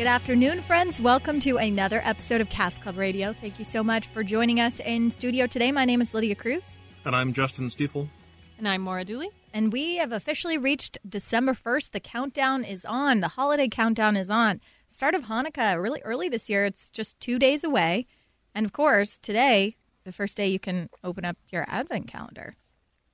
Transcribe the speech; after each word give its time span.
Good 0.00 0.06
afternoon, 0.06 0.62
friends. 0.62 0.98
Welcome 0.98 1.40
to 1.40 1.58
another 1.58 2.00
episode 2.02 2.40
of 2.40 2.48
Cask 2.48 2.80
Club 2.80 2.96
Radio. 2.96 3.34
Thank 3.34 3.58
you 3.58 3.66
so 3.66 3.84
much 3.84 4.06
for 4.06 4.24
joining 4.24 4.58
us 4.58 4.80
in 4.80 5.10
studio 5.10 5.46
today. 5.46 5.72
My 5.72 5.84
name 5.84 6.00
is 6.00 6.14
Lydia 6.14 6.36
Cruz. 6.36 6.80
And 7.04 7.14
I'm 7.14 7.34
Justin 7.34 7.68
Stiefel. 7.68 8.08
And 8.56 8.66
I'm 8.66 8.80
Maura 8.80 9.04
Dooley. 9.04 9.28
And 9.52 9.70
we 9.70 9.96
have 9.96 10.12
officially 10.12 10.56
reached 10.56 10.96
December 11.06 11.52
1st. 11.52 11.90
The 11.90 12.00
countdown 12.00 12.64
is 12.64 12.86
on. 12.86 13.20
The 13.20 13.28
holiday 13.28 13.68
countdown 13.68 14.16
is 14.16 14.30
on. 14.30 14.62
Start 14.88 15.14
of 15.14 15.24
Hanukkah, 15.24 15.78
really 15.78 16.00
early 16.02 16.30
this 16.30 16.48
year. 16.48 16.64
It's 16.64 16.90
just 16.90 17.20
two 17.20 17.38
days 17.38 17.62
away. 17.62 18.06
And 18.54 18.64
of 18.64 18.72
course, 18.72 19.18
today, 19.18 19.76
the 20.04 20.12
first 20.12 20.34
day 20.34 20.48
you 20.48 20.58
can 20.58 20.88
open 21.04 21.26
up 21.26 21.36
your 21.50 21.66
advent 21.68 22.08
calendar 22.08 22.56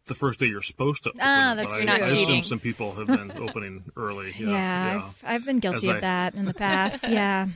the 0.06 0.14
first 0.14 0.38
day 0.38 0.46
you're 0.46 0.62
supposed 0.62 1.04
to. 1.04 1.12
Ah, 1.20 1.54
that's 1.56 1.70
I, 1.70 1.82
true. 1.82 1.92
I, 1.92 1.98
Not 1.98 2.00
assume 2.02 2.42
some 2.42 2.58
people 2.58 2.92
have 2.92 3.06
been 3.06 3.32
opening 3.36 3.84
early. 3.96 4.34
Yeah, 4.38 4.48
yeah, 4.48 4.50
yeah. 4.50 5.02
I've, 5.04 5.24
I've, 5.24 5.44
been 5.44 5.58
guilty 5.58 5.76
As 5.78 5.84
of 5.84 5.96
I, 5.96 6.00
that 6.00 6.34
in 6.34 6.44
the 6.44 6.54
past. 6.54 7.08
yeah. 7.08 7.48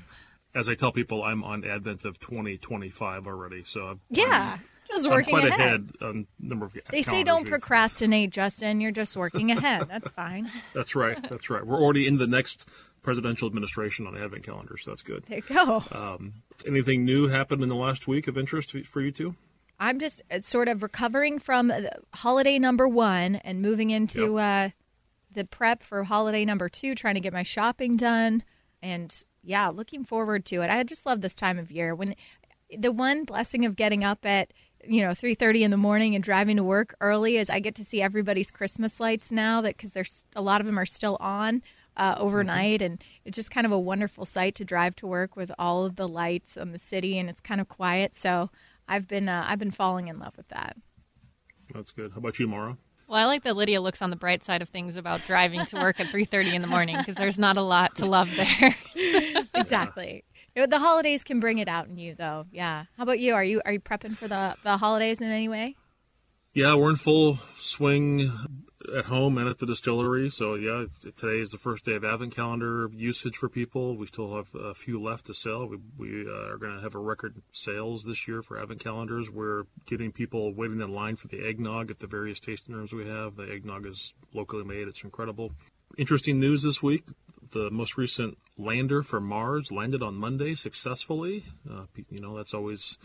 As 0.54 0.68
I 0.68 0.74
tell 0.74 0.90
people, 0.92 1.22
I'm 1.22 1.44
on 1.44 1.64
Advent 1.64 2.04
of 2.04 2.18
2025 2.18 3.26
already, 3.26 3.62
so 3.64 3.86
I'm, 3.86 4.00
yeah. 4.10 4.56
I'm, 4.58 4.60
just 4.88 5.08
working 5.08 5.36
I'm 5.36 5.42
quite 5.42 5.52
ahead. 5.52 5.60
ahead 5.60 5.92
on 6.02 6.26
number 6.40 6.66
of 6.66 6.76
They 6.90 7.02
say 7.02 7.22
don't 7.22 7.46
procrastinate, 7.46 8.30
Justin. 8.30 8.80
You're 8.80 8.90
just 8.90 9.16
working 9.16 9.50
ahead. 9.56 9.86
That's 9.88 10.10
fine. 10.10 10.50
that's 10.74 10.96
right. 10.96 11.16
That's 11.28 11.48
right. 11.50 11.64
We're 11.64 11.80
already 11.80 12.08
in 12.08 12.18
the 12.18 12.26
next 12.26 12.68
presidential 13.02 13.46
administration 13.46 14.08
on 14.08 14.16
advent 14.16 14.42
calendar, 14.42 14.76
so 14.76 14.90
that's 14.90 15.02
good. 15.02 15.24
There 15.28 15.38
you 15.38 15.44
go. 15.54 15.84
Um, 15.92 16.34
anything 16.66 17.04
new 17.04 17.28
happened 17.28 17.62
in 17.62 17.68
the 17.68 17.76
last 17.76 18.08
week 18.08 18.26
of 18.26 18.36
interest 18.36 18.76
for 18.86 19.00
you 19.00 19.12
two? 19.12 19.36
I'm 19.80 19.98
just 19.98 20.22
uh, 20.30 20.40
sort 20.40 20.68
of 20.68 20.82
recovering 20.82 21.38
from 21.38 21.72
holiday 22.14 22.58
number 22.58 22.86
one 22.86 23.36
and 23.36 23.62
moving 23.62 23.90
into 23.90 24.34
yep. 24.36 24.72
uh, 24.72 24.74
the 25.32 25.44
prep 25.46 25.82
for 25.82 26.04
holiday 26.04 26.44
number 26.44 26.68
two, 26.68 26.94
trying 26.94 27.14
to 27.14 27.20
get 27.20 27.32
my 27.32 27.42
shopping 27.42 27.96
done. 27.96 28.44
And 28.82 29.24
yeah, 29.42 29.68
looking 29.68 30.04
forward 30.04 30.44
to 30.46 30.60
it. 30.60 30.70
I 30.70 30.82
just 30.84 31.06
love 31.06 31.22
this 31.22 31.34
time 31.34 31.58
of 31.58 31.70
year 31.70 31.94
when 31.94 32.14
the 32.76 32.92
one 32.92 33.24
blessing 33.24 33.64
of 33.64 33.74
getting 33.74 34.04
up 34.04 34.24
at 34.24 34.52
you 34.86 35.02
know 35.02 35.10
3:30 35.10 35.62
in 35.62 35.70
the 35.70 35.76
morning 35.76 36.14
and 36.14 36.22
driving 36.22 36.56
to 36.56 36.62
work 36.62 36.94
early 37.00 37.36
is 37.36 37.50
I 37.50 37.60
get 37.60 37.74
to 37.76 37.84
see 37.84 38.00
everybody's 38.00 38.50
Christmas 38.50 39.00
lights 39.00 39.32
now 39.32 39.60
that 39.62 39.76
because 39.76 39.92
there's 39.92 40.24
a 40.36 40.42
lot 40.42 40.60
of 40.60 40.66
them 40.66 40.78
are 40.78 40.86
still 40.86 41.16
on 41.20 41.62
uh, 41.96 42.14
overnight 42.18 42.80
mm-hmm. 42.80 42.92
and 42.92 43.04
it's 43.24 43.36
just 43.36 43.50
kind 43.50 43.66
of 43.66 43.72
a 43.72 43.78
wonderful 43.78 44.24
sight 44.24 44.54
to 44.54 44.64
drive 44.64 44.94
to 44.96 45.06
work 45.06 45.36
with 45.36 45.50
all 45.58 45.84
of 45.84 45.96
the 45.96 46.08
lights 46.08 46.56
on 46.56 46.72
the 46.72 46.78
city 46.78 47.18
and 47.18 47.28
it's 47.28 47.40
kind 47.40 47.60
of 47.60 47.68
quiet 47.68 48.14
so 48.14 48.50
I've 48.90 49.06
been 49.06 49.28
uh, 49.28 49.46
I've 49.46 49.60
been 49.60 49.70
falling 49.70 50.08
in 50.08 50.18
love 50.18 50.36
with 50.36 50.48
that. 50.48 50.76
That's 51.72 51.92
good. 51.92 52.10
How 52.10 52.18
about 52.18 52.40
you, 52.40 52.48
Maura? 52.48 52.76
Well, 53.06 53.18
I 53.18 53.24
like 53.24 53.44
that 53.44 53.56
Lydia 53.56 53.80
looks 53.80 54.02
on 54.02 54.10
the 54.10 54.16
bright 54.16 54.42
side 54.42 54.62
of 54.62 54.68
things 54.68 54.96
about 54.96 55.20
driving 55.26 55.64
to 55.66 55.76
work 55.76 56.00
at 56.00 56.08
3:30 56.08 56.54
in 56.54 56.62
the 56.62 56.68
morning 56.68 56.96
because 56.98 57.14
there's 57.14 57.38
not 57.38 57.56
a 57.56 57.62
lot 57.62 57.94
to 57.96 58.06
love 58.06 58.28
there. 58.34 58.74
exactly. 59.54 60.24
The 60.56 60.78
holidays 60.78 61.22
can 61.22 61.38
bring 61.38 61.58
it 61.58 61.68
out 61.68 61.86
in 61.86 61.96
you, 61.98 62.16
though. 62.16 62.46
Yeah. 62.50 62.84
How 62.96 63.04
about 63.04 63.20
you? 63.20 63.34
Are 63.34 63.44
you 63.44 63.62
are 63.64 63.72
you 63.72 63.80
prepping 63.80 64.16
for 64.16 64.26
the 64.26 64.56
the 64.64 64.76
holidays 64.76 65.20
in 65.20 65.30
any 65.30 65.48
way? 65.48 65.76
Yeah, 66.52 66.74
we're 66.74 66.90
in 66.90 66.96
full 66.96 67.38
swing 67.60 68.32
at 68.96 69.06
home 69.06 69.38
and 69.38 69.48
at 69.48 69.58
the 69.58 69.66
distillery. 69.66 70.30
So 70.30 70.54
yeah, 70.54 70.86
today 71.00 71.40
is 71.40 71.50
the 71.50 71.58
first 71.58 71.84
day 71.84 71.94
of 71.94 72.04
Advent 72.04 72.34
calendar 72.34 72.90
usage 72.94 73.36
for 73.36 73.48
people. 73.48 73.96
We 73.96 74.06
still 74.06 74.36
have 74.36 74.54
a 74.54 74.74
few 74.74 75.00
left 75.00 75.26
to 75.26 75.34
sell. 75.34 75.66
We, 75.66 75.78
we 75.98 76.26
uh, 76.26 76.52
are 76.52 76.56
going 76.56 76.76
to 76.76 76.82
have 76.82 76.94
a 76.94 77.00
record 77.00 77.42
sales 77.52 78.04
this 78.04 78.26
year 78.26 78.42
for 78.42 78.60
Advent 78.60 78.80
calendars. 78.80 79.30
We're 79.30 79.64
getting 79.86 80.12
people 80.12 80.54
waiting 80.54 80.80
in 80.80 80.92
line 80.92 81.16
for 81.16 81.28
the 81.28 81.46
eggnog 81.46 81.90
at 81.90 81.98
the 81.98 82.06
various 82.06 82.40
tasting 82.40 82.74
rooms 82.74 82.92
we 82.92 83.06
have. 83.06 83.36
The 83.36 83.50
eggnog 83.50 83.86
is 83.86 84.14
locally 84.32 84.64
made. 84.64 84.88
It's 84.88 85.04
incredible. 85.04 85.52
Interesting 85.98 86.40
news 86.40 86.62
this 86.62 86.82
week. 86.82 87.04
The 87.52 87.70
most 87.70 87.96
recent 87.98 88.38
lander 88.56 89.02
for 89.02 89.20
Mars 89.20 89.72
landed 89.72 90.02
on 90.02 90.14
Monday 90.14 90.54
successfully. 90.54 91.44
Uh, 91.68 91.86
you 92.08 92.20
know, 92.20 92.36
that's 92.36 92.54
always 92.54 92.96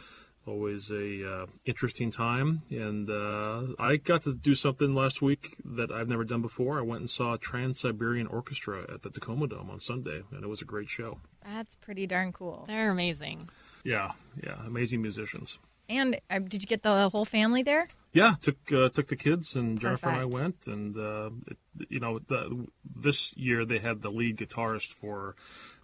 always 0.47 0.91
a 0.91 1.27
uh, 1.27 1.45
interesting 1.65 2.11
time. 2.11 2.61
And 2.69 3.09
uh, 3.09 3.63
i 3.79 3.97
got 3.97 4.21
to 4.23 4.33
do 4.33 4.55
something 4.55 4.93
last 4.93 5.21
week 5.21 5.55
that 5.63 5.91
i've 5.91 6.07
never 6.07 6.23
done 6.23 6.41
before. 6.41 6.77
I 6.77 6.81
went 6.81 7.01
and 7.01 7.09
saw 7.09 7.37
trans-siberian 7.37 8.27
orchestra 8.27 8.85
at 8.93 9.01
the 9.01 9.09
tacoma 9.09 9.47
dome 9.47 9.69
on 9.69 9.79
sunday 9.79 10.23
and 10.31 10.43
it 10.43 10.47
was 10.47 10.61
a 10.61 10.65
great 10.65 10.89
show. 10.89 11.19
That's 11.43 11.75
pretty 11.75 12.07
darn 12.07 12.31
cool. 12.31 12.65
They're 12.67 12.91
amazing. 12.91 13.49
Yeah 13.83 14.11
yeah 14.43 14.65
amazing 14.65 15.01
musicians. 15.01 15.59
And 15.87 16.19
uh, 16.31 16.39
did 16.39 16.61
you 16.63 16.67
get 16.67 16.81
the 16.81 17.09
whole 17.09 17.25
family 17.25 17.61
there? 17.61 17.87
Yeah 18.13 18.35
took 18.41 18.57
uh, 18.71 18.89
took 18.89 19.07
the 19.07 19.15
kids 19.15 19.55
and 19.55 19.79
jennifer 19.79 20.07
Perfect. 20.07 20.23
and 20.23 20.33
i 20.33 20.39
went 20.39 20.67
and 20.67 20.97
uh, 20.97 21.29
it, 21.47 21.57
you 21.89 21.99
know 21.99 22.19
the, 22.19 22.67
this 22.95 23.35
year 23.35 23.65
they 23.65 23.79
had 23.79 24.01
the 24.01 24.09
lead 24.09 24.37
guitarist 24.37 24.93
for 24.93 25.35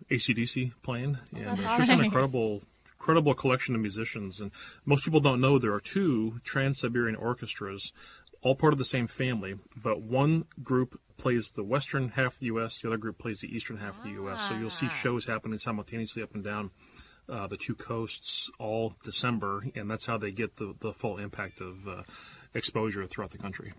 acdc 0.09 0.71
playing 0.81 1.17
and 1.35 1.47
oh, 1.47 1.53
it's 1.53 1.77
just 1.77 1.91
an 1.91 2.03
incredible 2.03 2.61
incredible 3.01 3.34
collection 3.34 3.73
of 3.73 3.81
musicians. 3.81 4.39
And 4.41 4.51
most 4.85 5.03
people 5.03 5.19
don't 5.19 5.41
know 5.41 5.57
there 5.57 5.73
are 5.73 5.79
two 5.79 6.39
Trans 6.44 6.79
Siberian 6.79 7.16
orchestras, 7.16 7.94
all 8.44 8.53
part 8.53 8.73
of 8.73 8.79
the 8.79 8.85
same 8.85 9.07
family, 9.07 9.56
but 9.75 10.01
one 10.01 10.45
group 10.62 11.00
plays 11.17 11.51
the 11.51 11.63
western 11.63 12.09
half 12.09 12.35
of 12.35 12.39
the 12.39 12.45
U.S., 12.47 12.79
the 12.79 12.89
other 12.89 12.97
group 12.97 13.17
plays 13.17 13.41
the 13.41 13.53
eastern 13.53 13.78
half 13.78 13.97
of 13.97 14.03
the 14.03 14.12
U.S. 14.12 14.47
So 14.47 14.53
you'll 14.53 14.69
see 14.69 14.85
ah. 14.85 14.94
shows 14.94 15.25
happening 15.25 15.57
simultaneously 15.57 16.22
up 16.22 16.35
and 16.35 16.44
down. 16.44 16.69
Uh, 17.28 17.47
the 17.47 17.57
two 17.57 17.73
coasts 17.73 18.51
all 18.59 18.94
December, 19.03 19.63
and 19.75 19.89
that's 19.89 20.06
how 20.06 20.18
they 20.18 20.31
get 20.31 20.57
the, 20.57 20.75
the 20.79 20.94
full 20.94 21.18
impact 21.18 21.59
of 21.59 21.88
uh, 21.88 22.03
exposure 22.53 23.06
throughout 23.07 23.31
the 23.31 23.38
country. 23.38 23.73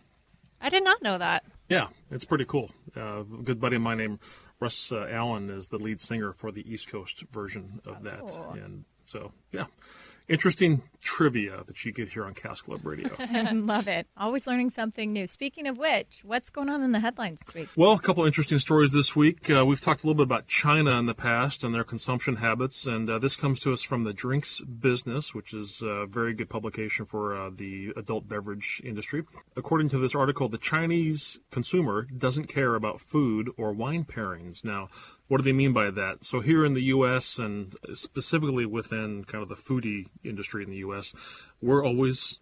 I 0.60 0.69
did 0.69 0.84
not 0.84 1.03
know 1.03 1.19
that. 1.19 1.44
Yeah, 1.69 1.89
it's 2.10 2.25
pretty 2.25 2.44
cool. 2.44 2.71
Uh, 2.97 3.21
a 3.21 3.25
good 3.25 3.60
buddy 3.60 3.77
of 3.77 3.83
mine 3.83 3.99
named 3.99 4.19
Russ 4.62 4.93
uh, 4.93 5.09
Allen 5.11 5.50
is 5.50 5.69
the 5.69 5.78
lead 5.78 6.00
singer 6.00 6.33
for 6.33 6.53
the 6.53 6.73
East 6.73 6.89
Coast 6.89 7.25
version 7.33 7.81
of 7.84 8.05
that, 8.05 8.23
oh. 8.23 8.53
and 8.53 8.84
so, 9.05 9.33
yeah. 9.50 9.65
Interesting 10.28 10.83
trivia 11.03 11.65
that 11.66 11.84
you 11.84 11.93
get 11.93 12.09
here 12.10 12.25
on 12.25 12.34
Cask 12.34 12.65
Club 12.65 12.87
Radio. 12.87 13.10
Love 13.53 13.88
it. 13.88 14.06
Always 14.16 14.47
learning 14.47 14.71
something 14.71 15.12
new. 15.12 15.27
Speaking 15.27 15.66
of 15.66 15.78
which, 15.78 16.22
what's 16.25 16.49
going 16.49 16.69
on 16.69 16.83
in 16.83 16.93
the 16.93 17.00
headlines 17.00 17.38
this 17.44 17.55
week? 17.55 17.69
Well, 17.77 17.93
a 17.93 17.99
couple 17.99 18.25
interesting 18.25 18.59
stories 18.59 18.93
this 18.93 19.16
week. 19.16 19.50
Uh, 19.50 19.66
we've 19.66 19.81
talked 19.81 20.05
a 20.05 20.06
little 20.06 20.16
bit 20.16 20.22
about 20.22 20.47
China 20.47 20.93
in 20.99 21.06
the 21.06 21.15
past 21.15 21.65
and 21.65 21.75
their 21.75 21.84
consumption 21.84 22.37
habits, 22.37 22.87
and 22.87 23.10
uh, 23.10 23.19
this 23.19 23.37
comes 23.37 23.60
to 23.60 23.72
us 23.72 23.83
from 23.83 24.05
the 24.05 24.12
Drinks 24.12 24.60
Business, 24.60 25.34
which 25.34 25.53
is 25.53 25.83
a 25.83 26.06
very 26.06 26.34
good 26.34 26.49
publication 26.49 27.04
for 27.04 27.37
uh, 27.37 27.50
the 27.53 27.93
adult 27.97 28.28
beverage 28.28 28.81
industry. 28.84 29.25
According 29.56 29.89
to 29.91 29.99
this 29.99 30.15
article, 30.15 30.49
the 30.49 30.59
Chinese 30.59 31.41
consumer 31.50 32.03
doesn't 32.16 32.47
care 32.47 32.75
about 32.75 33.00
food 33.00 33.50
or 33.56 33.72
wine 33.72 34.04
pairings. 34.04 34.65
Now, 34.65 34.89
what 35.32 35.38
do 35.38 35.44
they 35.44 35.53
mean 35.54 35.72
by 35.72 35.91
that? 35.91 36.26
So 36.26 36.41
here 36.41 36.62
in 36.62 36.75
the 36.75 36.82
U.S. 36.97 37.38
and 37.38 37.75
specifically 37.94 38.66
within 38.66 39.25
kind 39.25 39.43
of 39.43 39.48
the 39.48 39.54
foodie 39.54 40.04
industry 40.22 40.62
in 40.62 40.69
the 40.69 40.84
U.S., 40.88 41.15
we're 41.62 41.82
always 41.82 42.38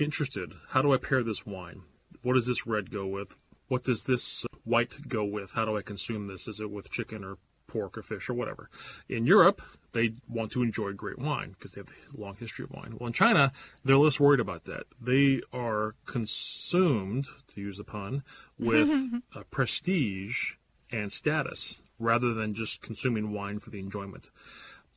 interested. 0.00 0.54
How 0.70 0.80
do 0.80 0.94
I 0.94 0.96
pair 0.96 1.22
this 1.22 1.44
wine? 1.44 1.82
What 2.22 2.32
does 2.32 2.46
this 2.46 2.66
red 2.66 2.90
go 2.90 3.06
with? 3.06 3.36
What 3.68 3.84
does 3.84 4.04
this 4.04 4.46
white 4.64 5.06
go 5.06 5.22
with? 5.22 5.52
How 5.52 5.66
do 5.66 5.76
I 5.76 5.82
consume 5.82 6.28
this? 6.28 6.48
Is 6.48 6.60
it 6.60 6.70
with 6.70 6.90
chicken 6.90 7.24
or 7.24 7.36
pork 7.66 7.98
or 7.98 8.02
fish 8.02 8.30
or 8.30 8.32
whatever? 8.32 8.70
In 9.06 9.26
Europe, 9.26 9.60
they 9.92 10.14
want 10.26 10.50
to 10.52 10.62
enjoy 10.62 10.94
great 10.94 11.18
wine 11.18 11.50
because 11.50 11.72
they 11.72 11.82
have 11.82 11.90
a 11.90 12.18
long 12.18 12.36
history 12.36 12.64
of 12.64 12.70
wine. 12.70 12.96
Well, 12.98 13.08
in 13.08 13.12
China, 13.12 13.52
they're 13.84 13.98
less 13.98 14.18
worried 14.18 14.40
about 14.40 14.64
that. 14.64 14.84
They 14.98 15.42
are 15.52 15.94
consumed, 16.06 17.26
to 17.48 17.60
use 17.60 17.78
a 17.78 17.84
pun, 17.84 18.22
with 18.58 18.90
prestige 19.50 20.54
and 20.90 21.12
status 21.12 21.82
rather 22.00 22.34
than 22.34 22.54
just 22.54 22.82
consuming 22.82 23.32
wine 23.32 23.60
for 23.60 23.70
the 23.70 23.78
enjoyment. 23.78 24.30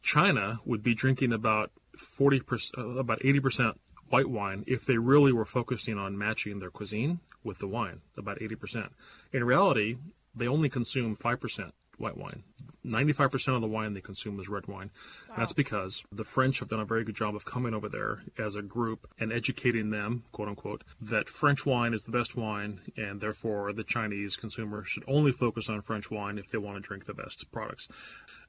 China 0.01 0.59
would 0.65 0.81
be 0.81 0.95
drinking 0.95 1.31
about 1.31 1.71
40%, 1.97 2.77
uh, 2.77 2.99
about 2.99 3.19
80% 3.19 3.73
white 4.09 4.29
wine 4.29 4.63
if 4.67 4.85
they 4.85 4.97
really 4.97 5.31
were 5.31 5.45
focusing 5.45 5.97
on 5.97 6.17
matching 6.17 6.59
their 6.59 6.71
cuisine 6.71 7.19
with 7.43 7.59
the 7.59 7.67
wine, 7.67 8.01
about 8.17 8.39
80%. 8.39 8.89
In 9.31 9.43
reality, 9.43 9.97
they 10.35 10.47
only 10.47 10.69
consume 10.69 11.15
5% 11.15 11.71
white 11.97 12.17
wine. 12.17 12.43
95% 12.85 13.55
of 13.55 13.61
the 13.61 13.67
wine 13.67 13.93
they 13.93 14.01
consume 14.01 14.39
is 14.39 14.49
red 14.49 14.67
wine. 14.67 14.91
That's 15.37 15.53
because 15.53 16.03
the 16.11 16.23
French 16.23 16.59
have 16.59 16.69
done 16.69 16.79
a 16.79 16.85
very 16.85 17.03
good 17.03 17.15
job 17.15 17.35
of 17.35 17.45
coming 17.45 17.73
over 17.73 17.89
there 17.89 18.21
as 18.37 18.55
a 18.55 18.61
group 18.61 19.07
and 19.19 19.31
educating 19.31 19.89
them, 19.89 20.23
quote 20.31 20.49
unquote, 20.49 20.83
that 21.01 21.29
French 21.29 21.65
wine 21.65 21.93
is 21.93 22.03
the 22.03 22.11
best 22.11 22.35
wine 22.35 22.81
and 22.95 23.19
therefore 23.19 23.73
the 23.73 23.83
Chinese 23.83 24.35
consumer 24.35 24.83
should 24.83 25.03
only 25.07 25.31
focus 25.31 25.69
on 25.69 25.81
French 25.81 26.11
wine 26.11 26.37
if 26.37 26.49
they 26.49 26.57
want 26.57 26.75
to 26.75 26.87
drink 26.87 27.05
the 27.05 27.13
best 27.13 27.51
products. 27.51 27.87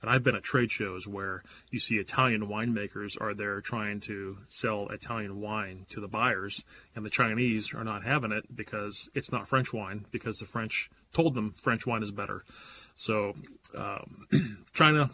And 0.02 0.10
I've 0.10 0.22
been 0.22 0.36
at 0.36 0.42
trade 0.42 0.70
shows 0.70 1.06
where 1.06 1.42
you 1.70 1.80
see 1.80 1.96
Italian 1.96 2.48
winemakers 2.48 3.20
are 3.20 3.34
there 3.34 3.60
trying 3.60 4.00
to 4.00 4.38
sell 4.46 4.88
Italian 4.88 5.40
wine 5.40 5.86
to 5.90 6.00
the 6.00 6.08
buyers 6.08 6.64
and 6.94 7.04
the 7.04 7.10
Chinese 7.10 7.72
are 7.72 7.84
not 7.84 8.04
having 8.04 8.32
it 8.32 8.44
because 8.54 9.08
it's 9.14 9.32
not 9.32 9.48
French 9.48 9.72
wine 9.72 10.06
because 10.10 10.38
the 10.38 10.46
French 10.46 10.90
told 11.14 11.34
them 11.34 11.52
French 11.52 11.86
wine 11.86 12.02
is 12.02 12.10
better. 12.10 12.44
So 12.94 13.34
um, 13.76 14.66
China, 14.72 15.10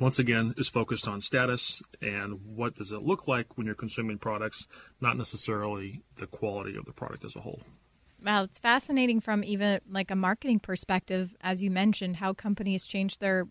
once 0.00 0.18
again, 0.18 0.54
is 0.56 0.68
focused 0.68 1.08
on 1.08 1.20
status 1.20 1.82
and 2.02 2.40
what 2.44 2.74
does 2.74 2.92
it 2.92 3.02
look 3.02 3.26
like 3.26 3.56
when 3.56 3.66
you're 3.66 3.74
consuming 3.74 4.18
products, 4.18 4.66
not 5.00 5.16
necessarily 5.16 6.02
the 6.16 6.26
quality 6.26 6.76
of 6.76 6.84
the 6.84 6.92
product 6.92 7.24
as 7.24 7.36
a 7.36 7.40
whole. 7.40 7.60
Wow, 8.24 8.44
it's 8.44 8.58
fascinating 8.58 9.20
from 9.20 9.44
even 9.44 9.80
like 9.90 10.10
a 10.10 10.16
marketing 10.16 10.58
perspective, 10.58 11.34
as 11.42 11.62
you 11.62 11.70
mentioned, 11.70 12.16
how 12.16 12.32
companies 12.32 12.84
change 12.84 13.18
their 13.18 13.46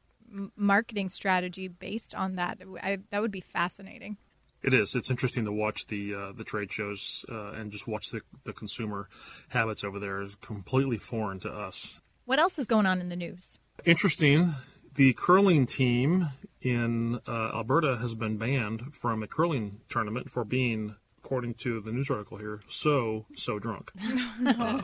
marketing 0.55 1.09
strategy 1.09 1.67
based 1.67 2.15
on 2.15 2.35
that. 2.35 2.59
I, 2.81 2.99
that 3.11 3.21
would 3.21 3.31
be 3.31 3.41
fascinating. 3.41 4.17
It 4.63 4.73
is. 4.73 4.95
It's 4.95 5.11
interesting 5.11 5.45
to 5.45 5.51
watch 5.51 5.85
the 5.87 6.15
uh, 6.15 6.31
the 6.35 6.43
trade 6.43 6.71
shows 6.71 7.23
uh, 7.31 7.51
and 7.51 7.71
just 7.71 7.87
watch 7.87 8.09
the, 8.09 8.21
the 8.45 8.53
consumer 8.53 9.07
habits 9.49 9.83
over 9.83 9.99
there. 9.99 10.23
Is 10.23 10.35
completely 10.41 10.97
foreign 10.97 11.39
to 11.41 11.49
us. 11.51 12.01
What 12.25 12.39
else 12.39 12.57
is 12.57 12.65
going 12.65 12.87
on 12.87 12.99
in 12.99 13.09
the 13.09 13.15
news? 13.15 13.47
Interesting. 13.85 14.55
The 14.95 15.13
curling 15.13 15.67
team 15.67 16.29
in 16.61 17.19
uh, 17.27 17.51
Alberta 17.53 17.97
has 17.97 18.15
been 18.15 18.37
banned 18.37 18.95
from 18.95 19.21
a 19.21 19.27
curling 19.27 19.81
tournament 19.89 20.31
for 20.31 20.43
being, 20.43 20.95
according 21.23 21.53
to 21.55 21.81
the 21.81 21.91
news 21.91 22.09
article 22.09 22.37
here, 22.37 22.61
so, 22.67 23.25
so 23.35 23.59
drunk. 23.59 23.91
uh, 24.45 24.81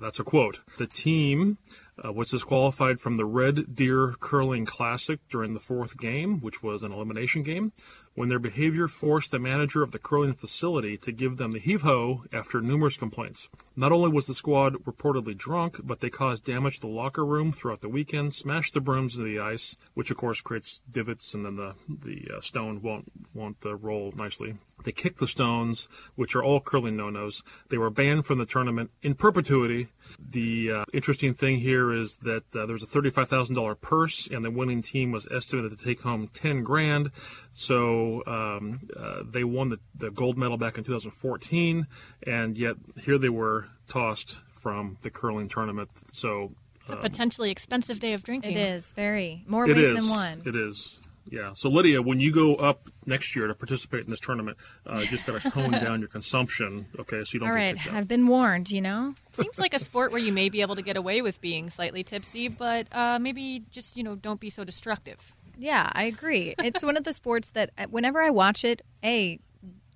that's 0.00 0.20
a 0.20 0.24
quote. 0.24 0.60
The 0.78 0.86
team 0.86 1.58
uh, 2.02 2.12
was 2.12 2.30
disqualified 2.30 3.00
from 3.00 3.16
the 3.16 3.24
Red 3.24 3.74
Deer 3.74 4.14
Curling 4.20 4.66
Classic 4.66 5.20
during 5.28 5.54
the 5.54 5.60
fourth 5.60 5.98
game, 5.98 6.40
which 6.40 6.62
was 6.62 6.82
an 6.82 6.92
elimination 6.92 7.42
game, 7.42 7.72
when 8.14 8.28
their 8.28 8.38
behavior 8.38 8.88
forced 8.88 9.30
the 9.30 9.38
manager 9.38 9.82
of 9.82 9.90
the 9.90 9.98
curling 9.98 10.34
facility 10.34 10.96
to 10.98 11.12
give 11.12 11.36
them 11.36 11.52
the 11.52 11.58
heave 11.58 11.82
ho 11.82 12.24
after 12.32 12.60
numerous 12.60 12.96
complaints. 12.96 13.48
Not 13.74 13.92
only 13.92 14.10
was 14.10 14.26
the 14.26 14.34
squad 14.34 14.74
reportedly 14.84 15.36
drunk, 15.36 15.80
but 15.82 16.00
they 16.00 16.10
caused 16.10 16.44
damage 16.44 16.76
to 16.76 16.82
the 16.82 16.92
locker 16.92 17.24
room 17.24 17.52
throughout 17.52 17.80
the 17.80 17.88
weekend, 17.88 18.34
smashed 18.34 18.74
the 18.74 18.80
brooms 18.80 19.14
into 19.14 19.26
the 19.26 19.40
ice, 19.40 19.76
which 19.94 20.10
of 20.10 20.16
course 20.16 20.40
creates 20.40 20.80
divots, 20.90 21.34
and 21.34 21.44
then 21.44 21.56
the 21.56 21.74
the 21.88 22.28
uh, 22.36 22.40
stone 22.40 22.82
won't 22.82 23.10
won't 23.34 23.56
uh, 23.64 23.74
roll 23.76 24.12
nicely. 24.16 24.56
They 24.84 24.92
kicked 24.92 25.20
the 25.20 25.28
stones, 25.28 25.88
which 26.16 26.34
are 26.34 26.42
all 26.42 26.60
curling 26.60 26.96
no-nos. 26.96 27.42
They 27.68 27.78
were 27.78 27.90
banned 27.90 28.26
from 28.26 28.38
the 28.38 28.46
tournament 28.46 28.90
in 29.00 29.14
perpetuity. 29.14 29.88
The 30.18 30.72
uh, 30.72 30.84
interesting 30.92 31.34
thing 31.34 31.60
here 31.60 31.81
is 31.90 32.16
that 32.16 32.44
uh, 32.54 32.66
there 32.66 32.74
was 32.74 32.82
a 32.82 32.86
thirty-five 32.86 33.28
thousand 33.28 33.54
dollar 33.54 33.74
purse, 33.74 34.28
and 34.30 34.44
the 34.44 34.50
winning 34.50 34.82
team 34.82 35.10
was 35.10 35.26
estimated 35.34 35.76
to 35.76 35.82
take 35.82 36.02
home 36.02 36.28
ten 36.28 36.62
grand. 36.62 37.10
So 37.54 38.22
um, 38.26 38.80
uh, 38.94 39.22
they 39.28 39.42
won 39.44 39.70
the, 39.70 39.80
the 39.96 40.10
gold 40.10 40.36
medal 40.36 40.58
back 40.58 40.76
in 40.78 40.84
2014, 40.84 41.86
and 42.26 42.56
yet 42.58 42.76
here 43.04 43.18
they 43.18 43.28
were 43.28 43.68
tossed 43.88 44.38
from 44.52 44.98
the 45.02 45.10
curling 45.10 45.48
tournament. 45.48 45.90
So 46.12 46.52
It's 46.82 46.92
a 46.92 46.96
potentially 46.96 47.50
expensive 47.50 47.98
day 48.00 48.12
of 48.12 48.20
It 48.20 48.24
drinking. 48.26 48.56
is 48.56 48.92
very 48.92 49.44
more 49.46 49.68
it 49.68 49.76
ways 49.76 49.86
is. 49.88 50.00
than 50.06 50.10
one. 50.10 50.42
It 50.46 50.54
is. 50.56 50.98
Yeah. 51.30 51.52
So 51.54 51.68
Lydia, 51.68 52.02
when 52.02 52.20
you 52.20 52.32
go 52.32 52.56
up 52.56 52.88
next 53.06 53.36
year 53.36 53.46
to 53.46 53.54
participate 53.54 54.04
in 54.04 54.10
this 54.10 54.20
tournament, 54.20 54.56
uh, 54.86 54.98
you 54.98 55.06
just 55.06 55.26
got 55.26 55.40
to 55.40 55.50
tone 55.50 55.70
down 55.70 56.00
your 56.00 56.08
consumption, 56.08 56.86
okay, 56.98 57.24
so 57.24 57.34
you 57.34 57.40
don't 57.40 57.50
All 57.50 57.54
get 57.54 57.76
right, 57.76 57.86
out. 57.86 57.94
I've 57.94 58.08
been 58.08 58.26
warned. 58.26 58.70
You 58.70 58.80
know. 58.80 59.14
Seems 59.34 59.58
like 59.58 59.72
a 59.72 59.78
sport 59.78 60.12
where 60.12 60.20
you 60.20 60.32
may 60.32 60.48
be 60.48 60.60
able 60.60 60.74
to 60.74 60.82
get 60.82 60.96
away 60.96 61.22
with 61.22 61.40
being 61.40 61.70
slightly 61.70 62.04
tipsy, 62.04 62.48
but 62.48 62.86
uh, 62.92 63.18
maybe 63.18 63.64
just 63.70 63.96
you 63.96 64.02
know 64.02 64.14
don't 64.14 64.40
be 64.40 64.50
so 64.50 64.64
destructive. 64.64 65.34
Yeah, 65.58 65.90
I 65.92 66.04
agree. 66.04 66.54
It's 66.58 66.82
one 66.82 66.96
of 66.96 67.04
the 67.04 67.12
sports 67.12 67.50
that 67.50 67.70
uh, 67.78 67.86
whenever 67.90 68.20
I 68.20 68.30
watch 68.30 68.64
it, 68.64 68.82
a 69.04 69.38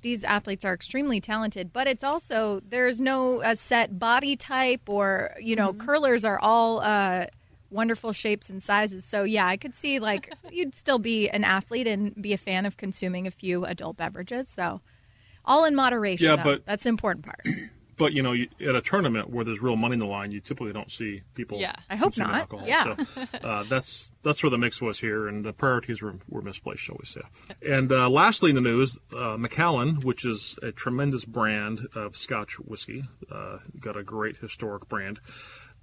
these 0.02 0.22
athletes 0.22 0.64
are 0.64 0.72
extremely 0.72 1.20
talented, 1.20 1.72
but 1.72 1.86
it's 1.86 2.04
also 2.04 2.60
there's 2.68 3.00
no 3.00 3.42
uh, 3.42 3.54
set 3.54 3.98
body 3.98 4.36
type 4.36 4.88
or 4.88 5.34
you 5.40 5.56
know 5.56 5.72
curlers 5.72 6.24
are 6.24 6.38
all 6.38 6.80
uh, 6.80 7.26
wonderful 7.70 8.12
shapes 8.12 8.50
and 8.50 8.62
sizes. 8.62 9.04
So 9.04 9.22
yeah, 9.24 9.46
I 9.46 9.56
could 9.56 9.74
see 9.74 9.98
like 9.98 10.32
you'd 10.50 10.74
still 10.74 10.98
be 10.98 11.28
an 11.28 11.44
athlete 11.44 11.86
and 11.86 12.14
be 12.20 12.32
a 12.32 12.38
fan 12.38 12.66
of 12.66 12.76
consuming 12.76 13.26
a 13.26 13.30
few 13.30 13.64
adult 13.64 13.96
beverages. 13.96 14.48
So 14.48 14.80
all 15.44 15.64
in 15.64 15.74
moderation. 15.74 16.26
Yeah, 16.26 16.36
though. 16.36 16.44
but- 16.44 16.66
that's 16.66 16.84
the 16.84 16.88
important 16.88 17.24
part. 17.24 17.40
But 17.98 18.12
you 18.12 18.22
know, 18.22 18.32
you, 18.32 18.48
at 18.60 18.74
a 18.74 18.82
tournament 18.82 19.30
where 19.30 19.44
there's 19.44 19.62
real 19.62 19.76
money 19.76 19.94
in 19.94 20.00
the 20.00 20.06
line, 20.06 20.30
you 20.30 20.40
typically 20.40 20.72
don't 20.72 20.90
see 20.90 21.22
people. 21.34 21.58
Yeah. 21.58 21.74
I 21.88 21.96
hope 21.96 22.18
not. 22.18 22.34
Alcohol. 22.34 22.68
Yeah. 22.68 22.94
So, 22.94 23.22
uh, 23.42 23.62
that's 23.68 24.10
that's 24.22 24.42
where 24.42 24.50
the 24.50 24.58
mix 24.58 24.82
was 24.82 25.00
here, 25.00 25.28
and 25.28 25.44
the 25.44 25.52
priorities 25.52 26.02
were, 26.02 26.16
were 26.28 26.42
misplaced, 26.42 26.82
shall 26.82 26.96
we 26.98 27.06
say? 27.06 27.22
And 27.66 27.90
uh, 27.90 28.10
lastly, 28.10 28.50
in 28.50 28.56
the 28.56 28.60
news, 28.60 28.98
uh, 29.16 29.36
Macallan, 29.38 30.00
which 30.02 30.26
is 30.26 30.58
a 30.62 30.72
tremendous 30.72 31.24
brand 31.24 31.86
of 31.94 32.16
Scotch 32.16 32.58
whiskey, 32.58 33.04
uh, 33.30 33.58
got 33.80 33.96
a 33.96 34.02
great 34.02 34.36
historic 34.36 34.88
brand. 34.88 35.20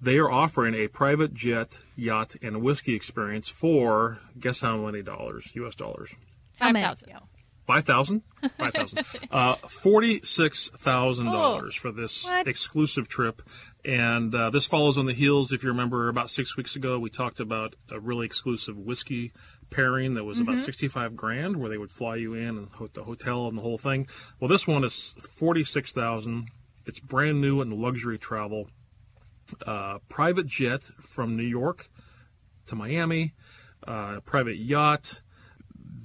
They 0.00 0.18
are 0.18 0.30
offering 0.30 0.74
a 0.74 0.88
private 0.88 1.32
jet, 1.34 1.78
yacht, 1.96 2.36
and 2.42 2.62
whiskey 2.62 2.94
experience 2.94 3.48
for 3.48 4.18
guess 4.38 4.60
how 4.60 4.76
many 4.76 5.02
dollars? 5.02 5.50
U.S. 5.54 5.74
dollars. 5.74 6.14
How 6.58 6.70
many? 6.70 6.84
5,000. 6.84 7.08
Yeah. 7.08 7.18
Five 7.66 7.84
thousand, 7.86 8.20
five 8.58 8.74
thousand, 8.74 8.98
uh, 9.30 9.54
forty-six 9.54 10.68
thousand 10.68 11.24
dollars 11.26 11.74
for 11.74 11.90
this 11.92 12.26
What? 12.26 12.46
exclusive 12.46 13.08
trip, 13.08 13.40
and 13.86 14.34
uh, 14.34 14.50
this 14.50 14.66
follows 14.66 14.98
on 14.98 15.06
the 15.06 15.14
heels. 15.14 15.50
If 15.50 15.62
you 15.62 15.70
remember, 15.70 16.10
about 16.10 16.28
six 16.28 16.58
weeks 16.58 16.76
ago, 16.76 16.98
we 16.98 17.08
talked 17.08 17.40
about 17.40 17.74
a 17.90 17.98
really 17.98 18.26
exclusive 18.26 18.76
whiskey 18.78 19.32
pairing 19.70 20.12
that 20.12 20.24
was 20.24 20.40
about 20.40 20.58
sixty-five 20.58 21.16
grand, 21.16 21.56
where 21.56 21.70
they 21.70 21.78
would 21.78 21.90
fly 21.90 22.16
you 22.16 22.34
in 22.34 22.48
and 22.58 22.68
ho- 22.68 22.90
the 22.92 23.02
hotel 23.04 23.48
and 23.48 23.56
the 23.56 23.62
whole 23.62 23.78
thing. 23.78 24.08
Well, 24.40 24.48
this 24.48 24.66
one 24.68 24.84
is 24.84 25.14
forty-six 25.38 25.94
thousand. 25.94 26.48
It's 26.84 27.00
brand 27.00 27.40
new 27.40 27.62
in 27.62 27.70
luxury 27.70 28.18
travel. 28.18 28.68
Uh, 29.66 29.98
private 30.08 30.46
jet 30.46 30.82
from 31.00 31.36
New 31.36 31.44
York 31.44 31.88
to 32.66 32.76
Miami, 32.76 33.34
uh, 33.86 34.20
private 34.20 34.56
yacht 34.56 35.22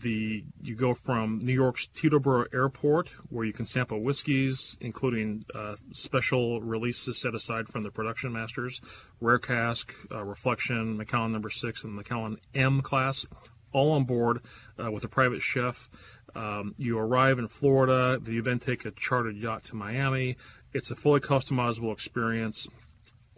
the 0.02 0.44
you 0.62 0.76
go 0.76 0.94
from 0.94 1.40
New 1.40 1.54
York's 1.54 1.88
Teterboro 1.88 2.46
Airport, 2.54 3.10
where 3.30 3.46
you 3.46 3.54
can 3.54 3.66
sample 3.66 4.02
whiskeys, 4.02 4.78
including 4.82 5.46
uh, 5.54 5.76
special 5.94 6.62
releases 6.62 7.18
set 7.18 7.36
aside 7.36 7.68
from 7.68 7.84
the 7.84 7.92
production 7.92 8.32
masters, 8.32 8.82
Rare 9.20 9.40
Cask, 9.40 9.94
uh, 10.12 10.24
Reflection, 10.24 10.98
Macallan 10.98 11.32
Number 11.32 11.50
Six, 11.50 11.84
and 11.84 11.96
Macallan 11.96 12.38
M 12.54 12.82
class, 12.82 13.26
all 13.72 13.92
on 13.92 14.06
board 14.06 14.42
uh, 14.84 14.92
with 14.92 15.04
a 15.04 15.10
private 15.10 15.42
chef. 15.42 15.90
Um, 16.36 16.76
you 16.78 16.98
arrive 16.98 17.40
in 17.40 17.48
Florida. 17.48 18.20
You 18.26 18.42
then 18.42 18.60
take 18.60 18.86
a 18.86 18.92
chartered 18.92 19.38
yacht 19.38 19.64
to 19.66 19.76
Miami. 19.76 20.38
It's 20.74 20.92
a 20.92 20.96
fully 20.96 21.20
customizable 21.20 21.92
experience 21.92 22.68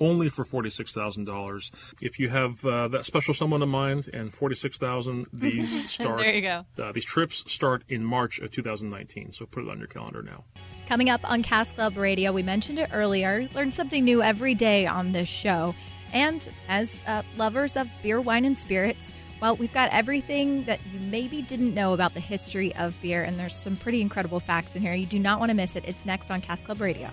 only 0.02 0.28
for 0.28 0.44
forty-six 0.44 0.94
thousand 0.94 1.26
dollars. 1.26 1.72
If 2.02 2.20
you 2.20 2.28
have 2.28 2.66
uh, 2.66 2.90
that 2.90 3.06
special 3.06 3.34
someone 3.34 3.64
in 3.64 3.70
mind, 3.70 4.10
and 4.14 4.34
forty-six 4.34 4.78
thousand, 4.78 5.28
these 5.34 5.90
start. 5.90 6.20
There 6.20 6.36
you 6.36 6.42
go. 6.42 6.66
Uh, 6.78 6.92
these 6.92 7.06
trips 7.06 7.50
start 7.50 7.84
in 7.88 8.04
March 8.04 8.40
of 8.40 8.52
2019, 8.52 9.32
so 9.32 9.46
put 9.46 9.64
it 9.64 9.70
on 9.70 9.78
your 9.78 9.88
calendar 9.88 10.22
now. 10.22 10.44
Coming 10.88 11.10
up 11.10 11.22
on 11.24 11.44
Cask 11.44 11.74
Club 11.76 11.96
Radio, 11.96 12.34
we 12.34 12.44
mentioned 12.44 12.80
it 12.80 12.90
earlier. 12.92 13.48
Learn 13.54 13.72
something 13.72 14.04
new 14.04 14.22
every 14.22 14.56
day 14.56 14.86
on 14.86 15.14
this 15.14 15.30
show. 15.30 15.74
And 16.14 16.50
as 16.68 17.02
uh, 17.08 17.22
lovers 17.38 17.78
of 17.78 17.88
beer, 18.04 18.20
wine, 18.20 18.44
and 18.44 18.58
spirits, 18.58 19.12
well, 19.42 19.56
we've 19.56 19.74
got 19.74 19.90
everything 19.92 20.66
that 20.66 20.80
you 20.92 21.00
maybe 21.00 21.42
didn't 21.42 21.74
know 21.74 21.94
about 21.94 22.14
the 22.14 22.20
history 22.20 22.76
of 22.76 22.96
beer, 23.02 23.24
and 23.24 23.40
there's 23.40 23.56
some 23.56 23.76
pretty 23.76 24.02
incredible 24.02 24.40
facts 24.40 24.76
in 24.76 24.82
here. 24.82 24.94
You 24.94 25.06
do 25.06 25.20
not 25.20 25.40
want 25.40 25.50
to 25.50 25.56
miss 25.56 25.76
it. 25.76 25.84
It's 25.88 26.06
next 26.06 26.30
on 26.30 26.42
Cask 26.42 26.66
Club 26.66 26.82
Radio. 26.82 27.10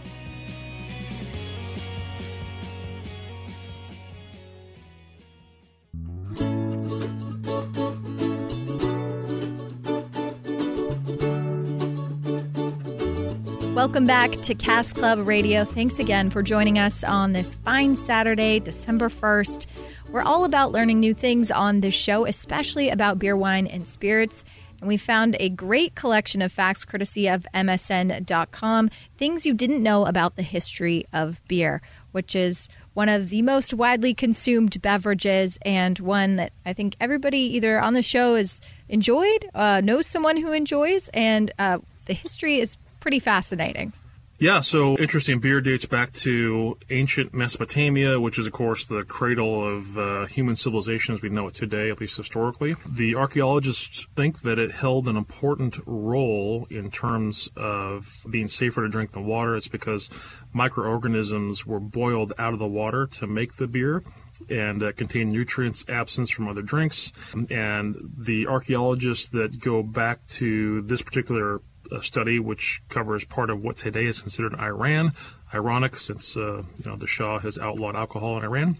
Welcome 13.78 14.06
back 14.06 14.32
to 14.32 14.56
Cask 14.56 14.96
Club 14.96 15.24
Radio. 15.24 15.64
Thanks 15.64 16.00
again 16.00 16.30
for 16.30 16.42
joining 16.42 16.80
us 16.80 17.04
on 17.04 17.32
this 17.32 17.54
fine 17.64 17.94
Saturday, 17.94 18.58
December 18.58 19.08
1st. 19.08 19.68
We're 20.10 20.24
all 20.24 20.44
about 20.44 20.72
learning 20.72 20.98
new 20.98 21.14
things 21.14 21.52
on 21.52 21.80
this 21.80 21.94
show, 21.94 22.26
especially 22.26 22.88
about 22.88 23.20
beer, 23.20 23.36
wine, 23.36 23.68
and 23.68 23.86
spirits. 23.86 24.42
And 24.80 24.88
we 24.88 24.96
found 24.96 25.36
a 25.38 25.48
great 25.48 25.94
collection 25.94 26.42
of 26.42 26.50
facts 26.50 26.84
courtesy 26.84 27.28
of 27.28 27.46
MSN.com, 27.54 28.90
things 29.16 29.46
you 29.46 29.54
didn't 29.54 29.84
know 29.84 30.06
about 30.06 30.34
the 30.34 30.42
history 30.42 31.06
of 31.12 31.40
beer, 31.46 31.80
which 32.10 32.34
is 32.34 32.68
one 32.94 33.08
of 33.08 33.28
the 33.28 33.42
most 33.42 33.72
widely 33.72 34.12
consumed 34.12 34.82
beverages 34.82 35.56
and 35.62 36.00
one 36.00 36.34
that 36.34 36.52
I 36.66 36.72
think 36.72 36.96
everybody 37.00 37.38
either 37.54 37.80
on 37.80 37.94
the 37.94 38.02
show 38.02 38.34
has 38.34 38.60
enjoyed, 38.88 39.48
uh, 39.54 39.82
knows 39.84 40.08
someone 40.08 40.36
who 40.36 40.50
enjoys, 40.50 41.08
and 41.14 41.52
uh, 41.60 41.78
the 42.06 42.14
history 42.14 42.58
is 42.58 42.76
pretty 43.00 43.18
fascinating. 43.18 43.92
Yeah, 44.40 44.60
so 44.60 44.96
interesting. 44.98 45.40
Beer 45.40 45.60
dates 45.60 45.84
back 45.84 46.12
to 46.12 46.78
ancient 46.90 47.34
Mesopotamia, 47.34 48.20
which 48.20 48.38
is, 48.38 48.46
of 48.46 48.52
course, 48.52 48.84
the 48.84 49.02
cradle 49.02 49.66
of 49.66 49.98
uh, 49.98 50.26
human 50.26 50.54
civilization 50.54 51.12
as 51.12 51.20
we 51.20 51.28
know 51.28 51.48
it 51.48 51.54
today, 51.54 51.90
at 51.90 52.00
least 52.00 52.16
historically. 52.16 52.76
The 52.88 53.16
archaeologists 53.16 54.06
think 54.14 54.42
that 54.42 54.60
it 54.60 54.70
held 54.70 55.08
an 55.08 55.16
important 55.16 55.78
role 55.86 56.68
in 56.70 56.92
terms 56.92 57.50
of 57.56 58.24
being 58.30 58.46
safer 58.46 58.82
to 58.82 58.88
drink 58.88 59.10
than 59.10 59.26
water. 59.26 59.56
It's 59.56 59.66
because 59.66 60.08
microorganisms 60.52 61.66
were 61.66 61.80
boiled 61.80 62.32
out 62.38 62.52
of 62.52 62.60
the 62.60 62.68
water 62.68 63.08
to 63.14 63.26
make 63.26 63.54
the 63.54 63.66
beer 63.66 64.04
and 64.48 64.84
uh, 64.84 64.92
contain 64.92 65.26
nutrients 65.26 65.84
absent 65.88 66.30
from 66.30 66.46
other 66.46 66.62
drinks. 66.62 67.12
And 67.50 67.96
the 68.16 68.46
archaeologists 68.46 69.26
that 69.30 69.58
go 69.58 69.82
back 69.82 70.24
to 70.28 70.82
this 70.82 71.02
particular 71.02 71.60
a 71.90 72.02
study 72.02 72.38
which 72.38 72.82
covers 72.88 73.24
part 73.24 73.50
of 73.50 73.62
what 73.62 73.76
today 73.76 74.06
is 74.06 74.20
considered 74.20 74.54
Iran. 74.54 75.12
Ironic, 75.54 75.96
since 75.96 76.36
uh, 76.36 76.62
you 76.76 76.90
know 76.90 76.96
the 76.96 77.06
Shah 77.06 77.38
has 77.38 77.58
outlawed 77.58 77.96
alcohol 77.96 78.38
in 78.38 78.44
Iran. 78.44 78.76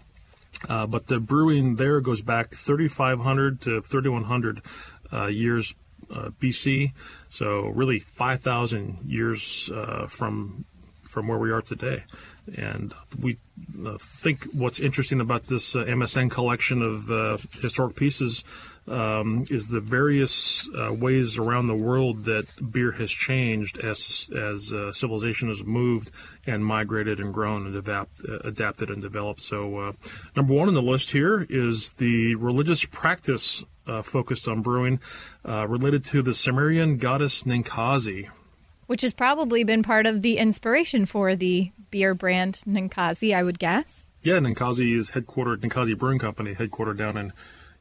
Uh, 0.67 0.85
but 0.85 1.07
the 1.07 1.19
brewing 1.19 1.75
there 1.75 2.01
goes 2.01 2.21
back 2.21 2.53
3,500 2.53 3.61
to 3.61 3.81
3,100 3.81 4.61
uh, 5.13 5.27
years 5.27 5.75
uh, 6.11 6.29
BC, 6.39 6.91
so 7.29 7.67
really 7.67 7.99
5,000 7.99 8.99
years 9.05 9.69
uh, 9.73 10.07
from 10.07 10.65
from 11.03 11.27
where 11.27 11.39
we 11.39 11.49
are 11.49 11.61
today. 11.61 12.03
And 12.55 12.93
we 13.19 13.39
uh, 13.83 13.97
think 13.99 14.45
what's 14.53 14.79
interesting 14.79 15.19
about 15.19 15.45
this 15.45 15.73
MSN 15.73 16.29
collection 16.29 16.83
of 16.83 17.41
historic 17.61 17.95
pieces 17.95 18.43
um, 18.89 19.45
is 19.49 19.67
the 19.67 19.79
various 19.79 20.67
uh, 20.77 20.93
ways 20.93 21.37
around 21.37 21.67
the 21.67 21.75
world 21.75 22.25
that 22.25 22.45
beer 22.71 22.91
has 22.91 23.11
changed 23.11 23.77
as 23.77 24.31
as 24.35 24.73
uh, 24.73 24.91
civilization 24.91 25.47
has 25.47 25.63
moved 25.63 26.11
and 26.45 26.65
migrated 26.65 27.19
and 27.19 27.33
grown 27.33 27.67
and 27.67 27.75
adapt, 27.75 28.21
uh, 28.27 28.39
adapted 28.39 28.89
and 28.89 29.01
developed. 29.01 29.41
So, 29.41 29.77
uh, 29.77 29.91
number 30.35 30.53
one 30.53 30.67
on 30.67 30.73
the 30.73 30.81
list 30.81 31.11
here 31.11 31.45
is 31.49 31.93
the 31.93 32.35
religious 32.35 32.83
practice 32.85 33.63
uh, 33.87 34.01
focused 34.01 34.47
on 34.47 34.61
brewing 34.61 34.99
uh, 35.47 35.67
related 35.67 36.03
to 36.05 36.21
the 36.21 36.33
Sumerian 36.33 36.97
goddess 36.97 37.43
Ninkasi. 37.43 38.29
Which 38.87 39.01
has 39.01 39.13
probably 39.13 39.63
been 39.63 39.83
part 39.83 40.07
of 40.07 40.23
the 40.23 40.37
inspiration 40.37 41.05
for 41.05 41.35
the 41.35 41.71
beer 41.91 42.15
brand 42.15 42.61
Ninkasi, 42.67 43.35
I 43.35 43.43
would 43.43 43.59
guess. 43.59 44.07
Yeah, 44.21 44.39
Ninkasi 44.39 44.97
is 44.97 45.11
headquartered, 45.11 45.57
Ninkasi 45.57 45.97
Brewing 45.97 46.19
Company, 46.19 46.53
headquartered 46.53 46.97
down 46.97 47.15
in 47.17 47.33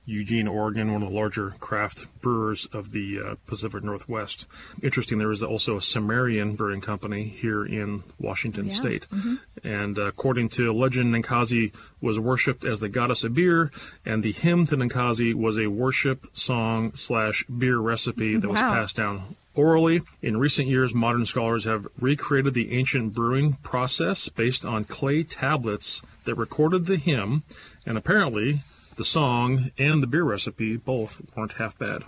Eugene, 0.09 0.49
Oregon, 0.49 0.93
one 0.93 1.03
of 1.03 1.11
the 1.11 1.15
larger 1.15 1.51
craft 1.61 2.07
brewers 2.23 2.67
of 2.73 2.93
the 2.93 3.21
uh, 3.21 3.35
Pacific 3.47 3.85
Northwest. 3.85 4.47
Interesting, 4.83 5.19
there 5.19 5.31
is 5.31 5.43
also 5.43 5.77
a 5.77 5.83
Sumerian 5.83 6.55
brewing 6.55 6.81
company 6.81 7.25
here 7.25 7.65
in 7.65 8.03
Washington 8.19 8.67
yeah. 8.67 8.73
State. 8.73 9.07
Mm-hmm. 9.11 9.35
And 9.69 9.99
uh, 9.99 10.07
according 10.07 10.49
to 10.51 10.73
legend, 10.73 11.15
Ninkasi 11.15 11.73
was 12.01 12.19
worshipped 12.19 12.65
as 12.65 12.81
the 12.81 12.89
goddess 12.89 13.23
of 13.23 13.35
beer, 13.35 13.71
and 14.07 14.23
the 14.23 14.33
hymn 14.33 14.67
to 14.67 14.77
Ninkasi 14.77 15.35
was 15.35 15.59
a 15.59 15.67
worship 15.67 16.27
song 16.33 16.95
slash 16.95 17.45
beer 17.45 17.79
recipe 17.79 18.39
that 18.39 18.49
was 18.49 18.61
passed 18.61 18.97
down 18.97 19.37
orally. 19.55 20.01
In 20.23 20.39
recent 20.39 20.69
years, 20.69 20.95
modern 20.95 21.27
scholars 21.27 21.65
have 21.65 21.87
recreated 22.01 22.55
the 22.55 22.73
ancient 22.73 23.13
brewing 23.13 23.55
process 23.63 24.31
based 24.31 24.65
on 24.65 24.85
clay 24.85 25.23
tablets 25.23 26.01
that 26.25 26.37
recorded 26.37 26.87
the 26.87 26.97
hymn, 26.97 27.43
and 27.85 27.99
apparently 27.99 28.61
the 28.99 29.05
song 29.05 29.71
and 29.79 30.03
the 30.03 30.07
beer 30.07 30.25
recipe 30.25 30.77
both 30.77 31.23
weren't 31.35 31.53
half 31.53 31.79
bad. 31.79 32.03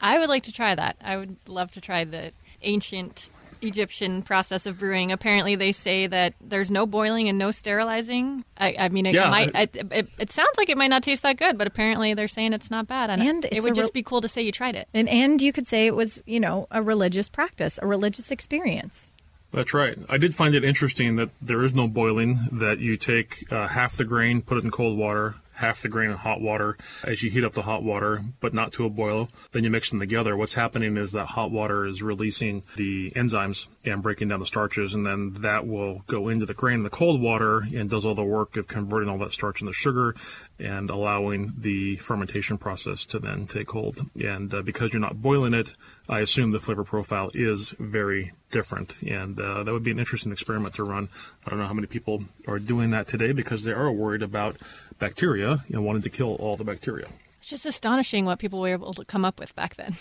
I 0.00 0.18
would 0.18 0.28
like 0.28 0.42
to 0.44 0.52
try 0.52 0.74
that. 0.74 0.96
I 1.00 1.16
would 1.16 1.36
love 1.46 1.70
to 1.72 1.80
try 1.80 2.04
the 2.04 2.32
ancient 2.62 3.30
Egyptian 3.62 4.22
process 4.22 4.64
of 4.64 4.78
brewing. 4.78 5.12
Apparently, 5.12 5.54
they 5.54 5.72
say 5.72 6.06
that 6.06 6.34
there's 6.40 6.70
no 6.70 6.86
boiling 6.86 7.28
and 7.28 7.38
no 7.38 7.50
sterilizing. 7.50 8.44
I, 8.56 8.74
I 8.78 8.88
mean, 8.88 9.06
it 9.06 9.14
yeah, 9.14 9.30
might. 9.30 9.54
It, 9.54 9.76
it, 9.92 10.08
it, 10.18 10.32
sounds 10.32 10.56
like 10.56 10.70
it 10.70 10.78
might 10.78 10.88
not 10.88 11.02
taste 11.02 11.22
that 11.22 11.36
good, 11.36 11.58
but 11.58 11.66
apparently 11.66 12.14
they're 12.14 12.26
saying 12.26 12.54
it's 12.54 12.70
not 12.70 12.86
bad. 12.86 13.10
And, 13.10 13.22
and 13.22 13.44
it 13.44 13.62
would 13.62 13.74
just 13.74 13.92
be 13.92 14.02
cool 14.02 14.22
to 14.22 14.28
say 14.28 14.42
you 14.42 14.52
tried 14.52 14.76
it. 14.76 14.88
And 14.94 15.08
and 15.08 15.40
you 15.42 15.52
could 15.52 15.68
say 15.68 15.86
it 15.86 15.94
was, 15.94 16.22
you 16.26 16.40
know, 16.40 16.66
a 16.70 16.82
religious 16.82 17.28
practice, 17.28 17.78
a 17.82 17.86
religious 17.86 18.30
experience. 18.30 19.10
That's 19.52 19.74
right. 19.74 19.98
I 20.08 20.16
did 20.16 20.34
find 20.34 20.54
it 20.54 20.64
interesting 20.64 21.16
that 21.16 21.30
there 21.42 21.62
is 21.64 21.74
no 21.74 21.88
boiling. 21.88 22.38
That 22.52 22.78
you 22.78 22.96
take 22.96 23.52
uh, 23.52 23.66
half 23.66 23.96
the 23.96 24.04
grain, 24.04 24.42
put 24.42 24.58
it 24.58 24.64
in 24.64 24.70
cold 24.70 24.96
water, 24.96 25.34
half 25.60 25.82
the 25.82 25.88
grain 25.88 26.10
in 26.10 26.16
hot 26.16 26.40
water 26.40 26.76
as 27.04 27.22
you 27.22 27.30
heat 27.30 27.44
up 27.44 27.52
the 27.52 27.62
hot 27.62 27.82
water, 27.82 28.22
but 28.40 28.54
not 28.54 28.72
to 28.72 28.86
a 28.86 28.90
boil. 28.90 29.28
Then 29.52 29.62
you 29.62 29.70
mix 29.70 29.90
them 29.90 30.00
together. 30.00 30.36
What's 30.36 30.54
happening 30.54 30.96
is 30.96 31.12
that 31.12 31.26
hot 31.26 31.50
water 31.50 31.86
is 31.86 32.02
releasing 32.02 32.62
the 32.76 33.10
enzymes 33.12 33.68
and 33.84 34.02
breaking 34.02 34.28
down 34.28 34.40
the 34.40 34.46
starches, 34.46 34.94
and 34.94 35.06
then 35.06 35.34
that 35.40 35.66
will 35.66 36.02
go 36.06 36.28
into 36.28 36.46
the 36.46 36.54
grain 36.54 36.78
in 36.78 36.82
the 36.82 36.90
cold 36.90 37.20
water 37.20 37.60
and 37.74 37.90
does 37.90 38.04
all 38.04 38.14
the 38.14 38.24
work 38.24 38.56
of 38.56 38.66
converting 38.68 39.08
all 39.08 39.18
that 39.18 39.32
starch 39.32 39.60
into 39.60 39.72
sugar 39.72 40.14
and 40.60 40.90
allowing 40.90 41.54
the 41.58 41.96
fermentation 41.96 42.58
process 42.58 43.04
to 43.06 43.18
then 43.18 43.46
take 43.46 43.70
hold. 43.70 44.06
And 44.22 44.52
uh, 44.52 44.62
because 44.62 44.92
you're 44.92 45.00
not 45.00 45.20
boiling 45.22 45.54
it, 45.54 45.74
I 46.08 46.20
assume 46.20 46.52
the 46.52 46.58
flavor 46.58 46.84
profile 46.84 47.30
is 47.34 47.74
very 47.78 48.32
different. 48.50 49.02
And 49.02 49.40
uh, 49.40 49.64
that 49.64 49.72
would 49.72 49.84
be 49.84 49.90
an 49.90 49.98
interesting 49.98 50.32
experiment 50.32 50.74
to 50.74 50.84
run. 50.84 51.08
I 51.46 51.50
don't 51.50 51.58
know 51.58 51.66
how 51.66 51.74
many 51.74 51.86
people 51.86 52.24
are 52.46 52.58
doing 52.58 52.90
that 52.90 53.06
today 53.06 53.32
because 53.32 53.64
they 53.64 53.72
are 53.72 53.90
worried 53.90 54.22
about 54.22 54.56
bacteria 54.98 55.64
and 55.68 55.84
wanted 55.84 56.02
to 56.04 56.10
kill 56.10 56.34
all 56.36 56.56
the 56.56 56.64
bacteria. 56.64 57.08
It's 57.38 57.48
just 57.48 57.66
astonishing 57.66 58.26
what 58.26 58.38
people 58.38 58.60
were 58.60 58.68
able 58.68 58.92
to 58.94 59.04
come 59.04 59.24
up 59.24 59.40
with 59.40 59.54
back 59.54 59.76
then. 59.76 59.96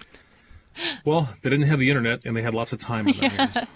Well, 1.05 1.29
they 1.41 1.49
didn't 1.49 1.67
have 1.67 1.79
the 1.79 1.89
internet 1.89 2.25
and 2.25 2.35
they 2.35 2.41
had 2.41 2.53
lots 2.53 2.73
of 2.73 2.79
time 2.79 3.07
on 3.07 3.13
their 3.13 3.29
hands. 3.29 3.57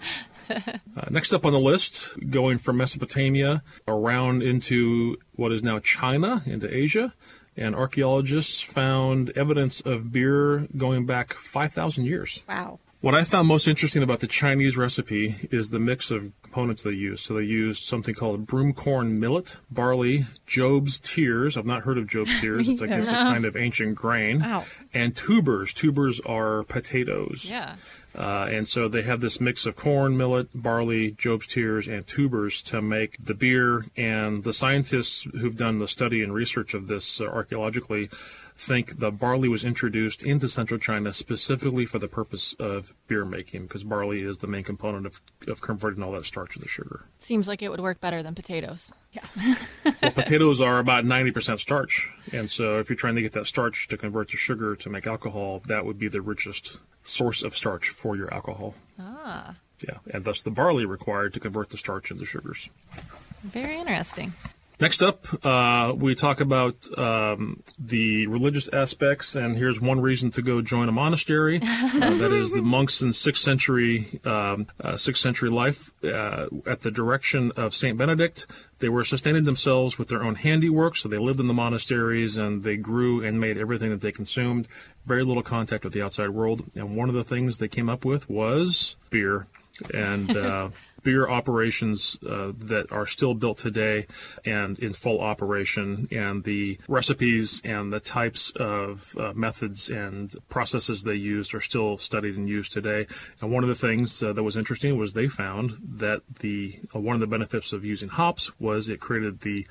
Uh, 0.46 1.06
next 1.08 1.32
up 1.32 1.46
on 1.46 1.54
the 1.54 1.58
list, 1.58 2.18
going 2.28 2.58
from 2.58 2.76
Mesopotamia 2.76 3.62
around 3.88 4.42
into 4.42 5.16
what 5.36 5.52
is 5.52 5.62
now 5.62 5.78
China, 5.78 6.42
into 6.44 6.72
Asia, 6.72 7.14
and 7.56 7.74
archaeologists 7.74 8.60
found 8.60 9.30
evidence 9.30 9.80
of 9.80 10.12
beer 10.12 10.68
going 10.76 11.06
back 11.06 11.32
5,000 11.32 12.04
years. 12.04 12.42
Wow. 12.46 12.78
What 13.04 13.14
I 13.14 13.22
found 13.22 13.48
most 13.48 13.68
interesting 13.68 14.02
about 14.02 14.20
the 14.20 14.26
Chinese 14.26 14.78
recipe 14.78 15.34
is 15.50 15.68
the 15.68 15.78
mix 15.78 16.10
of 16.10 16.32
components 16.42 16.84
they 16.84 16.92
used. 16.92 17.22
So 17.22 17.34
they 17.34 17.42
used 17.42 17.82
something 17.82 18.14
called 18.14 18.46
broomcorn 18.46 19.18
millet, 19.18 19.58
barley, 19.70 20.24
Job's 20.46 21.00
tears. 21.00 21.58
I've 21.58 21.66
not 21.66 21.82
heard 21.82 21.98
of 21.98 22.06
Job's 22.06 22.40
tears. 22.40 22.66
It's, 22.66 22.80
I 22.80 22.86
guess, 22.86 23.10
a 23.10 23.12
kind 23.12 23.44
of 23.44 23.58
ancient 23.58 23.94
grain. 23.96 24.40
Wow. 24.40 24.64
And 24.94 25.14
tubers. 25.14 25.74
Tubers 25.74 26.18
are 26.20 26.62
potatoes. 26.62 27.44
Yeah. 27.50 27.76
Uh, 28.14 28.48
and 28.50 28.66
so 28.66 28.88
they 28.88 29.02
have 29.02 29.20
this 29.20 29.38
mix 29.38 29.66
of 29.66 29.76
corn, 29.76 30.16
millet, 30.16 30.48
barley, 30.54 31.10
Job's 31.10 31.46
tears, 31.46 31.86
and 31.86 32.06
tubers 32.06 32.62
to 32.62 32.80
make 32.80 33.22
the 33.22 33.34
beer. 33.34 33.84
And 33.98 34.44
the 34.44 34.54
scientists 34.54 35.24
who've 35.24 35.56
done 35.56 35.78
the 35.78 35.88
study 35.88 36.22
and 36.22 36.32
research 36.32 36.72
of 36.72 36.88
this 36.88 37.20
uh, 37.20 37.26
archaeologically 37.26 38.08
think 38.56 38.98
the 38.98 39.10
barley 39.10 39.48
was 39.48 39.64
introduced 39.64 40.24
into 40.24 40.48
central 40.48 40.78
China 40.78 41.12
specifically 41.12 41.86
for 41.86 41.98
the 41.98 42.08
purpose 42.08 42.54
of 42.58 42.94
beer 43.08 43.24
making, 43.24 43.66
because 43.66 43.82
barley 43.82 44.22
is 44.22 44.38
the 44.38 44.46
main 44.46 44.62
component 44.62 45.06
of, 45.06 45.20
of 45.48 45.60
converting 45.60 46.02
all 46.02 46.12
that 46.12 46.24
starch 46.24 46.56
into 46.56 46.68
sugar. 46.68 47.04
Seems 47.20 47.48
like 47.48 47.62
it 47.62 47.68
would 47.68 47.80
work 47.80 48.00
better 48.00 48.22
than 48.22 48.34
potatoes. 48.34 48.92
Yeah. 49.12 49.24
well, 50.02 50.12
potatoes 50.12 50.60
are 50.60 50.78
about 50.78 51.04
90% 51.04 51.58
starch. 51.58 52.10
And 52.32 52.50
so 52.50 52.78
if 52.78 52.88
you're 52.88 52.96
trying 52.96 53.16
to 53.16 53.22
get 53.22 53.32
that 53.32 53.46
starch 53.46 53.88
to 53.88 53.96
convert 53.96 54.30
to 54.30 54.36
sugar 54.36 54.76
to 54.76 54.90
make 54.90 55.06
alcohol, 55.06 55.60
that 55.66 55.84
would 55.84 55.98
be 55.98 56.08
the 56.08 56.22
richest 56.22 56.78
source 57.02 57.42
of 57.42 57.56
starch 57.56 57.88
for 57.88 58.16
your 58.16 58.32
alcohol. 58.32 58.74
Ah. 58.98 59.56
Yeah, 59.86 59.98
and 60.12 60.24
thus 60.24 60.42
the 60.42 60.50
barley 60.50 60.84
required 60.84 61.34
to 61.34 61.40
convert 61.40 61.70
the 61.70 61.76
starch 61.76 62.10
into 62.10 62.24
sugars. 62.24 62.70
Very 63.42 63.78
interesting. 63.78 64.32
Next 64.80 65.04
up, 65.04 65.26
uh, 65.46 65.92
we 65.96 66.16
talk 66.16 66.40
about 66.40 66.76
um, 66.98 67.62
the 67.78 68.26
religious 68.26 68.68
aspects, 68.68 69.36
and 69.36 69.56
here's 69.56 69.80
one 69.80 70.00
reason 70.00 70.32
to 70.32 70.42
go 70.42 70.60
join 70.62 70.88
a 70.88 70.92
monastery. 70.92 71.60
Uh, 71.62 72.16
that 72.18 72.32
is 72.32 72.50
the 72.50 72.60
monks 72.60 73.00
in 73.00 73.12
sixth 73.12 73.42
century, 73.42 74.20
um, 74.24 74.66
uh, 74.80 74.96
sixth 74.96 75.22
century 75.22 75.48
life, 75.48 75.92
uh, 76.02 76.46
at 76.66 76.80
the 76.80 76.90
direction 76.90 77.52
of 77.56 77.72
Saint 77.72 77.96
Benedict. 77.96 78.48
They 78.80 78.88
were 78.88 79.04
sustaining 79.04 79.44
themselves 79.44 79.96
with 79.96 80.08
their 80.08 80.24
own 80.24 80.34
handiwork, 80.34 80.96
so 80.96 81.08
they 81.08 81.18
lived 81.18 81.38
in 81.38 81.46
the 81.46 81.54
monasteries 81.54 82.36
and 82.36 82.64
they 82.64 82.76
grew 82.76 83.24
and 83.24 83.40
made 83.40 83.56
everything 83.56 83.90
that 83.90 84.00
they 84.00 84.12
consumed. 84.12 84.66
Very 85.06 85.22
little 85.22 85.44
contact 85.44 85.84
with 85.84 85.92
the 85.92 86.02
outside 86.02 86.30
world, 86.30 86.64
and 86.74 86.96
one 86.96 87.08
of 87.08 87.14
the 87.14 87.24
things 87.24 87.58
they 87.58 87.68
came 87.68 87.88
up 87.88 88.04
with 88.04 88.28
was 88.28 88.96
beer. 89.10 89.46
And 89.92 90.36
beer 91.04 91.28
operations 91.28 92.18
uh, 92.28 92.52
that 92.58 92.90
are 92.90 93.06
still 93.06 93.34
built 93.34 93.58
today 93.58 94.06
and 94.44 94.78
in 94.78 94.92
full 94.92 95.20
operation, 95.20 96.08
and 96.10 96.42
the 96.44 96.78
recipes 96.88 97.62
and 97.64 97.92
the 97.92 98.00
types 98.00 98.50
of 98.58 99.14
uh, 99.18 99.32
methods 99.34 99.90
and 99.90 100.34
processes 100.48 101.02
they 101.02 101.14
used 101.14 101.54
are 101.54 101.60
still 101.60 101.98
studied 101.98 102.36
and 102.36 102.48
used 102.48 102.72
today. 102.72 103.06
And 103.40 103.52
one 103.52 103.62
of 103.62 103.68
the 103.68 103.74
things 103.74 104.22
uh, 104.22 104.32
that 104.32 104.42
was 104.42 104.56
interesting 104.56 104.98
was 104.98 105.12
they 105.12 105.28
found 105.28 105.74
that 105.98 106.22
the 106.40 106.80
uh, 106.94 106.98
one 106.98 107.14
of 107.14 107.20
the 107.20 107.26
benefits 107.26 107.72
of 107.72 107.84
using 107.84 108.08
hops 108.08 108.58
was 108.58 108.88
it 108.88 109.00
created 109.00 109.40
the 109.40 109.66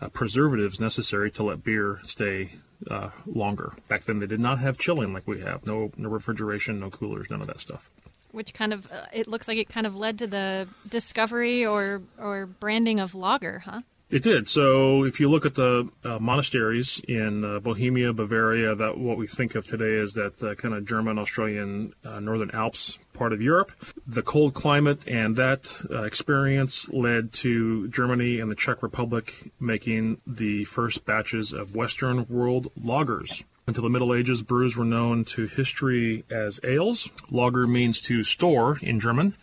uh, 0.00 0.08
preservatives 0.08 0.80
necessary 0.80 1.30
to 1.30 1.42
let 1.42 1.64
beer 1.64 2.00
stay 2.02 2.52
uh, 2.90 3.10
longer. 3.26 3.72
Back 3.88 4.04
then, 4.04 4.18
they 4.20 4.26
did 4.26 4.40
not 4.40 4.58
have 4.60 4.78
chilling 4.78 5.12
like 5.12 5.26
we 5.26 5.40
have. 5.40 5.66
No, 5.66 5.90
no 5.96 6.08
refrigeration, 6.08 6.80
no 6.80 6.90
coolers, 6.90 7.28
none 7.30 7.40
of 7.40 7.48
that 7.48 7.60
stuff. 7.60 7.90
Which 8.30 8.52
kind 8.54 8.72
of 8.72 8.90
uh, 8.90 9.06
it 9.12 9.26
looks 9.26 9.48
like 9.48 9.58
it 9.58 9.68
kind 9.68 9.86
of 9.86 9.96
led 9.96 10.18
to 10.18 10.26
the 10.26 10.68
discovery 10.88 11.64
or 11.64 12.02
or 12.18 12.46
branding 12.46 13.00
of 13.00 13.14
lager, 13.14 13.60
huh? 13.60 13.80
It 14.10 14.22
did. 14.22 14.48
So 14.48 15.04
if 15.04 15.20
you 15.20 15.28
look 15.28 15.44
at 15.44 15.54
the 15.54 15.90
uh, 16.02 16.18
monasteries 16.18 16.98
in 17.06 17.44
uh, 17.44 17.60
Bohemia, 17.60 18.14
Bavaria, 18.14 18.74
that 18.74 18.96
what 18.96 19.18
we 19.18 19.26
think 19.26 19.54
of 19.54 19.66
today 19.66 19.96
is 20.02 20.14
that 20.14 20.42
uh, 20.42 20.54
kind 20.54 20.72
of 20.72 20.86
German, 20.86 21.18
Australian, 21.18 21.92
uh, 22.06 22.18
Northern 22.18 22.50
Alps 22.52 22.98
part 23.12 23.34
of 23.34 23.42
Europe. 23.42 23.70
The 24.06 24.22
cold 24.22 24.54
climate 24.54 25.06
and 25.06 25.36
that 25.36 25.84
uh, 25.90 26.04
experience 26.04 26.88
led 26.88 27.34
to 27.34 27.88
Germany 27.88 28.40
and 28.40 28.50
the 28.50 28.54
Czech 28.54 28.82
Republic 28.82 29.52
making 29.60 30.22
the 30.26 30.64
first 30.64 31.04
batches 31.04 31.52
of 31.52 31.76
Western 31.76 32.26
world 32.28 32.72
lagers. 32.82 33.44
Until 33.68 33.82
the 33.82 33.90
Middle 33.90 34.14
Ages, 34.14 34.42
brews 34.42 34.78
were 34.78 34.84
known 34.86 35.26
to 35.26 35.46
history 35.46 36.24
as 36.30 36.58
ales. 36.64 37.12
Lager 37.30 37.66
means 37.66 38.00
to 38.00 38.22
store 38.22 38.78
in 38.80 38.98
German. 38.98 39.36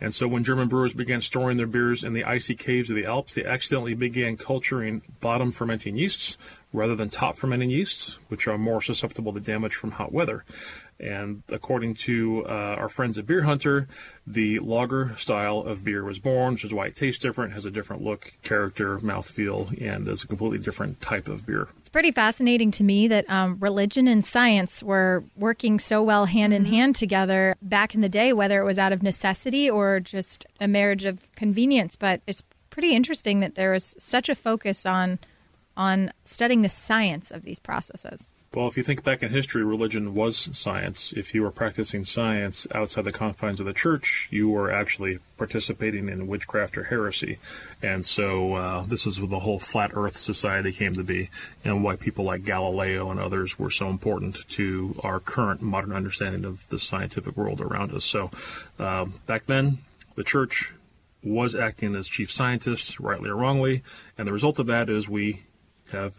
And 0.00 0.14
so 0.14 0.28
when 0.28 0.44
German 0.44 0.68
brewers 0.68 0.94
began 0.94 1.20
storing 1.20 1.56
their 1.56 1.66
beers 1.66 2.04
in 2.04 2.12
the 2.12 2.22
icy 2.22 2.54
caves 2.54 2.90
of 2.90 2.96
the 2.96 3.06
Alps, 3.06 3.34
they 3.34 3.44
accidentally 3.44 3.94
began 3.94 4.36
culturing 4.36 5.02
bottom 5.20 5.50
fermenting 5.50 5.96
yeasts 5.96 6.38
rather 6.72 6.94
than 6.94 7.10
top 7.10 7.34
fermenting 7.34 7.70
yeasts, 7.70 8.20
which 8.28 8.46
are 8.46 8.56
more 8.56 8.80
susceptible 8.82 9.32
to 9.32 9.40
damage 9.40 9.74
from 9.74 9.90
hot 9.90 10.12
weather. 10.12 10.44
And 11.02 11.42
according 11.48 11.94
to 11.94 12.46
uh, 12.46 12.76
our 12.78 12.88
friends 12.88 13.18
at 13.18 13.26
Beer 13.26 13.42
Hunter, 13.42 13.88
the 14.26 14.60
lager 14.60 15.16
style 15.16 15.58
of 15.58 15.84
beer 15.84 16.04
was 16.04 16.18
born, 16.18 16.54
which 16.54 16.64
is 16.64 16.72
why 16.72 16.86
it 16.86 16.96
tastes 16.96 17.20
different, 17.20 17.52
has 17.54 17.66
a 17.66 17.70
different 17.70 18.02
look, 18.02 18.32
character, 18.42 18.98
mouthfeel, 18.98 19.80
and 19.82 20.06
is 20.06 20.22
a 20.22 20.28
completely 20.28 20.58
different 20.58 21.00
type 21.00 21.28
of 21.28 21.44
beer. 21.44 21.68
It's 21.80 21.88
pretty 21.88 22.12
fascinating 22.12 22.70
to 22.72 22.84
me 22.84 23.08
that 23.08 23.28
um, 23.28 23.56
religion 23.58 24.06
and 24.06 24.24
science 24.24 24.82
were 24.82 25.24
working 25.36 25.78
so 25.78 26.02
well 26.02 26.26
hand 26.26 26.52
in 26.52 26.64
hand 26.66 26.94
together 26.96 27.56
back 27.60 27.94
in 27.94 28.00
the 28.00 28.08
day, 28.08 28.32
whether 28.32 28.60
it 28.60 28.64
was 28.64 28.78
out 28.78 28.92
of 28.92 29.02
necessity 29.02 29.68
or 29.68 29.98
just 29.98 30.46
a 30.60 30.68
marriage 30.68 31.04
of 31.04 31.28
convenience. 31.34 31.96
But 31.96 32.22
it's 32.26 32.42
pretty 32.70 32.94
interesting 32.94 33.40
that 33.40 33.56
there 33.56 33.72
was 33.72 33.96
such 33.98 34.28
a 34.28 34.34
focus 34.34 34.86
on 34.86 35.18
on 35.76 36.12
studying 36.24 36.62
the 36.62 36.68
science 36.68 37.30
of 37.30 37.44
these 37.44 37.58
processes. 37.58 38.30
Well, 38.54 38.66
if 38.66 38.76
you 38.76 38.82
think 38.82 39.02
back 39.02 39.22
in 39.22 39.30
history, 39.30 39.64
religion 39.64 40.14
was 40.14 40.50
science. 40.52 41.14
If 41.16 41.34
you 41.34 41.40
were 41.40 41.50
practicing 41.50 42.04
science 42.04 42.66
outside 42.74 43.06
the 43.06 43.12
confines 43.12 43.60
of 43.60 43.66
the 43.66 43.72
church, 43.72 44.28
you 44.30 44.50
were 44.50 44.70
actually 44.70 45.20
participating 45.38 46.10
in 46.10 46.26
witchcraft 46.26 46.76
or 46.76 46.84
heresy. 46.84 47.38
And 47.82 48.04
so 48.04 48.54
uh, 48.54 48.82
this 48.84 49.06
is 49.06 49.18
where 49.18 49.28
the 49.28 49.38
whole 49.38 49.58
flat 49.58 49.92
earth 49.94 50.18
society 50.18 50.70
came 50.70 50.92
to 50.96 51.02
be 51.02 51.30
and 51.64 51.82
why 51.82 51.96
people 51.96 52.26
like 52.26 52.44
Galileo 52.44 53.10
and 53.10 53.18
others 53.18 53.58
were 53.58 53.70
so 53.70 53.88
important 53.88 54.46
to 54.50 55.00
our 55.02 55.18
current 55.18 55.62
modern 55.62 55.92
understanding 55.94 56.44
of 56.44 56.68
the 56.68 56.78
scientific 56.78 57.34
world 57.38 57.62
around 57.62 57.92
us. 57.92 58.04
So 58.04 58.30
um, 58.78 59.14
back 59.26 59.46
then, 59.46 59.78
the 60.14 60.24
church 60.24 60.74
was 61.24 61.54
acting 61.54 61.96
as 61.96 62.06
chief 62.06 62.30
scientist, 62.30 63.00
rightly 63.00 63.30
or 63.30 63.36
wrongly, 63.36 63.82
and 64.18 64.28
the 64.28 64.32
result 64.32 64.58
of 64.58 64.66
that 64.66 64.90
is 64.90 65.08
we 65.08 65.44
have 65.90 66.18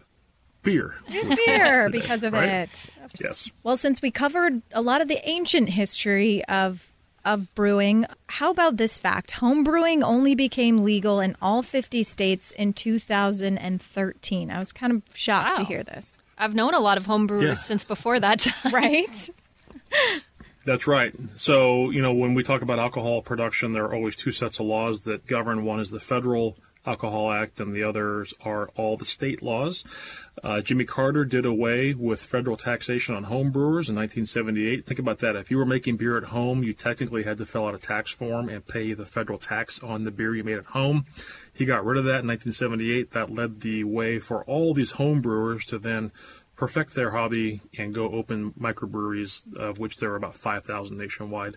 beer. 0.64 0.96
Beer 1.10 1.88
because 1.92 2.22
of 2.24 2.32
right? 2.32 2.48
it. 2.48 2.88
Yes. 3.20 3.50
Well, 3.62 3.76
since 3.76 4.02
we 4.02 4.10
covered 4.10 4.62
a 4.72 4.82
lot 4.82 5.00
of 5.00 5.08
the 5.08 5.20
ancient 5.28 5.68
history 5.70 6.44
of 6.46 6.90
of 7.24 7.54
brewing, 7.54 8.04
how 8.26 8.50
about 8.50 8.76
this 8.76 8.98
fact? 8.98 9.30
Home 9.32 9.64
brewing 9.64 10.02
only 10.02 10.34
became 10.34 10.84
legal 10.84 11.20
in 11.20 11.34
all 11.40 11.62
50 11.62 12.02
states 12.02 12.50
in 12.50 12.74
2013. 12.74 14.50
I 14.50 14.58
was 14.58 14.72
kind 14.72 14.92
of 14.92 15.02
shocked 15.14 15.56
to 15.56 15.64
hear 15.64 15.82
this. 15.82 16.18
I've 16.36 16.54
known 16.54 16.74
a 16.74 16.80
lot 16.80 16.98
of 16.98 17.06
homebrewers 17.06 17.42
Yeah. 17.42 17.54
since 17.54 17.82
before 17.84 18.20
that 18.20 18.40
time. 18.40 18.74
Right? 18.74 19.30
That's 20.66 20.86
right. 20.86 21.14
So, 21.36 21.90
you 21.90 22.00
know, 22.02 22.12
when 22.12 22.34
we 22.34 22.42
talk 22.42 22.62
about 22.62 22.78
alcohol 22.78 23.20
production, 23.22 23.72
there 23.72 23.84
are 23.84 23.94
always 23.94 24.16
two 24.16 24.32
sets 24.32 24.58
of 24.60 24.66
laws 24.66 25.02
that 25.02 25.26
govern. 25.26 25.64
One 25.64 25.78
is 25.80 25.90
the 25.90 26.00
Federal 26.00 26.56
Alcohol 26.86 27.30
Act, 27.30 27.60
and 27.60 27.74
the 27.74 27.82
others 27.82 28.34
are 28.44 28.68
all 28.76 28.96
the 28.96 29.04
state 29.04 29.42
laws. 29.42 29.84
Uh, 30.42 30.60
Jimmy 30.60 30.84
Carter 30.84 31.24
did 31.24 31.46
away 31.46 31.94
with 31.94 32.22
federal 32.22 32.56
taxation 32.56 33.14
on 33.14 33.24
home 33.24 33.50
brewers 33.50 33.88
in 33.88 33.96
1978. 33.96 34.84
Think 34.84 34.98
about 34.98 35.20
that. 35.20 35.36
If 35.36 35.50
you 35.50 35.58
were 35.58 35.64
making 35.64 35.96
beer 35.96 36.18
at 36.18 36.24
home, 36.24 36.62
you 36.62 36.72
technically 36.74 37.22
had 37.22 37.38
to 37.38 37.46
fill 37.46 37.66
out 37.66 37.74
a 37.74 37.78
tax 37.78 38.10
form 38.10 38.48
and 38.48 38.66
pay 38.66 38.92
the 38.92 39.06
federal 39.06 39.38
tax 39.38 39.82
on 39.82 40.02
the 40.02 40.10
beer 40.10 40.34
you 40.34 40.44
made 40.44 40.58
at 40.58 40.66
home. 40.66 41.06
He 41.52 41.64
got 41.64 41.84
rid 41.84 41.98
of 41.98 42.04
that 42.04 42.20
in 42.20 42.28
1978. 42.28 43.12
That 43.12 43.30
led 43.30 43.60
the 43.60 43.84
way 43.84 44.18
for 44.18 44.44
all 44.44 44.74
these 44.74 44.92
home 44.92 45.20
brewers 45.20 45.64
to 45.66 45.78
then 45.78 46.12
perfect 46.56 46.94
their 46.94 47.10
hobby 47.10 47.60
and 47.78 47.94
go 47.94 48.10
open 48.10 48.52
microbreweries, 48.52 49.54
of 49.56 49.78
which 49.78 49.96
there 49.96 50.12
are 50.12 50.16
about 50.16 50.36
5,000 50.36 50.96
nationwide. 50.96 51.56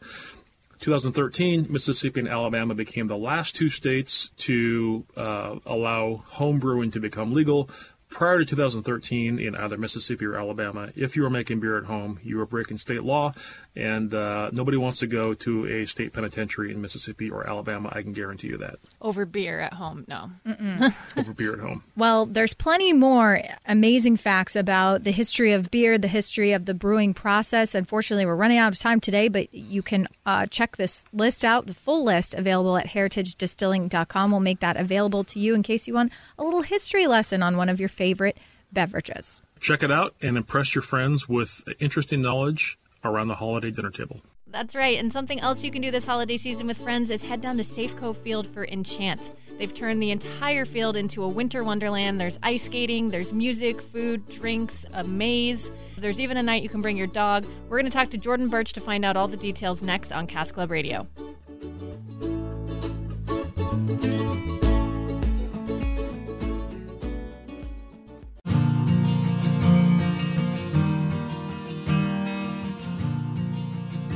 2013, 0.80 1.68
Mississippi 1.70 2.20
and 2.22 2.30
Alabama 2.30 2.76
became 2.76 3.08
the 3.08 3.18
last 3.18 3.56
two 3.56 3.70
states 3.70 4.30
to 4.38 5.06
uh, 5.16 5.56
allow 5.66 6.24
home 6.28 6.60
brewing 6.60 6.92
to 6.92 7.00
become 7.00 7.34
legal. 7.34 7.70
Prior 8.10 8.40
to 8.40 8.46
2013, 8.46 9.38
in 9.38 9.56
either 9.56 9.78
Mississippi 9.78 10.26
or 10.26 10.38
Alabama, 10.38 10.90
if 10.96 11.16
you 11.16 11.24
were 11.24 11.30
making 11.30 11.60
beer 11.60 11.78
at 11.78 11.84
home, 11.84 12.20
you 12.24 12.38
were 12.38 12.46
breaking 12.46 12.78
state 12.78 13.04
law, 13.04 13.34
and 13.76 14.14
uh, 14.14 14.50
nobody 14.54 14.78
wants 14.78 15.00
to 15.00 15.08
go 15.08 15.34
to 15.34 15.68
a 15.68 15.86
state 15.86 16.14
penitentiary 16.14 16.72
in 16.72 16.82
Mississippi 16.82 17.30
or 17.30 17.48
Alabama. 17.48 17.92
I 17.92 18.02
can 18.02 18.14
guarantee 18.14 18.48
you 18.48 18.58
that 18.58 18.78
Over 19.02 19.26
beer 19.26 19.60
at 19.60 19.74
home, 19.74 20.06
no. 20.08 20.32
over 21.18 21.34
beer 21.34 21.54
at 21.54 21.60
home. 21.60 21.84
Well, 21.98 22.26
there's 22.26 22.54
plenty 22.54 22.94
more 22.94 23.42
amazing 23.66 24.18
facts 24.18 24.56
about 24.56 25.04
the 25.04 25.12
history 25.12 25.52
of 25.52 25.70
beer, 25.70 25.98
the 25.98 26.08
history 26.08 26.54
of 26.54 26.66
the 26.66 26.74
brewing 26.74 27.14
process. 27.14 27.76
Unfortunately, 27.76 28.26
we're 28.26 28.36
running 28.36 28.58
out 28.58 28.72
of 28.72 28.80
time 28.80 29.02
today, 29.02 29.28
but 29.28 29.54
you 29.54 29.82
can 29.82 30.08
uh, 30.26 30.46
check 30.48 30.78
this 30.78 31.04
list 31.12 31.44
out, 31.44 31.68
the 31.68 31.74
full 31.74 32.04
list 32.04 32.34
available 32.34 32.78
at 32.78 32.88
heritagedistilling.com. 32.88 34.32
We'll 34.32 34.40
make 34.40 34.62
that 34.62 34.78
available 34.78 35.24
to 35.26 35.40
you 35.40 35.54
in 35.54 35.62
case 35.62 35.88
you 35.88 35.94
want 35.94 36.14
a 36.40 36.44
little 36.44 36.62
history 36.62 37.06
lesson 37.06 37.44
on 37.44 37.58
one 37.58 37.70
of 37.70 37.80
your 37.80 37.90
favorite 37.98 38.38
beverages. 38.72 39.42
Check 39.60 39.84
it 39.84 39.92
out 39.92 40.16
and 40.22 40.38
impress 40.38 40.76
your 40.76 40.82
friends 40.82 41.28
with 41.28 41.64
interesting 41.80 42.22
knowledge 42.22 42.78
around 43.04 43.28
the 43.28 43.36
holiday 43.36 43.72
dinner 43.72 43.92
table. 43.92 44.22
That's 44.50 44.76
right. 44.76 44.98
And 44.98 45.12
something 45.12 45.40
else 45.42 45.64
you 45.64 45.72
can 45.72 45.82
do 45.82 45.92
this 45.92 46.06
holiday 46.06 46.38
season 46.38 46.68
with 46.68 46.78
friends 46.78 47.10
is 47.10 47.22
head 47.22 47.42
down 47.42 47.58
to 47.58 47.64
Safeco 47.64 48.16
Field 48.16 48.48
for 48.48 48.66
Enchant. 48.66 49.20
They've 49.58 49.74
turned 49.74 50.02
the 50.02 50.12
entire 50.12 50.66
field 50.66 50.96
into 50.96 51.24
a 51.24 51.28
winter 51.28 51.64
wonderland. 51.64 52.22
There's 52.22 52.40
ice 52.44 52.64
skating, 52.64 53.10
there's 53.10 53.34
music, 53.34 53.82
food, 53.82 54.28
drinks, 54.30 54.86
a 54.94 55.04
maze. 55.04 55.70
There's 55.98 56.20
even 56.20 56.38
a 56.38 56.44
night 56.44 56.64
you 56.64 56.70
can 56.70 56.82
bring 56.82 56.96
your 56.96 57.08
dog. 57.08 57.46
We're 57.68 57.80
going 57.80 57.92
to 57.92 57.98
talk 57.98 58.12
to 58.12 58.18
Jordan 58.18 58.50
Birch 58.50 58.74
to 58.74 58.80
find 58.80 59.04
out 59.04 59.18
all 59.18 59.28
the 59.28 59.38
details 59.38 59.82
next 59.82 60.12
on 60.12 60.28
Cask 60.28 60.54
Club 60.54 60.72
Radio. 60.72 61.08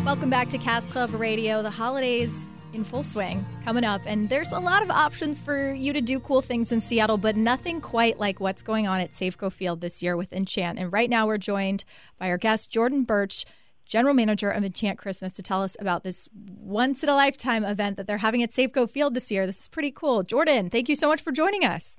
Welcome 0.03 0.31
back 0.31 0.49
to 0.49 0.57
Cask 0.57 0.89
Club 0.89 1.13
Radio. 1.13 1.61
The 1.61 1.69
holidays 1.69 2.47
in 2.73 2.83
full 2.83 3.03
swing 3.03 3.45
coming 3.63 3.83
up, 3.83 4.01
and 4.05 4.27
there's 4.29 4.51
a 4.51 4.57
lot 4.57 4.81
of 4.81 4.89
options 4.89 5.39
for 5.39 5.71
you 5.71 5.93
to 5.93 6.01
do 6.01 6.19
cool 6.19 6.41
things 6.41 6.71
in 6.71 6.81
Seattle, 6.81 7.17
but 7.17 7.35
nothing 7.35 7.79
quite 7.79 8.19
like 8.19 8.39
what's 8.39 8.63
going 8.63 8.87
on 8.87 8.99
at 8.99 9.11
Safeco 9.11 9.51
Field 9.51 9.79
this 9.79 10.01
year 10.01 10.17
with 10.17 10.33
Enchant. 10.33 10.79
And 10.79 10.91
right 10.91 11.07
now, 11.09 11.27
we're 11.27 11.37
joined 11.37 11.83
by 12.17 12.29
our 12.29 12.39
guest 12.39 12.71
Jordan 12.71 13.03
Birch, 13.03 13.45
general 13.85 14.15
manager 14.15 14.49
of 14.49 14.63
Enchant 14.63 14.97
Christmas, 14.97 15.33
to 15.33 15.43
tell 15.43 15.61
us 15.61 15.77
about 15.79 16.03
this 16.03 16.27
once 16.33 17.03
in 17.03 17.09
a 17.09 17.15
lifetime 17.15 17.63
event 17.63 17.95
that 17.97 18.07
they're 18.07 18.17
having 18.17 18.41
at 18.41 18.49
Safeco 18.49 18.89
Field 18.89 19.13
this 19.13 19.31
year. 19.31 19.45
This 19.45 19.61
is 19.61 19.67
pretty 19.67 19.91
cool. 19.91 20.23
Jordan, 20.23 20.71
thank 20.71 20.89
you 20.89 20.95
so 20.95 21.07
much 21.07 21.21
for 21.21 21.31
joining 21.31 21.63
us. 21.63 21.97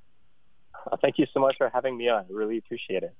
Thank 1.01 1.19
you 1.19 1.27
so 1.33 1.39
much 1.39 1.55
for 1.57 1.71
having 1.73 1.97
me 1.97 2.09
on. 2.09 2.25
I 2.25 2.33
really 2.33 2.59
appreciate 2.59 3.05
it. 3.05 3.15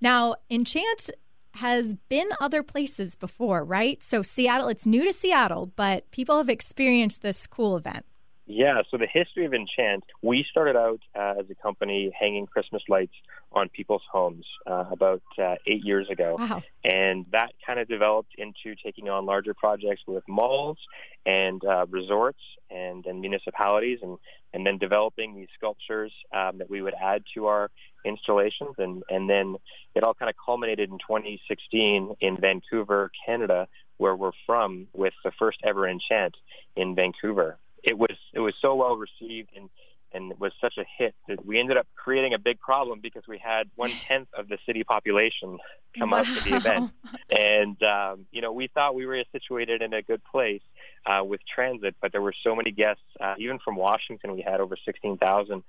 Now, 0.00 0.36
Enchant 0.50 1.10
has 1.56 1.94
been 2.08 2.28
other 2.40 2.62
places 2.62 3.16
before, 3.16 3.64
right? 3.64 4.02
So 4.02 4.22
Seattle, 4.22 4.68
it's 4.68 4.86
new 4.86 5.04
to 5.04 5.12
Seattle, 5.12 5.66
but 5.76 6.10
people 6.10 6.38
have 6.38 6.48
experienced 6.48 7.22
this 7.22 7.46
cool 7.46 7.76
event. 7.76 8.04
Yeah, 8.48 8.82
so 8.90 8.96
the 8.96 9.08
history 9.08 9.44
of 9.44 9.52
Enchant, 9.52 10.04
we 10.22 10.46
started 10.48 10.76
out 10.76 11.00
uh, 11.18 11.34
as 11.40 11.46
a 11.50 11.54
company 11.56 12.12
hanging 12.18 12.46
Christmas 12.46 12.82
lights 12.88 13.14
on 13.50 13.68
people's 13.68 14.04
homes 14.10 14.46
uh, 14.68 14.84
about 14.88 15.22
uh, 15.36 15.56
eight 15.66 15.84
years 15.84 16.08
ago. 16.10 16.36
Wow. 16.38 16.62
And 16.84 17.26
that 17.32 17.54
kind 17.66 17.80
of 17.80 17.88
developed 17.88 18.34
into 18.38 18.76
taking 18.80 19.08
on 19.08 19.26
larger 19.26 19.52
projects 19.52 20.02
with 20.06 20.22
malls 20.28 20.78
and 21.24 21.60
uh, 21.64 21.86
resorts 21.90 22.38
and, 22.70 23.04
and 23.06 23.20
municipalities 23.20 23.98
and, 24.02 24.16
and 24.54 24.64
then 24.64 24.78
developing 24.78 25.34
these 25.34 25.48
sculptures 25.58 26.12
um, 26.32 26.58
that 26.58 26.70
we 26.70 26.82
would 26.82 26.94
add 26.94 27.24
to 27.34 27.46
our 27.46 27.68
installations. 28.04 28.76
And, 28.78 29.02
and 29.10 29.28
then 29.28 29.56
it 29.96 30.04
all 30.04 30.14
kind 30.14 30.30
of 30.30 30.36
culminated 30.44 30.88
in 30.88 30.98
2016 30.98 32.14
in 32.20 32.36
Vancouver, 32.36 33.10
Canada, 33.26 33.66
where 33.96 34.14
we're 34.14 34.30
from 34.46 34.86
with 34.92 35.14
the 35.24 35.32
first 35.36 35.58
ever 35.64 35.88
Enchant 35.88 36.36
in 36.76 36.94
Vancouver 36.94 37.58
it 37.86 37.96
was 37.96 38.16
it 38.34 38.40
was 38.40 38.54
so 38.60 38.74
well 38.74 38.96
received 38.96 39.50
and 39.56 39.70
and 40.12 40.32
it 40.32 40.40
was 40.40 40.52
such 40.60 40.78
a 40.78 40.84
hit 40.98 41.14
that 41.28 41.44
we 41.44 41.58
ended 41.58 41.76
up 41.76 41.86
creating 41.94 42.32
a 42.32 42.38
big 42.38 42.60
problem 42.60 43.00
because 43.00 43.26
we 43.26 43.38
had 43.38 43.68
one 43.74 43.90
tenth 44.06 44.28
of 44.34 44.48
the 44.48 44.58
city 44.64 44.84
population 44.84 45.58
come 45.98 46.10
wow. 46.10 46.18
out 46.18 46.26
to 46.26 46.44
the 46.44 46.56
event, 46.56 46.90
and 47.30 47.82
um, 47.82 48.26
you 48.30 48.40
know 48.40 48.52
we 48.52 48.66
thought 48.68 48.94
we 48.94 49.06
were 49.06 49.22
situated 49.32 49.82
in 49.82 49.92
a 49.92 50.02
good 50.02 50.22
place 50.24 50.62
uh, 51.06 51.22
with 51.24 51.40
transit, 51.46 51.94
but 52.00 52.12
there 52.12 52.22
were 52.22 52.34
so 52.42 52.54
many 52.54 52.70
guests, 52.70 53.04
uh, 53.20 53.34
even 53.38 53.58
from 53.58 53.76
Washington, 53.76 54.32
we 54.32 54.42
had 54.42 54.60
over 54.60 54.76
sixteen 54.84 55.16
thousand 55.18 55.62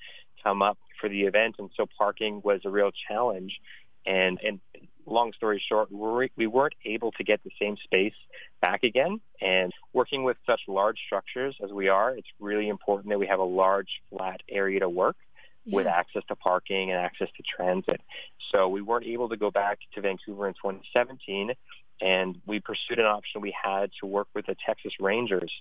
come 0.44 0.62
up 0.62 0.78
for 1.00 1.10
the 1.10 1.24
event, 1.24 1.56
and 1.60 1.70
so 1.76 1.88
parking 1.98 2.42
was 2.44 2.62
a 2.66 2.70
real 2.70 2.92
challenge, 2.92 3.60
and 4.06 4.40
and 4.44 4.60
long 5.08 5.34
story 5.34 5.62
short, 5.66 5.90
we 5.92 6.48
weren't 6.48 6.76
able 6.86 7.12
to 7.14 7.24
get 7.24 7.44
the 7.44 7.52
same 7.60 7.78
space 7.84 8.14
back 8.62 8.84
again. 8.84 9.20
And 9.42 9.74
working 9.94 10.24
with 10.24 10.38
such 10.46 10.62
large 10.68 11.00
structures 11.06 11.56
as 11.64 11.72
we 11.72 11.88
are, 11.88 12.16
it's 12.16 12.28
really 12.40 12.70
important 12.70 13.10
that 13.10 13.20
we 13.20 13.28
have 13.28 13.40
a 13.40 13.44
large 13.44 14.02
flat 14.10 14.42
area 14.50 14.80
to 14.82 14.90
work 14.90 15.16
yeah. 15.66 15.76
with 15.76 15.88
access 15.88 16.24
to 16.28 16.36
parking 16.36 16.92
and 16.92 17.00
access 17.00 17.30
to 17.38 17.44
transit. 17.44 18.02
So 18.52 18.68
we 18.68 18.82
weren't 18.82 19.06
able 19.06 19.30
to 19.30 19.38
go 19.38 19.52
back 19.52 19.80
to 19.96 20.02
Vancouver 20.02 20.48
in 20.48 20.54
2017 20.56 21.54
and 22.00 22.40
we 22.46 22.60
pursued 22.60 23.00
an 23.00 23.06
option 23.06 23.42
we 23.42 23.56
had 23.60 23.90
to 24.02 24.06
work 24.06 24.28
with 24.36 24.46
the 24.46 24.56
Texas 24.66 24.94
Rangers 25.00 25.52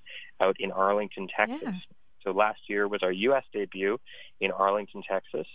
out 0.40 0.56
in 0.60 0.70
Arlington, 0.70 1.28
Texas. 1.34 1.58
Yeah. 1.62 1.72
So 2.24 2.32
last 2.32 2.60
year 2.68 2.88
was 2.88 3.02
our 3.02 3.12
U.S. 3.12 3.44
debut 3.52 3.98
in 4.40 4.50
Arlington, 4.50 5.02
Texas, 5.08 5.46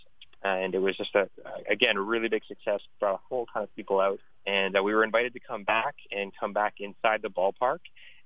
and 0.44 0.74
it 0.74 0.80
was 0.80 0.96
just 0.96 1.14
a 1.14 1.28
again 1.70 1.96
a 1.96 2.00
really 2.00 2.28
big 2.28 2.42
success. 2.46 2.80
Brought 3.00 3.14
a 3.14 3.20
whole 3.28 3.46
ton 3.52 3.64
of 3.64 3.76
people 3.76 4.00
out, 4.00 4.20
and 4.46 4.76
uh, 4.76 4.82
we 4.82 4.94
were 4.94 5.04
invited 5.04 5.32
to 5.34 5.40
come 5.40 5.64
back 5.64 5.94
and 6.10 6.32
come 6.38 6.52
back 6.52 6.74
inside 6.78 7.22
the 7.22 7.28
ballpark. 7.28 7.78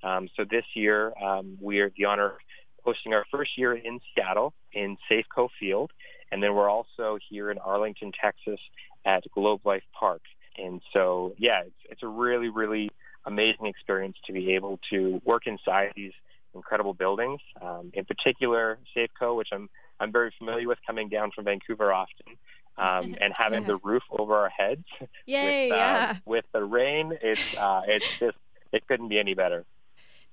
Um, 0.02 0.29
so 0.37 0.44
this 0.44 0.64
year 0.74 1.12
um, 1.22 1.59
we 1.61 1.81
are 1.81 1.90
the 1.96 2.05
honor 2.07 2.26
of 2.26 2.37
hosting 2.85 3.14
our 3.14 3.24
first 3.31 3.59
year 3.59 3.74
in 3.74 4.00
Seattle 4.14 4.55
in 4.72 4.96
Safeco 5.11 5.48
Field, 5.59 5.90
and 6.31 6.42
then 6.42 6.55
we're 6.55 6.70
also 6.70 7.18
here 7.29 7.50
in 7.50 7.59
Arlington, 7.59 8.12
Texas, 8.20 8.61
at 9.05 9.24
Globe 9.33 9.61
Life 9.64 9.85
Park. 9.98 10.22
And 10.57 10.81
so 10.92 11.35
yeah, 11.38 11.62
it's, 11.66 11.81
it's 11.90 12.02
a 12.02 12.09
really 12.09 12.48
really 12.48 12.90
amazing 13.24 13.66
experience 13.66 14.16
to 14.26 14.33
be 14.33 14.55
able 14.55 14.79
to 14.90 15.20
work 15.24 15.46
inside 15.46 15.92
these 15.96 16.12
incredible 16.55 16.94
buildings. 16.94 17.40
Um, 17.61 17.90
in 17.92 18.05
particular, 18.05 18.79
Safeco, 18.96 19.37
which 19.37 19.48
I'm 19.52 19.68
I'm 20.00 20.12
very 20.12 20.32
familiar 20.38 20.68
with 20.68 20.78
coming 20.87 21.09
down 21.09 21.30
from 21.32 21.44
Vancouver 21.44 21.92
often. 21.92 22.37
Um, 22.78 23.16
and 23.20 23.32
having 23.35 23.62
yeah. 23.62 23.68
the 23.68 23.76
roof 23.78 24.02
over 24.11 24.35
our 24.35 24.50
heads 24.50 24.85
Yay, 25.26 25.70
with, 25.70 25.72
uh, 25.72 25.76
yeah. 25.76 26.16
with 26.26 26.44
the 26.52 26.62
rain, 26.62 27.18
it's 27.22 27.40
uh, 27.56 27.82
it's 27.87 28.06
just 28.18 28.37
it 28.72 28.87
couldn't 28.87 29.09
be 29.09 29.18
any 29.18 29.35
better. 29.35 29.64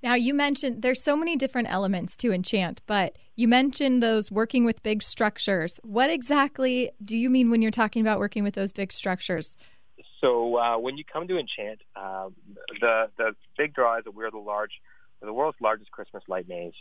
Now 0.01 0.15
you 0.15 0.33
mentioned 0.33 0.81
there's 0.81 1.01
so 1.01 1.15
many 1.15 1.37
different 1.37 1.71
elements 1.71 2.17
to 2.17 2.33
enchant, 2.33 2.81
but 2.85 3.17
you 3.37 3.47
mentioned 3.47 4.03
those 4.03 4.29
working 4.29 4.65
with 4.65 4.83
big 4.83 5.01
structures. 5.01 5.79
What 5.83 6.09
exactly 6.09 6.91
do 7.03 7.17
you 7.17 7.29
mean 7.29 7.49
when 7.49 7.61
you're 7.61 7.71
talking 7.71 8.01
about 8.01 8.19
working 8.19 8.43
with 8.43 8.55
those 8.55 8.73
big 8.73 8.91
structures? 8.91 9.55
So 10.19 10.57
uh, 10.57 10.77
when 10.77 10.97
you 10.97 11.05
come 11.05 11.27
to 11.29 11.37
enchant, 11.37 11.81
um, 11.95 12.35
the 12.81 13.09
the 13.17 13.35
big 13.57 13.73
draw 13.73 13.97
is 13.97 14.03
that 14.03 14.13
we're 14.13 14.31
the 14.31 14.37
large, 14.37 14.81
we're 15.21 15.27
the 15.27 15.33
world's 15.33 15.59
largest 15.61 15.91
Christmas 15.91 16.23
light 16.27 16.49
maze, 16.49 16.73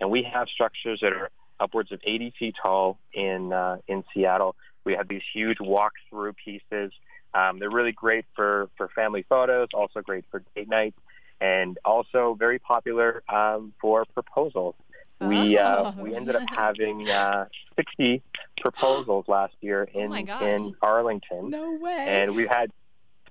and 0.00 0.10
we 0.10 0.22
have 0.22 0.48
structures 0.48 1.00
that 1.00 1.14
are 1.14 1.30
upwards 1.60 1.92
of 1.92 2.00
80 2.04 2.32
feet 2.38 2.54
tall 2.60 2.98
in 3.12 3.52
uh, 3.52 3.78
in 3.88 4.04
Seattle. 4.12 4.56
We 4.84 4.94
have 4.94 5.08
these 5.08 5.22
huge 5.32 5.58
walk-through 5.60 6.34
pieces. 6.34 6.92
Um, 7.34 7.58
they're 7.58 7.70
really 7.70 7.92
great 7.92 8.24
for, 8.34 8.68
for 8.76 8.88
family 8.94 9.24
photos, 9.28 9.68
also 9.74 10.00
great 10.00 10.24
for 10.30 10.42
date 10.54 10.68
nights, 10.68 10.96
and 11.40 11.76
also 11.84 12.34
very 12.38 12.58
popular 12.58 13.22
um, 13.28 13.72
for 13.80 14.04
proposals. 14.06 14.74
We 15.20 15.56
uh, 15.58 15.92
Oh. 15.96 16.02
we 16.02 16.14
ended 16.14 16.36
up 16.36 16.42
having 16.48 17.08
uh, 17.08 17.46
60 17.76 18.22
proposals 18.60 19.24
last 19.28 19.54
year 19.60 19.88
Oh 19.94 19.98
in 20.00 20.10
my 20.10 20.22
gosh. 20.22 20.42
in 20.42 20.74
Arlington, 20.82 21.50
No 21.50 21.72
way. 21.76 22.06
and 22.08 22.34
we've 22.36 22.48
had 22.48 22.70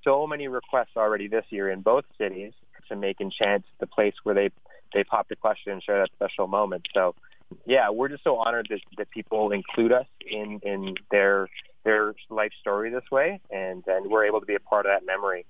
so 0.03 0.27
many 0.27 0.47
requests 0.47 0.95
already 0.97 1.27
this 1.27 1.45
year 1.49 1.69
in 1.69 1.81
both 1.81 2.05
cities 2.17 2.53
to 2.89 2.95
make 2.95 3.21
Enchant 3.21 3.65
the 3.79 3.87
place 3.87 4.13
where 4.23 4.35
they 4.35 4.49
they 4.93 5.03
pop 5.03 5.27
the 5.29 5.35
question 5.35 5.73
and 5.73 5.83
share 5.83 5.99
that 5.99 6.11
special 6.13 6.47
moment. 6.47 6.87
So 6.93 7.15
yeah, 7.65 7.89
we're 7.89 8.09
just 8.09 8.23
so 8.23 8.37
honored 8.37 8.67
that, 8.69 8.79
that 8.97 9.09
people 9.11 9.51
include 9.51 9.91
us 9.91 10.07
in, 10.29 10.59
in 10.63 10.95
their 11.11 11.47
their 11.83 12.15
life 12.31 12.51
story 12.59 12.89
this 12.89 13.03
way, 13.11 13.39
and, 13.51 13.83
and 13.85 14.09
we're 14.09 14.25
able 14.25 14.39
to 14.39 14.45
be 14.45 14.55
a 14.55 14.59
part 14.59 14.87
of 14.87 14.91
that 14.91 15.05
memory. 15.05 15.45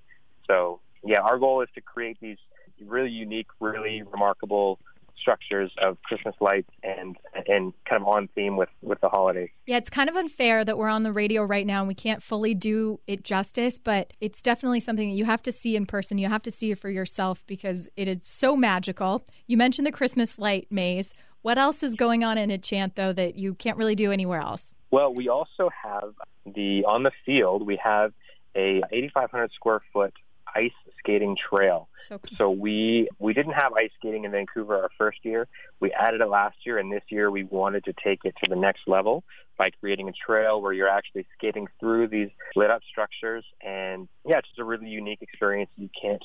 So, 0.46 0.80
yeah, 1.02 1.20
our 1.20 1.38
goal 1.38 1.62
is 1.62 1.68
to 1.74 1.80
create 1.80 2.18
these 2.20 2.36
really 2.84 3.10
unique, 3.10 3.48
really 3.58 4.02
remarkable 4.02 4.78
structures 5.18 5.72
of 5.78 6.00
Christmas 6.02 6.34
lights 6.40 6.70
and 6.82 7.16
and 7.48 7.72
kind 7.88 8.02
of 8.02 8.06
on 8.06 8.28
theme 8.34 8.56
with, 8.56 8.68
with 8.82 9.00
the 9.00 9.08
holidays. 9.08 9.48
Yeah, 9.66 9.78
it's 9.78 9.90
kind 9.90 10.08
of 10.08 10.14
unfair 10.14 10.64
that 10.64 10.78
we're 10.78 10.88
on 10.88 11.02
the 11.02 11.12
radio 11.12 11.42
right 11.42 11.66
now 11.66 11.80
and 11.80 11.88
we 11.88 11.94
can't 11.94 12.22
fully 12.22 12.54
do 12.54 13.00
it 13.06 13.24
justice, 13.24 13.78
but 13.78 14.12
it's 14.20 14.40
definitely 14.40 14.80
something 14.80 15.10
that 15.10 15.16
you 15.16 15.24
have 15.24 15.42
to 15.44 15.52
see 15.52 15.74
in 15.74 15.86
person. 15.86 16.18
You 16.18 16.28
have 16.28 16.42
to 16.42 16.50
see 16.50 16.70
it 16.70 16.78
for 16.78 16.90
yourself 16.90 17.44
because 17.46 17.88
it 17.96 18.08
is 18.08 18.18
so 18.22 18.56
magical. 18.56 19.24
You 19.46 19.56
mentioned 19.56 19.86
the 19.86 19.92
Christmas 19.92 20.38
light 20.38 20.68
maze. 20.70 21.14
What 21.46 21.58
else 21.58 21.84
is 21.84 21.94
going 21.94 22.24
on 22.24 22.38
in 22.38 22.50
Enchant, 22.50 22.96
though, 22.96 23.12
that 23.12 23.36
you 23.36 23.54
can't 23.54 23.76
really 23.76 23.94
do 23.94 24.10
anywhere 24.10 24.40
else? 24.40 24.74
Well, 24.90 25.14
we 25.14 25.28
also 25.28 25.70
have 25.80 26.12
the 26.44 26.84
on 26.84 27.04
the 27.04 27.12
field. 27.24 27.64
We 27.64 27.76
have 27.76 28.12
a 28.56 28.82
8,500 28.90 29.52
square 29.52 29.80
foot 29.92 30.12
ice 30.56 30.72
skating 30.98 31.36
trail. 31.36 31.88
So 32.08 32.18
cool. 32.18 32.36
So 32.36 32.50
we 32.50 33.08
we 33.20 33.32
didn't 33.32 33.52
have 33.52 33.74
ice 33.74 33.92
skating 33.96 34.24
in 34.24 34.32
Vancouver 34.32 34.74
our 34.74 34.90
first 34.98 35.18
year. 35.22 35.46
We 35.78 35.92
added 35.92 36.20
it 36.20 36.26
last 36.26 36.56
year, 36.66 36.78
and 36.78 36.90
this 36.90 37.04
year 37.10 37.30
we 37.30 37.44
wanted 37.44 37.84
to 37.84 37.92
take 37.92 38.24
it 38.24 38.34
to 38.42 38.50
the 38.50 38.56
next 38.56 38.80
level 38.88 39.22
by 39.56 39.70
creating 39.70 40.08
a 40.08 40.12
trail 40.12 40.60
where 40.60 40.72
you're 40.72 40.88
actually 40.88 41.28
skating 41.38 41.68
through 41.78 42.08
these 42.08 42.30
lit 42.56 42.72
up 42.72 42.82
structures. 42.90 43.44
And 43.64 44.08
yeah, 44.26 44.38
it's 44.38 44.48
just 44.48 44.58
a 44.58 44.64
really 44.64 44.88
unique 44.88 45.22
experience 45.22 45.70
you 45.76 45.90
can't 46.02 46.24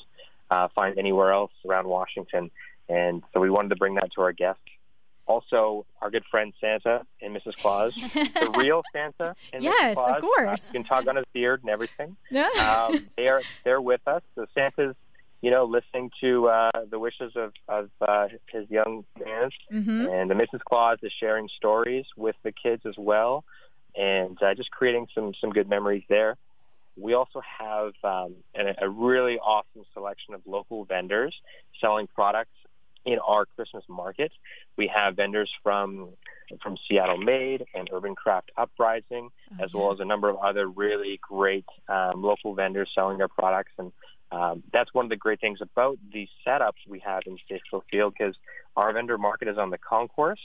uh, 0.50 0.66
find 0.74 0.98
anywhere 0.98 1.30
else 1.30 1.52
around 1.64 1.86
Washington. 1.86 2.50
And 2.88 3.22
so 3.32 3.38
we 3.38 3.50
wanted 3.50 3.68
to 3.68 3.76
bring 3.76 3.94
that 3.94 4.10
to 4.16 4.22
our 4.22 4.32
guests. 4.32 4.62
Also, 5.26 5.86
our 6.00 6.10
good 6.10 6.24
friend 6.30 6.52
Santa 6.60 7.02
and 7.20 7.34
Mrs. 7.36 7.54
Claus, 7.56 7.94
the 7.94 8.52
real 8.58 8.82
Santa 8.92 9.34
and 9.52 9.62
Yes, 9.62 9.96
Mrs. 9.96 10.16
of 10.16 10.20
course. 10.20 10.48
Uh, 10.62 10.66
you 10.66 10.72
can 10.72 10.84
tug 10.84 11.06
on 11.08 11.16
his 11.16 11.24
beard 11.32 11.60
and 11.62 11.70
everything 11.70 12.16
Yeah. 12.30 12.48
um, 12.60 13.06
they 13.16 13.28
are 13.28 13.42
they're 13.64 13.80
with 13.80 14.00
us. 14.06 14.22
So 14.34 14.46
Santa's, 14.52 14.96
you 15.40 15.50
know, 15.52 15.64
listening 15.64 16.10
to 16.20 16.48
uh, 16.48 16.70
the 16.90 16.98
wishes 16.98 17.32
of 17.36 17.52
of 17.68 17.90
uh, 18.00 18.28
his 18.48 18.68
young 18.68 19.04
fans, 19.18 19.52
hmm 19.70 20.06
and 20.06 20.28
the 20.30 20.34
Mrs. 20.34 20.60
Claus 20.68 20.98
is 21.02 21.12
sharing 21.12 21.48
stories 21.56 22.04
with 22.16 22.36
the 22.42 22.50
kids 22.52 22.82
as 22.84 22.94
well, 22.98 23.44
and 23.96 24.36
uh, 24.42 24.54
just 24.54 24.70
creating 24.72 25.06
some 25.14 25.34
some 25.40 25.50
good 25.50 25.68
memories 25.68 26.02
there. 26.08 26.36
We 26.96 27.14
also 27.14 27.40
have 27.58 27.92
um, 28.04 28.34
a, 28.56 28.74
a 28.84 28.88
really 28.88 29.38
awesome 29.38 29.84
selection 29.94 30.34
of 30.34 30.42
local 30.46 30.84
vendors 30.84 31.34
selling 31.80 32.06
products 32.08 32.50
in 33.04 33.18
our 33.26 33.46
Christmas 33.46 33.84
market. 33.88 34.32
We 34.76 34.86
have 34.94 35.16
vendors 35.16 35.50
from 35.62 36.10
from 36.62 36.76
Seattle 36.86 37.16
Made 37.16 37.64
and 37.74 37.88
Urban 37.92 38.14
Craft 38.14 38.50
Uprising, 38.56 39.30
Oh, 39.58 39.64
as 39.64 39.72
well 39.72 39.92
as 39.92 40.00
a 40.00 40.04
number 40.04 40.28
of 40.28 40.36
other 40.36 40.68
really 40.68 41.18
great 41.22 41.64
um, 41.88 42.22
local 42.22 42.54
vendors 42.54 42.90
selling 42.94 43.18
their 43.18 43.28
products. 43.28 43.72
And 43.78 43.92
um, 44.30 44.62
that's 44.72 44.92
one 44.92 45.06
of 45.06 45.10
the 45.10 45.16
great 45.16 45.40
things 45.40 45.60
about 45.60 45.98
the 46.12 46.28
setups 46.46 46.86
we 46.86 47.00
have 47.00 47.22
in 47.26 47.38
Safeco 47.50 47.82
Field 47.90 48.14
because 48.18 48.34
our 48.76 48.92
vendor 48.92 49.18
market 49.18 49.48
is 49.48 49.58
on 49.58 49.70
the 49.70 49.78
concourse. 49.78 50.40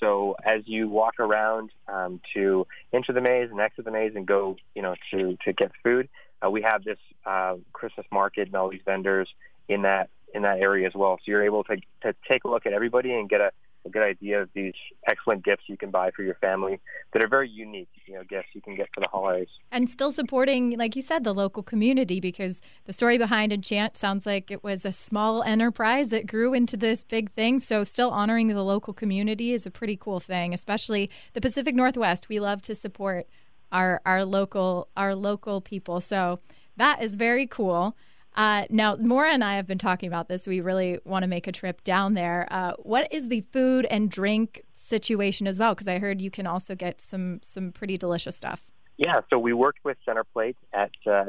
So 0.00 0.36
as 0.44 0.62
you 0.66 0.88
walk 0.88 1.20
around 1.20 1.70
um, 1.86 2.20
to 2.34 2.66
enter 2.92 3.12
the 3.12 3.20
maze 3.20 3.50
and 3.50 3.60
exit 3.60 3.84
the 3.84 3.90
maze 3.90 4.12
and 4.14 4.26
go, 4.26 4.56
you 4.74 4.82
know, 4.82 4.94
to 5.10 5.36
to 5.44 5.52
get 5.52 5.70
food, 5.82 6.08
uh, 6.44 6.50
we 6.50 6.62
have 6.62 6.84
this 6.84 6.98
uh, 7.26 7.56
Christmas 7.72 8.06
market 8.10 8.48
and 8.48 8.56
all 8.56 8.70
these 8.70 8.80
vendors 8.84 9.28
in 9.68 9.82
that 9.82 10.10
in 10.34 10.42
that 10.42 10.58
area 10.58 10.86
as 10.86 10.94
well. 10.94 11.18
So 11.18 11.22
you're 11.26 11.44
able 11.44 11.64
to 11.64 11.76
to 12.02 12.14
take 12.28 12.44
a 12.44 12.48
look 12.48 12.66
at 12.66 12.72
everybody 12.72 13.12
and 13.12 13.28
get 13.28 13.40
a 13.40 13.50
a 13.84 13.90
good 13.90 14.02
idea 14.02 14.40
of 14.40 14.48
these 14.54 14.74
excellent 15.06 15.44
gifts 15.44 15.64
you 15.66 15.76
can 15.76 15.90
buy 15.90 16.10
for 16.10 16.22
your 16.22 16.34
family 16.36 16.80
that 17.12 17.22
are 17.22 17.28
very 17.28 17.48
unique, 17.48 17.88
you 18.06 18.14
know, 18.14 18.22
gifts 18.22 18.48
you 18.54 18.60
can 18.62 18.76
get 18.76 18.88
for 18.94 19.00
the 19.00 19.08
holidays. 19.08 19.48
And 19.70 19.90
still 19.90 20.12
supporting, 20.12 20.78
like 20.78 20.94
you 20.94 21.02
said, 21.02 21.24
the 21.24 21.34
local 21.34 21.62
community 21.62 22.20
because 22.20 22.60
the 22.84 22.92
story 22.92 23.18
behind 23.18 23.52
Enchant 23.52 23.96
sounds 23.96 24.26
like 24.26 24.50
it 24.50 24.62
was 24.62 24.84
a 24.84 24.92
small 24.92 25.42
enterprise 25.42 26.10
that 26.10 26.26
grew 26.26 26.54
into 26.54 26.76
this 26.76 27.04
big 27.04 27.32
thing. 27.32 27.58
So 27.58 27.82
still 27.82 28.10
honoring 28.10 28.48
the 28.48 28.62
local 28.62 28.94
community 28.94 29.52
is 29.52 29.66
a 29.66 29.70
pretty 29.70 29.96
cool 29.96 30.20
thing, 30.20 30.54
especially 30.54 31.10
the 31.32 31.40
Pacific 31.40 31.74
Northwest. 31.74 32.28
We 32.28 32.40
love 32.40 32.62
to 32.62 32.74
support 32.74 33.26
our 33.72 34.00
our 34.04 34.24
local 34.24 34.88
our 34.96 35.14
local 35.14 35.60
people. 35.60 36.00
So 36.00 36.40
that 36.76 37.02
is 37.02 37.16
very 37.16 37.46
cool. 37.46 37.96
Uh, 38.34 38.64
now, 38.70 38.96
Maura 38.96 39.30
and 39.30 39.44
I 39.44 39.56
have 39.56 39.66
been 39.66 39.78
talking 39.78 40.06
about 40.06 40.28
this. 40.28 40.46
We 40.46 40.60
really 40.60 40.98
want 41.04 41.22
to 41.22 41.28
make 41.28 41.46
a 41.46 41.52
trip 41.52 41.84
down 41.84 42.14
there. 42.14 42.46
Uh, 42.50 42.72
what 42.78 43.12
is 43.12 43.28
the 43.28 43.42
food 43.42 43.86
and 43.86 44.10
drink 44.10 44.62
situation 44.74 45.46
as 45.46 45.58
well? 45.58 45.74
Because 45.74 45.88
I 45.88 45.98
heard 45.98 46.20
you 46.20 46.30
can 46.30 46.46
also 46.46 46.74
get 46.74 47.00
some 47.00 47.40
some 47.42 47.72
pretty 47.72 47.98
delicious 47.98 48.36
stuff. 48.36 48.66
Yeah, 48.96 49.20
so 49.30 49.38
we 49.38 49.52
worked 49.52 49.84
with 49.84 49.96
Centerplate 50.06 50.56
at 50.72 50.90
uh, 51.06 51.24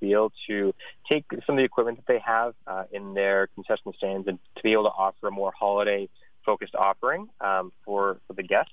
Field 0.00 0.32
to 0.46 0.74
take 1.08 1.24
some 1.46 1.54
of 1.54 1.56
the 1.58 1.64
equipment 1.64 1.98
that 1.98 2.12
they 2.12 2.18
have 2.18 2.54
uh, 2.66 2.84
in 2.92 3.14
their 3.14 3.46
concession 3.48 3.92
stands 3.96 4.26
and 4.26 4.38
to 4.56 4.62
be 4.62 4.72
able 4.72 4.84
to 4.84 4.90
offer 4.90 5.28
a 5.28 5.30
more 5.30 5.52
holiday 5.52 6.08
focused 6.44 6.74
offering 6.74 7.28
um, 7.40 7.72
for, 7.84 8.18
for 8.26 8.32
the 8.32 8.42
guests. 8.42 8.72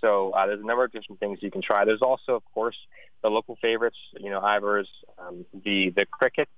So 0.00 0.30
uh, 0.30 0.46
there's 0.46 0.60
a 0.60 0.66
number 0.66 0.84
of 0.84 0.92
different 0.92 1.20
things 1.20 1.38
you 1.42 1.50
can 1.50 1.62
try. 1.62 1.84
There's 1.84 2.02
also, 2.02 2.34
of 2.34 2.42
course, 2.54 2.76
the 3.22 3.30
local 3.30 3.56
favorites. 3.56 3.98
You 4.18 4.30
know, 4.30 4.40
Ivar's, 4.40 4.88
um, 5.18 5.44
the 5.64 5.90
the 5.90 6.06
crickets, 6.06 6.50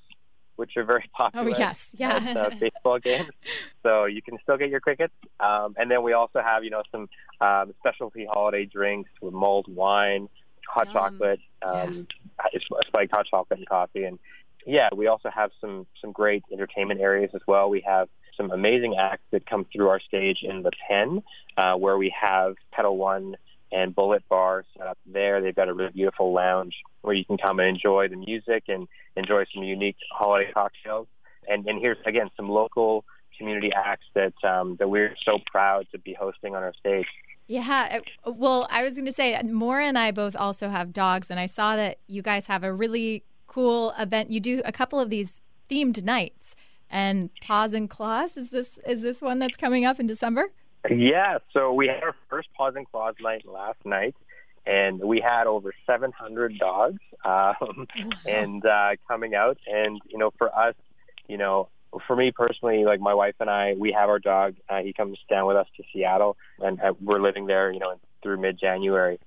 which 0.56 0.76
are 0.76 0.84
very 0.84 1.04
popular. 1.16 1.50
Oh 1.50 1.58
yes, 1.58 1.94
yeah. 1.96 2.16
At, 2.16 2.36
uh, 2.36 2.50
baseball 2.58 2.98
games. 2.98 3.30
So 3.82 4.04
you 4.04 4.22
can 4.22 4.38
still 4.44 4.56
get 4.56 4.70
your 4.70 4.78
crickets. 4.78 5.12
Um, 5.40 5.74
and 5.76 5.90
then 5.90 6.04
we 6.04 6.12
also 6.12 6.40
have, 6.40 6.62
you 6.62 6.70
know, 6.70 6.84
some 6.92 7.08
um, 7.40 7.74
specialty 7.80 8.28
holiday 8.30 8.64
drinks 8.64 9.10
with 9.20 9.34
mulled 9.34 9.66
wine, 9.66 10.28
hot 10.68 10.86
Yum. 10.86 10.92
chocolate, 10.92 11.40
um, 11.62 12.06
yeah. 12.52 12.60
spiked 12.86 13.10
hot 13.10 13.26
chocolate 13.26 13.58
and 13.58 13.68
coffee, 13.68 14.04
and 14.04 14.20
yeah, 14.66 14.88
we 14.94 15.08
also 15.08 15.30
have 15.30 15.50
some 15.60 15.86
some 16.00 16.12
great 16.12 16.44
entertainment 16.52 17.00
areas 17.00 17.30
as 17.34 17.40
well. 17.46 17.68
We 17.68 17.80
have 17.80 18.08
some 18.36 18.50
amazing 18.50 18.96
acts 18.96 19.24
that 19.30 19.46
come 19.46 19.66
through 19.72 19.88
our 19.88 20.00
stage 20.00 20.42
in 20.42 20.62
the 20.62 20.70
Pen, 20.88 21.22
uh, 21.56 21.74
where 21.74 21.98
we 21.98 22.14
have 22.18 22.54
Pedal 22.70 22.96
One 22.96 23.36
and 23.72 23.94
Bullet 23.94 24.22
Bar 24.28 24.64
set 24.76 24.86
up 24.86 24.98
there. 25.06 25.40
They've 25.40 25.54
got 25.54 25.68
a 25.68 25.74
really 25.74 25.92
beautiful 25.92 26.32
lounge 26.32 26.76
where 27.00 27.14
you 27.14 27.24
can 27.24 27.38
come 27.38 27.58
and 27.58 27.68
enjoy 27.68 28.08
the 28.08 28.16
music 28.16 28.64
and 28.68 28.86
enjoy 29.16 29.44
some 29.52 29.62
unique 29.64 29.96
holiday 30.12 30.50
cocktails. 30.52 31.08
And, 31.48 31.66
and 31.66 31.80
here's 31.80 31.98
again 32.06 32.30
some 32.36 32.48
local 32.48 33.04
community 33.36 33.72
acts 33.72 34.06
that 34.14 34.34
um, 34.44 34.76
that 34.76 34.88
we're 34.88 35.16
so 35.24 35.38
proud 35.50 35.86
to 35.92 35.98
be 35.98 36.14
hosting 36.14 36.54
on 36.54 36.62
our 36.62 36.74
stage. 36.74 37.06
Yeah, 37.48 37.98
well, 38.24 38.68
I 38.70 38.82
was 38.82 38.94
going 38.94 39.06
to 39.06 39.12
say, 39.12 39.38
Maura 39.42 39.84
and 39.84 39.98
I 39.98 40.12
both 40.12 40.36
also 40.36 40.68
have 40.68 40.92
dogs, 40.92 41.28
and 41.28 41.40
I 41.40 41.46
saw 41.46 41.74
that 41.76 41.98
you 42.06 42.22
guys 42.22 42.46
have 42.46 42.62
a 42.62 42.72
really 42.72 43.24
cool 43.46 43.92
event. 43.98 44.30
You 44.30 44.40
do 44.40 44.62
a 44.64 44.72
couple 44.72 45.00
of 45.00 45.10
these 45.10 45.42
themed 45.68 46.02
nights 46.04 46.54
and 46.88 47.30
paws 47.40 47.72
and 47.72 47.90
claws. 47.90 48.36
Is 48.36 48.50
this 48.50 48.78
is 48.86 49.02
this 49.02 49.20
one 49.20 49.38
that's 49.38 49.56
coming 49.56 49.84
up 49.84 49.98
in 49.98 50.06
December? 50.06 50.52
Yeah, 50.90 51.38
so 51.52 51.72
we 51.72 51.86
had 51.86 52.02
our 52.02 52.14
first 52.28 52.48
paws 52.54 52.74
and 52.76 52.90
claws 52.90 53.14
night 53.20 53.46
last 53.46 53.78
night, 53.84 54.16
and 54.66 55.00
we 55.00 55.20
had 55.20 55.46
over 55.46 55.72
700 55.86 56.58
dogs 56.58 56.98
um, 57.24 57.86
and 58.26 58.64
uh, 58.64 58.96
coming 59.06 59.34
out. 59.34 59.58
And 59.66 60.00
you 60.08 60.18
know, 60.18 60.32
for 60.38 60.56
us, 60.56 60.74
you 61.28 61.38
know, 61.38 61.68
for 62.06 62.16
me 62.16 62.32
personally, 62.32 62.84
like 62.84 63.00
my 63.00 63.14
wife 63.14 63.36
and 63.38 63.48
I, 63.48 63.74
we 63.78 63.92
have 63.92 64.08
our 64.08 64.18
dog. 64.18 64.56
Uh, 64.68 64.82
he 64.82 64.92
comes 64.92 65.18
down 65.28 65.46
with 65.46 65.56
us 65.56 65.68
to 65.76 65.84
Seattle, 65.92 66.36
and 66.58 66.80
uh, 66.80 66.94
we're 67.00 67.20
living 67.20 67.46
there, 67.46 67.70
you 67.70 67.78
know, 67.78 67.98
through 68.22 68.38
mid-January 68.38 69.18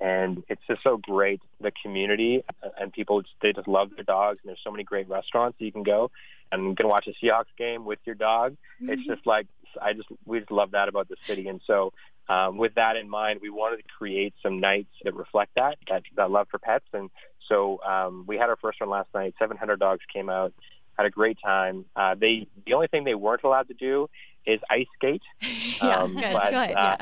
and 0.00 0.42
it's 0.48 0.60
just 0.68 0.82
so 0.82 0.96
great. 0.96 1.40
The 1.60 1.72
community 1.82 2.44
and 2.78 2.92
people 2.92 3.22
they 3.40 3.52
just 3.52 3.68
love 3.68 3.90
their 3.94 4.04
dogs, 4.04 4.40
and 4.42 4.48
there's 4.48 4.60
so 4.62 4.72
many 4.72 4.82
great 4.82 5.08
restaurants 5.08 5.56
you 5.60 5.70
can 5.70 5.84
go 5.84 6.10
and 6.54 6.68
you 6.68 6.74
can 6.74 6.88
watch 6.88 7.06
a 7.06 7.24
Seahawks 7.24 7.54
game 7.58 7.84
with 7.84 7.98
your 8.04 8.14
dog. 8.14 8.52
Mm-hmm. 8.80 8.92
It's 8.92 9.06
just 9.06 9.26
like 9.26 9.46
I 9.80 9.92
just 9.92 10.08
we 10.24 10.40
just 10.40 10.50
love 10.50 10.72
that 10.72 10.88
about 10.88 11.08
the 11.08 11.16
city, 11.26 11.48
and 11.48 11.60
so 11.66 11.92
um, 12.28 12.56
with 12.56 12.74
that 12.74 12.96
in 12.96 13.08
mind, 13.08 13.40
we 13.42 13.50
wanted 13.50 13.78
to 13.78 13.82
create 13.98 14.34
some 14.42 14.60
nights 14.60 14.90
that 15.04 15.14
reflect 15.14 15.54
that 15.56 15.78
that, 15.88 16.02
that 16.16 16.30
love 16.30 16.48
for 16.50 16.58
pets, 16.58 16.86
and 16.92 17.10
so 17.48 17.80
um, 17.82 18.24
we 18.26 18.36
had 18.36 18.48
our 18.48 18.56
first 18.56 18.80
one 18.80 18.90
last 18.90 19.08
night. 19.14 19.34
700 19.38 19.78
dogs 19.78 20.02
came 20.12 20.28
out, 20.28 20.52
had 20.96 21.06
a 21.06 21.10
great 21.10 21.38
time. 21.44 21.84
Uh, 21.94 22.14
they 22.14 22.46
the 22.66 22.74
only 22.74 22.86
thing 22.86 23.04
they 23.04 23.14
weren't 23.14 23.42
allowed 23.44 23.68
to 23.68 23.74
do 23.74 24.08
is 24.46 24.60
ice 24.70 24.86
skate. 24.96 25.22
yeah, 25.82 26.00
um, 26.00 26.14
good, 26.14 26.32
but, 26.32 26.50
good, 26.50 26.74
uh, 26.74 26.96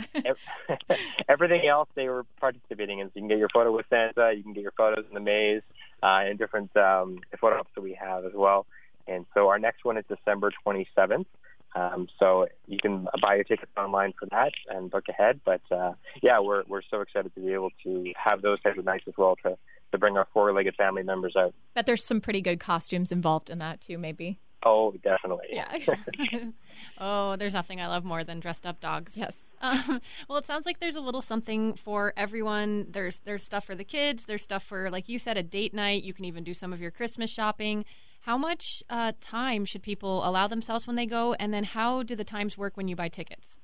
yeah. 0.78 0.96
everything 1.28 1.66
else 1.66 1.88
they 1.94 2.08
were 2.08 2.24
participating 2.40 3.00
in. 3.00 3.08
So 3.08 3.12
you 3.14 3.22
can 3.22 3.28
get 3.28 3.38
your 3.38 3.48
photo 3.48 3.74
with 3.74 3.86
Santa, 3.90 4.32
you 4.32 4.42
can 4.42 4.52
get 4.52 4.62
your 4.62 4.72
photos 4.76 5.04
in 5.08 5.14
the 5.14 5.20
maze, 5.20 5.62
uh, 6.02 6.22
and 6.24 6.38
different 6.38 6.76
um, 6.76 7.20
photo 7.40 7.58
ops 7.58 7.70
that 7.74 7.82
we 7.82 7.94
have 7.94 8.24
as 8.24 8.32
well. 8.34 8.66
And 9.06 9.26
so 9.34 9.48
our 9.48 9.58
next 9.58 9.84
one 9.84 9.96
is 9.96 10.04
December 10.08 10.52
27th. 10.64 11.26
Um, 11.74 12.08
so 12.18 12.48
you 12.66 12.78
can 12.80 13.08
buy 13.20 13.36
your 13.36 13.44
tickets 13.44 13.72
online 13.76 14.12
for 14.18 14.26
that 14.26 14.52
and 14.68 14.90
book 14.90 15.04
ahead. 15.08 15.40
But 15.44 15.62
uh, 15.70 15.92
yeah, 16.22 16.40
we're 16.40 16.64
we're 16.66 16.82
so 16.90 17.00
excited 17.00 17.34
to 17.34 17.40
be 17.40 17.52
able 17.52 17.70
to 17.84 18.12
have 18.16 18.42
those 18.42 18.60
types 18.62 18.78
of 18.78 18.84
nights 18.84 19.04
as 19.08 19.14
well 19.16 19.36
to 19.44 19.56
to 19.92 19.98
bring 19.98 20.16
our 20.16 20.26
four-legged 20.32 20.74
family 20.74 21.02
members 21.02 21.36
out. 21.36 21.54
Bet 21.74 21.86
there's 21.86 22.04
some 22.04 22.20
pretty 22.20 22.40
good 22.40 22.58
costumes 22.58 23.12
involved 23.12 23.50
in 23.50 23.58
that 23.58 23.80
too, 23.80 23.98
maybe. 23.98 24.38
Oh, 24.64 24.92
definitely. 25.02 25.46
Yeah. 25.50 25.76
oh, 26.98 27.36
there's 27.36 27.52
nothing 27.52 27.80
I 27.80 27.88
love 27.88 28.04
more 28.04 28.24
than 28.24 28.40
dressed 28.40 28.66
up 28.66 28.80
dogs. 28.80 29.12
Yes. 29.14 29.34
Um, 29.64 30.00
well, 30.28 30.38
it 30.38 30.44
sounds 30.44 30.66
like 30.66 30.80
there's 30.80 30.96
a 30.96 31.00
little 31.00 31.22
something 31.22 31.74
for 31.74 32.12
everyone. 32.16 32.88
There's 32.90 33.20
there's 33.20 33.44
stuff 33.44 33.64
for 33.64 33.76
the 33.76 33.84
kids. 33.84 34.24
There's 34.24 34.42
stuff 34.42 34.64
for, 34.64 34.90
like 34.90 35.08
you 35.08 35.20
said, 35.20 35.36
a 35.36 35.42
date 35.44 35.72
night. 35.72 36.02
You 36.02 36.12
can 36.12 36.24
even 36.24 36.42
do 36.42 36.52
some 36.52 36.72
of 36.72 36.80
your 36.80 36.90
Christmas 36.90 37.30
shopping. 37.30 37.84
How 38.22 38.38
much 38.38 38.84
uh, 38.88 39.12
time 39.20 39.64
should 39.64 39.82
people 39.82 40.26
allow 40.26 40.46
themselves 40.46 40.86
when 40.86 40.94
they 40.94 41.06
go? 41.06 41.34
And 41.34 41.52
then 41.52 41.64
how 41.64 42.04
do 42.04 42.14
the 42.14 42.24
times 42.24 42.56
work 42.56 42.76
when 42.76 42.86
you 42.86 42.94
buy 42.94 43.08
tickets? 43.08 43.58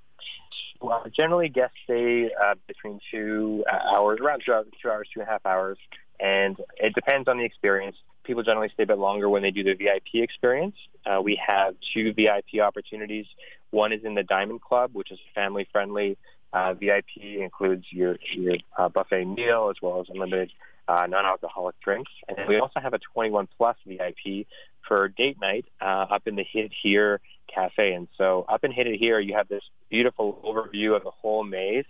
Well, 0.80 1.04
generally 1.16 1.48
guests 1.48 1.76
stay 1.84 2.26
uh, 2.26 2.54
between 2.66 2.98
two 3.10 3.64
hours, 3.68 4.18
around 4.20 4.42
two 4.44 4.52
hours, 4.52 4.66
two 4.82 4.90
hours, 4.90 5.08
two 5.14 5.20
and 5.20 5.28
a 5.28 5.32
half 5.32 5.46
hours, 5.46 5.78
and 6.18 6.56
it 6.76 6.92
depends 6.94 7.28
on 7.28 7.38
the 7.38 7.44
experience. 7.44 7.96
People 8.24 8.42
generally 8.42 8.68
stay 8.74 8.82
a 8.82 8.86
bit 8.86 8.98
longer 8.98 9.28
when 9.28 9.42
they 9.42 9.52
do 9.52 9.62
the 9.62 9.74
VIP 9.74 10.22
experience. 10.22 10.76
Uh, 11.06 11.20
we 11.22 11.40
have 11.44 11.74
two 11.94 12.12
VIP 12.12 12.60
opportunities. 12.60 13.26
One 13.70 13.92
is 13.92 14.04
in 14.04 14.14
the 14.14 14.24
Diamond 14.24 14.60
Club, 14.60 14.90
which 14.92 15.12
is 15.12 15.18
family-friendly. 15.34 16.18
Uh, 16.52 16.74
VIP 16.74 17.22
includes 17.22 17.84
your 17.90 18.16
your 18.32 18.56
uh, 18.76 18.88
buffet 18.88 19.24
meal 19.24 19.68
as 19.70 19.76
well 19.82 20.00
as 20.00 20.06
unlimited 20.08 20.50
uh, 20.88 21.06
non-alcoholic 21.06 21.78
drinks. 21.80 22.10
And 22.26 22.48
we 22.48 22.58
also 22.58 22.80
have 22.80 22.94
a 22.94 22.98
21 22.98 23.48
plus 23.56 23.76
VIP 23.86 24.46
for 24.86 25.08
date 25.08 25.40
night 25.40 25.66
uh, 25.80 26.06
up 26.10 26.26
in 26.26 26.34
the 26.34 26.44
Hit 26.44 26.72
Here 26.82 27.20
Cafe. 27.52 27.92
And 27.92 28.08
so 28.16 28.44
up 28.48 28.64
in 28.64 28.72
Hit 28.72 28.86
It 28.86 28.98
Here, 28.98 29.20
you 29.20 29.34
have 29.34 29.48
this 29.48 29.62
beautiful 29.90 30.40
overview 30.44 30.96
of 30.96 31.04
the 31.04 31.10
whole 31.10 31.44
maze. 31.44 31.84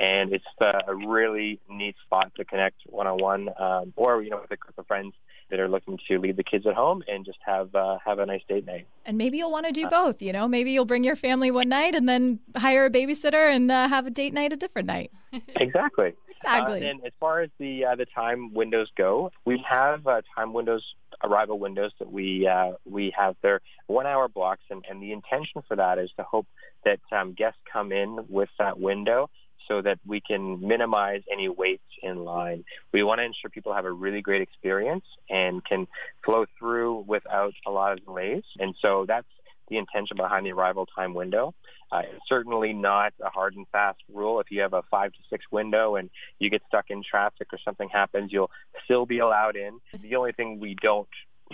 And 0.00 0.32
it's 0.32 0.44
uh, 0.60 0.80
a 0.88 0.94
really 0.94 1.60
neat 1.68 1.94
spot 2.04 2.32
to 2.36 2.44
connect 2.44 2.80
one-on-one 2.86 3.48
um, 3.58 3.92
or, 3.96 4.22
you 4.22 4.30
know, 4.30 4.40
with 4.40 4.50
a 4.50 4.56
group 4.56 4.76
of 4.76 4.86
friends 4.88 5.14
that 5.50 5.60
are 5.60 5.68
looking 5.68 5.98
to 6.08 6.18
leave 6.18 6.36
the 6.36 6.42
kids 6.42 6.66
at 6.66 6.74
home 6.74 7.04
and 7.06 7.24
just 7.24 7.38
have 7.44 7.72
uh, 7.76 7.98
have 8.04 8.18
a 8.18 8.26
nice 8.26 8.40
date 8.48 8.66
night. 8.66 8.88
And 9.06 9.16
maybe 9.16 9.38
you'll 9.38 9.52
want 9.52 9.66
to 9.66 9.72
do 9.72 9.86
both. 9.88 10.20
You 10.20 10.32
know, 10.32 10.48
maybe 10.48 10.72
you'll 10.72 10.84
bring 10.84 11.04
your 11.04 11.14
family 11.14 11.52
one 11.52 11.68
night 11.68 11.94
and 11.94 12.08
then 12.08 12.40
hire 12.56 12.86
a 12.86 12.90
babysitter 12.90 13.54
and 13.54 13.70
uh, 13.70 13.86
have 13.88 14.06
a 14.06 14.10
date 14.10 14.32
night 14.32 14.52
a 14.52 14.56
different 14.56 14.88
night. 14.88 15.12
exactly. 15.56 16.14
Exactly. 16.44 16.86
Uh, 16.86 16.90
and 16.90 17.04
as 17.04 17.12
far 17.18 17.40
as 17.40 17.50
the 17.58 17.86
uh, 17.86 17.96
the 17.96 18.06
time 18.06 18.52
windows 18.52 18.90
go, 18.96 19.32
we 19.44 19.64
have 19.68 20.06
uh, 20.06 20.20
time 20.36 20.52
windows, 20.52 20.84
arrival 21.22 21.58
windows 21.58 21.92
that 21.98 22.12
we 22.12 22.46
uh, 22.46 22.72
we 22.84 23.12
have 23.16 23.36
their 23.42 23.60
one 23.86 24.06
hour 24.06 24.28
blocks, 24.28 24.62
and, 24.70 24.84
and 24.88 25.02
the 25.02 25.12
intention 25.12 25.62
for 25.66 25.76
that 25.76 25.98
is 25.98 26.10
to 26.16 26.22
hope 26.22 26.46
that 26.84 27.00
um, 27.12 27.32
guests 27.32 27.60
come 27.70 27.92
in 27.92 28.26
with 28.28 28.50
that 28.58 28.78
window 28.78 29.30
so 29.66 29.80
that 29.80 29.98
we 30.06 30.20
can 30.20 30.60
minimize 30.60 31.22
any 31.32 31.48
waits 31.48 31.82
in 32.02 32.24
line. 32.24 32.64
We 32.92 33.02
want 33.02 33.20
to 33.20 33.24
ensure 33.24 33.48
people 33.48 33.72
have 33.72 33.86
a 33.86 33.92
really 33.92 34.20
great 34.20 34.42
experience 34.42 35.04
and 35.30 35.64
can 35.64 35.86
flow 36.22 36.44
through 36.58 37.04
without 37.06 37.54
a 37.66 37.70
lot 37.70 37.92
of 37.94 38.04
delays. 38.04 38.44
And 38.58 38.74
so 38.82 39.06
that's 39.08 39.26
the 39.68 39.78
intention 39.78 40.16
behind 40.16 40.46
the 40.46 40.52
arrival 40.52 40.86
time 40.86 41.14
window. 41.14 41.54
Uh, 41.92 42.02
it's 42.04 42.28
certainly 42.28 42.72
not 42.72 43.12
a 43.24 43.30
hard 43.30 43.54
and 43.54 43.66
fast 43.68 44.00
rule. 44.12 44.40
If 44.40 44.50
you 44.50 44.60
have 44.62 44.72
a 44.72 44.82
five 44.90 45.12
to 45.12 45.18
six 45.30 45.44
window 45.50 45.96
and 45.96 46.10
you 46.38 46.50
get 46.50 46.62
stuck 46.66 46.90
in 46.90 47.02
traffic 47.02 47.52
or 47.52 47.58
something 47.64 47.88
happens, 47.88 48.32
you'll 48.32 48.50
still 48.84 49.06
be 49.06 49.18
allowed 49.18 49.56
in. 49.56 49.80
The 50.00 50.16
only 50.16 50.32
thing 50.32 50.60
we 50.60 50.74
don't 50.74 51.08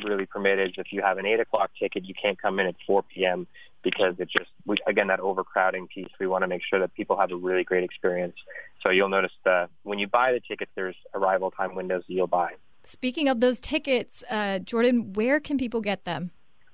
really 0.04 0.26
permit 0.26 0.58
is 0.58 0.70
if 0.76 0.92
you 0.92 1.02
have 1.02 1.18
an 1.18 1.26
eight 1.26 1.40
o'clock 1.40 1.70
ticket, 1.78 2.04
you 2.04 2.14
can't 2.14 2.40
come 2.40 2.58
in 2.60 2.66
at 2.66 2.76
4 2.86 3.02
p.m. 3.02 3.46
because 3.82 4.14
it 4.18 4.28
just, 4.30 4.50
we, 4.64 4.76
again, 4.86 5.08
that 5.08 5.20
overcrowding 5.20 5.88
piece, 5.88 6.08
we 6.18 6.26
want 6.26 6.42
to 6.42 6.48
make 6.48 6.62
sure 6.68 6.78
that 6.78 6.94
people 6.94 7.18
have 7.18 7.32
a 7.32 7.36
really 7.36 7.64
great 7.64 7.84
experience. 7.84 8.36
So 8.82 8.90
you'll 8.90 9.08
notice 9.08 9.32
that 9.44 9.68
when 9.82 9.98
you 9.98 10.06
buy 10.06 10.32
the 10.32 10.40
tickets, 10.40 10.70
there's 10.74 10.96
arrival 11.14 11.50
time 11.50 11.74
windows 11.74 12.04
that 12.08 12.14
you'll 12.14 12.26
buy. 12.26 12.52
Speaking 12.84 13.28
of 13.28 13.40
those 13.40 13.60
tickets, 13.60 14.24
uh, 14.30 14.58
Jordan, 14.60 15.12
where 15.12 15.38
can 15.38 15.58
people 15.58 15.80
get 15.80 16.04
them? 16.04 16.30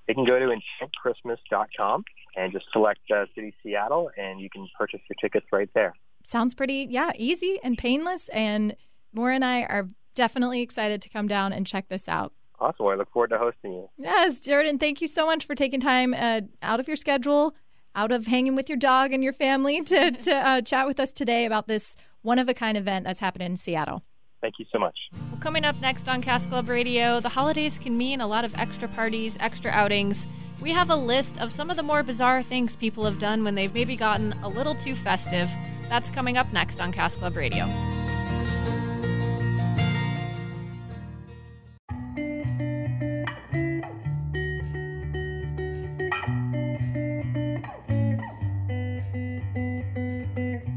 They 0.06 0.14
can 0.14 0.24
go 0.24 0.38
to 0.38 0.46
enchantchristmas.com 0.46 2.04
and 2.36 2.52
just 2.52 2.66
select 2.72 3.00
uh, 3.10 3.24
City 3.34 3.54
Seattle, 3.62 4.10
and 4.16 4.40
you 4.40 4.48
can 4.50 4.68
purchase 4.78 5.00
your 5.08 5.16
tickets 5.20 5.46
right 5.52 5.70
there. 5.74 5.94
Sounds 6.22 6.54
pretty, 6.54 6.86
yeah, 6.90 7.12
easy 7.16 7.58
and 7.62 7.78
painless. 7.78 8.28
And 8.30 8.76
Maura 9.12 9.34
and 9.34 9.44
I 9.44 9.62
are 9.62 9.88
definitely 10.14 10.60
excited 10.60 11.02
to 11.02 11.08
come 11.08 11.28
down 11.28 11.52
and 11.52 11.66
check 11.66 11.88
this 11.88 12.08
out. 12.08 12.32
Awesome. 12.58 12.86
I 12.86 12.94
look 12.94 13.10
forward 13.12 13.30
to 13.30 13.38
hosting 13.38 13.72
you. 13.72 13.88
Yes, 13.98 14.40
Jordan, 14.40 14.78
thank 14.78 15.00
you 15.00 15.08
so 15.08 15.26
much 15.26 15.46
for 15.46 15.54
taking 15.54 15.80
time 15.80 16.14
uh, 16.14 16.40
out 16.62 16.80
of 16.80 16.88
your 16.88 16.96
schedule, 16.96 17.54
out 17.94 18.12
of 18.12 18.26
hanging 18.26 18.56
with 18.56 18.68
your 18.68 18.78
dog 18.78 19.12
and 19.12 19.22
your 19.22 19.32
family 19.32 19.82
to, 19.82 20.10
to 20.22 20.34
uh, 20.34 20.60
chat 20.62 20.86
with 20.86 20.98
us 20.98 21.12
today 21.12 21.44
about 21.44 21.66
this 21.66 21.96
one 22.22 22.38
of 22.38 22.48
a 22.48 22.54
kind 22.54 22.76
event 22.76 23.04
that's 23.04 23.20
happening 23.20 23.52
in 23.52 23.56
Seattle. 23.56 24.02
Thank 24.40 24.58
you 24.58 24.66
so 24.70 24.78
much. 24.78 25.10
Well, 25.30 25.40
coming 25.40 25.64
up 25.64 25.80
next 25.80 26.08
on 26.08 26.22
Cask 26.22 26.48
Club 26.48 26.68
Radio, 26.68 27.20
the 27.20 27.28
holidays 27.28 27.78
can 27.78 27.96
mean 27.96 28.20
a 28.20 28.26
lot 28.26 28.44
of 28.44 28.56
extra 28.58 28.88
parties, 28.88 29.36
extra 29.40 29.70
outings. 29.70 30.26
We 30.60 30.72
have 30.72 30.90
a 30.90 30.96
list 30.96 31.38
of 31.40 31.52
some 31.52 31.70
of 31.70 31.76
the 31.76 31.82
more 31.82 32.02
bizarre 32.02 32.42
things 32.42 32.76
people 32.76 33.04
have 33.04 33.18
done 33.18 33.44
when 33.44 33.54
they've 33.54 33.72
maybe 33.72 33.96
gotten 33.96 34.32
a 34.42 34.48
little 34.48 34.74
too 34.74 34.94
festive. 34.94 35.50
That's 35.88 36.10
coming 36.10 36.36
up 36.36 36.52
next 36.52 36.80
on 36.80 36.92
Cask 36.92 37.18
Club 37.18 37.36
Radio. 37.36 37.66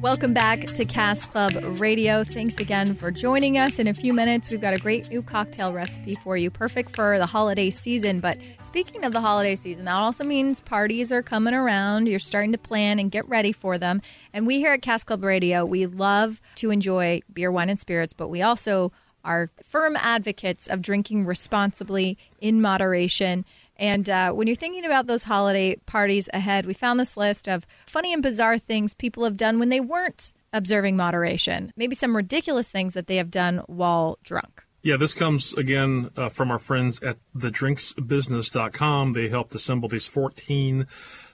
Welcome 0.10 0.34
back 0.34 0.62
to 0.62 0.86
Cask 0.86 1.30
Club 1.30 1.52
Radio. 1.80 2.24
Thanks 2.24 2.58
again 2.58 2.96
for 2.96 3.12
joining 3.12 3.60
us. 3.60 3.78
In 3.78 3.86
a 3.86 3.94
few 3.94 4.12
minutes, 4.12 4.50
we've 4.50 4.60
got 4.60 4.76
a 4.76 4.80
great 4.80 5.08
new 5.12 5.22
cocktail 5.22 5.72
recipe 5.72 6.16
for 6.16 6.36
you, 6.36 6.50
perfect 6.50 6.96
for 6.96 7.20
the 7.20 7.28
holiday 7.28 7.70
season. 7.70 8.20
But 8.20 8.40
speaking 8.60 9.06
of 9.06 9.14
the 9.14 9.22
holiday 9.22 9.56
season, 9.56 9.86
that 9.86 9.94
also 9.94 10.24
means 10.24 10.62
parties 10.62 11.12
are 11.12 11.22
coming 11.22 11.54
around. 11.54 12.08
You're 12.08 12.18
starting 12.18 12.52
to 12.54 12.58
plan 12.58 12.98
and 12.98 13.12
get 13.12 13.30
ready 13.30 13.52
for 13.52 13.78
them. 13.78 14.02
And 14.34 14.48
we 14.48 14.58
here 14.58 14.74
at 14.74 14.82
Cask 14.82 15.06
Club 15.06 15.24
Radio, 15.24 15.64
we 15.64 15.86
love 15.86 16.42
to 16.56 16.72
enjoy 16.72 17.22
beer, 17.32 17.52
wine, 17.52 17.70
and 17.70 17.80
spirits, 17.80 18.12
but 18.12 18.30
we 18.30 18.42
also 18.42 18.92
are 19.24 19.52
firm 19.62 19.96
advocates 19.96 20.66
of 20.66 20.82
drinking 20.82 21.28
responsibly 21.28 22.18
in 22.42 22.62
moderation. 22.62 23.46
And 23.80 24.10
uh, 24.10 24.34
when 24.34 24.46
you're 24.46 24.58
thinking 24.58 24.86
about 24.86 25.08
those 25.08 25.24
holiday 25.24 25.78
parties 25.86 26.30
ahead, 26.34 26.66
we 26.66 26.74
found 26.74 27.00
this 27.00 27.16
list 27.16 27.48
of 27.48 27.66
funny 27.88 28.14
and 28.14 28.22
bizarre 28.22 28.60
things 28.60 28.94
people 28.94 29.24
have 29.24 29.38
done 29.38 29.58
when 29.58 29.70
they 29.70 29.80
weren't 29.80 30.34
observing 30.52 30.98
moderation. 30.98 31.72
Maybe 31.78 31.96
some 31.96 32.16
ridiculous 32.16 32.70
things 32.70 32.94
that 32.94 33.08
they 33.08 33.16
have 33.16 33.32
done 33.32 33.60
while 33.68 34.20
drunk. 34.22 34.64
Yeah, 34.82 34.98
this 34.98 35.14
comes 35.14 35.54
again 35.54 36.10
uh, 36.16 36.30
from 36.30 36.52
our 36.52 36.60
friends 36.60 37.02
at 37.02 37.18
thedrinksbusiness.com. 37.38 39.14
They 39.14 39.30
helped 39.30 39.56
assemble 39.56 39.90
these 39.90 40.08
14 40.08 40.86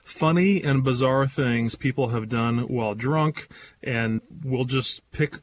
funny 0.04 0.62
and 0.62 0.84
bizarre 0.84 1.26
things 1.26 1.74
people 1.74 2.08
have 2.08 2.28
done 2.28 2.58
while 2.68 2.94
drunk, 2.94 3.48
and 3.82 4.20
we'll 4.44 4.64
just 4.64 5.08
pick 5.10 5.38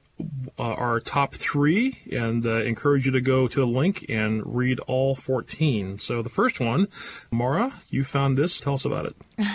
our 0.57 0.99
top 0.99 1.33
three 1.33 1.97
and 2.11 2.45
uh, 2.45 2.63
encourage 2.63 3.05
you 3.05 3.11
to 3.11 3.21
go 3.21 3.47
to 3.47 3.59
the 3.59 3.67
link 3.67 4.05
and 4.09 4.41
read 4.45 4.79
all 4.81 5.15
14. 5.15 5.97
So 5.97 6.21
the 6.21 6.29
first 6.29 6.59
one, 6.59 6.87
Maura, 7.31 7.81
you 7.89 8.03
found 8.03 8.37
this. 8.37 8.59
Tell 8.59 8.73
us 8.73 8.85
about 8.85 9.05
it. 9.05 9.15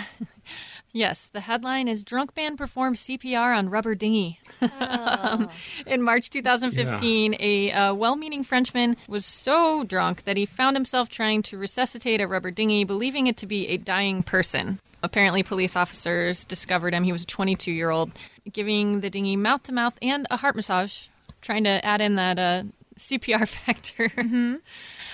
Yes, 0.91 1.29
the 1.31 1.41
headline 1.41 1.87
is 1.87 2.03
Drunk 2.03 2.35
Man 2.35 2.57
Performs 2.57 3.03
CPR 3.03 3.55
on 3.55 3.69
Rubber 3.69 3.93
Dinghy. 3.93 4.39
um, 4.79 5.49
in 5.85 6.01
March 6.01 6.31
2015, 6.31 7.35
a 7.39 7.71
uh, 7.71 7.93
well 7.93 8.15
meaning 8.15 8.43
Frenchman 8.43 8.97
was 9.07 9.23
so 9.23 9.83
drunk 9.83 10.23
that 10.23 10.35
he 10.35 10.47
found 10.47 10.75
himself 10.75 11.07
trying 11.07 11.43
to 11.43 11.59
resuscitate 11.59 12.21
a 12.21 12.27
rubber 12.27 12.49
dinghy, 12.49 12.85
believing 12.85 13.27
it 13.27 13.37
to 13.37 13.45
be 13.45 13.67
a 13.67 13.77
dying 13.77 14.23
person. 14.23 14.79
Apparently, 15.03 15.43
police 15.43 15.75
officers 15.75 16.43
discovered 16.43 16.93
him. 16.93 17.03
He 17.03 17.11
was 17.11 17.23
a 17.23 17.27
22 17.27 17.71
year 17.71 17.91
old, 17.91 18.11
giving 18.53 19.01
the 19.01 19.09
dinghy 19.09 19.35
mouth 19.35 19.63
to 19.63 19.71
mouth 19.71 19.93
and 20.01 20.25
a 20.29 20.37
heart 20.37 20.55
massage, 20.55 21.07
trying 21.41 21.63
to 21.65 21.83
add 21.85 22.01
in 22.01 22.15
that 22.15 22.37
uh, 22.39 22.63
CPR 22.97 23.47
factor. 23.65 24.11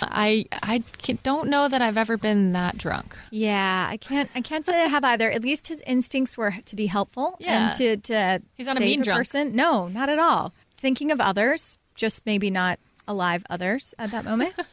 I 0.02 0.46
I 0.52 0.84
don't 1.24 1.50
know 1.50 1.68
that 1.68 1.82
I've 1.82 1.98
ever 1.98 2.18
been 2.18 2.54
that 2.54 2.78
drunk. 2.78 3.16
Yeah, 3.32 3.88
I 3.90 3.98
can't. 3.98 4.30
I 4.36 4.42
can't 4.42 4.66
say 4.66 4.84
I 4.84 4.88
have 4.88 5.04
either. 5.06 5.30
At 5.32 5.42
least 5.44 5.68
his 5.68 5.82
instincts 5.88 6.38
were 6.38 6.54
to 6.66 6.76
be 6.76 6.88
helpful 6.88 7.36
Yeah. 7.40 7.68
and 7.70 7.78
to 7.78 7.98
to 7.98 8.42
He's 8.56 8.66
not 8.68 8.76
a 8.76 8.80
save 8.80 8.86
mean 8.88 9.02
drunk. 9.04 9.20
person. 9.20 9.56
No, 9.56 9.88
not 9.88 10.10
at 10.10 10.20
all. 10.20 10.54
Thinking 10.78 11.12
of 11.12 11.20
others, 11.22 11.78
just 11.96 12.26
maybe 12.26 12.50
not 12.50 12.80
alive 13.08 13.44
others 13.50 13.94
at 14.00 14.12
that 14.12 14.26
moment. 14.26 14.54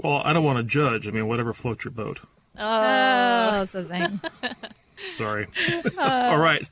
Well, 0.00 0.22
I 0.24 0.32
don't 0.32 0.44
want 0.44 0.58
to 0.58 0.62
judge. 0.62 1.08
I 1.08 1.10
mean, 1.10 1.26
whatever 1.26 1.52
floats 1.52 1.84
your 1.84 1.90
boat. 1.90 2.20
oh, 2.56 3.64
so 3.64 3.82
zing. 5.00 5.10
Sorry. 5.10 5.46
All 5.98 6.38
right. 6.38 6.68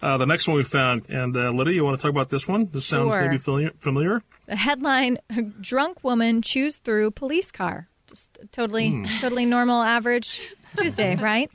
Uh, 0.00 0.16
the 0.16 0.26
next 0.26 0.46
one 0.46 0.56
we 0.56 0.64
found, 0.64 1.08
and 1.10 1.36
uh, 1.36 1.50
Lydia, 1.50 1.74
you 1.74 1.84
want 1.84 1.96
to 1.96 2.02
talk 2.02 2.10
about 2.10 2.28
this 2.28 2.46
one? 2.46 2.68
This 2.72 2.86
sounds 2.86 3.12
Sure. 3.12 3.22
maybe 3.22 3.38
familiar. 3.38 3.70
familiar? 3.78 4.22
The 4.46 4.56
headline: 4.56 5.18
Drunk 5.60 6.04
woman 6.04 6.40
chews 6.42 6.76
through 6.78 7.10
police 7.12 7.50
car. 7.50 7.88
Just 8.06 8.38
totally, 8.52 9.04
totally 9.20 9.44
normal, 9.44 9.82
average 9.82 10.40
Tuesday, 10.76 11.16
right? 11.20 11.50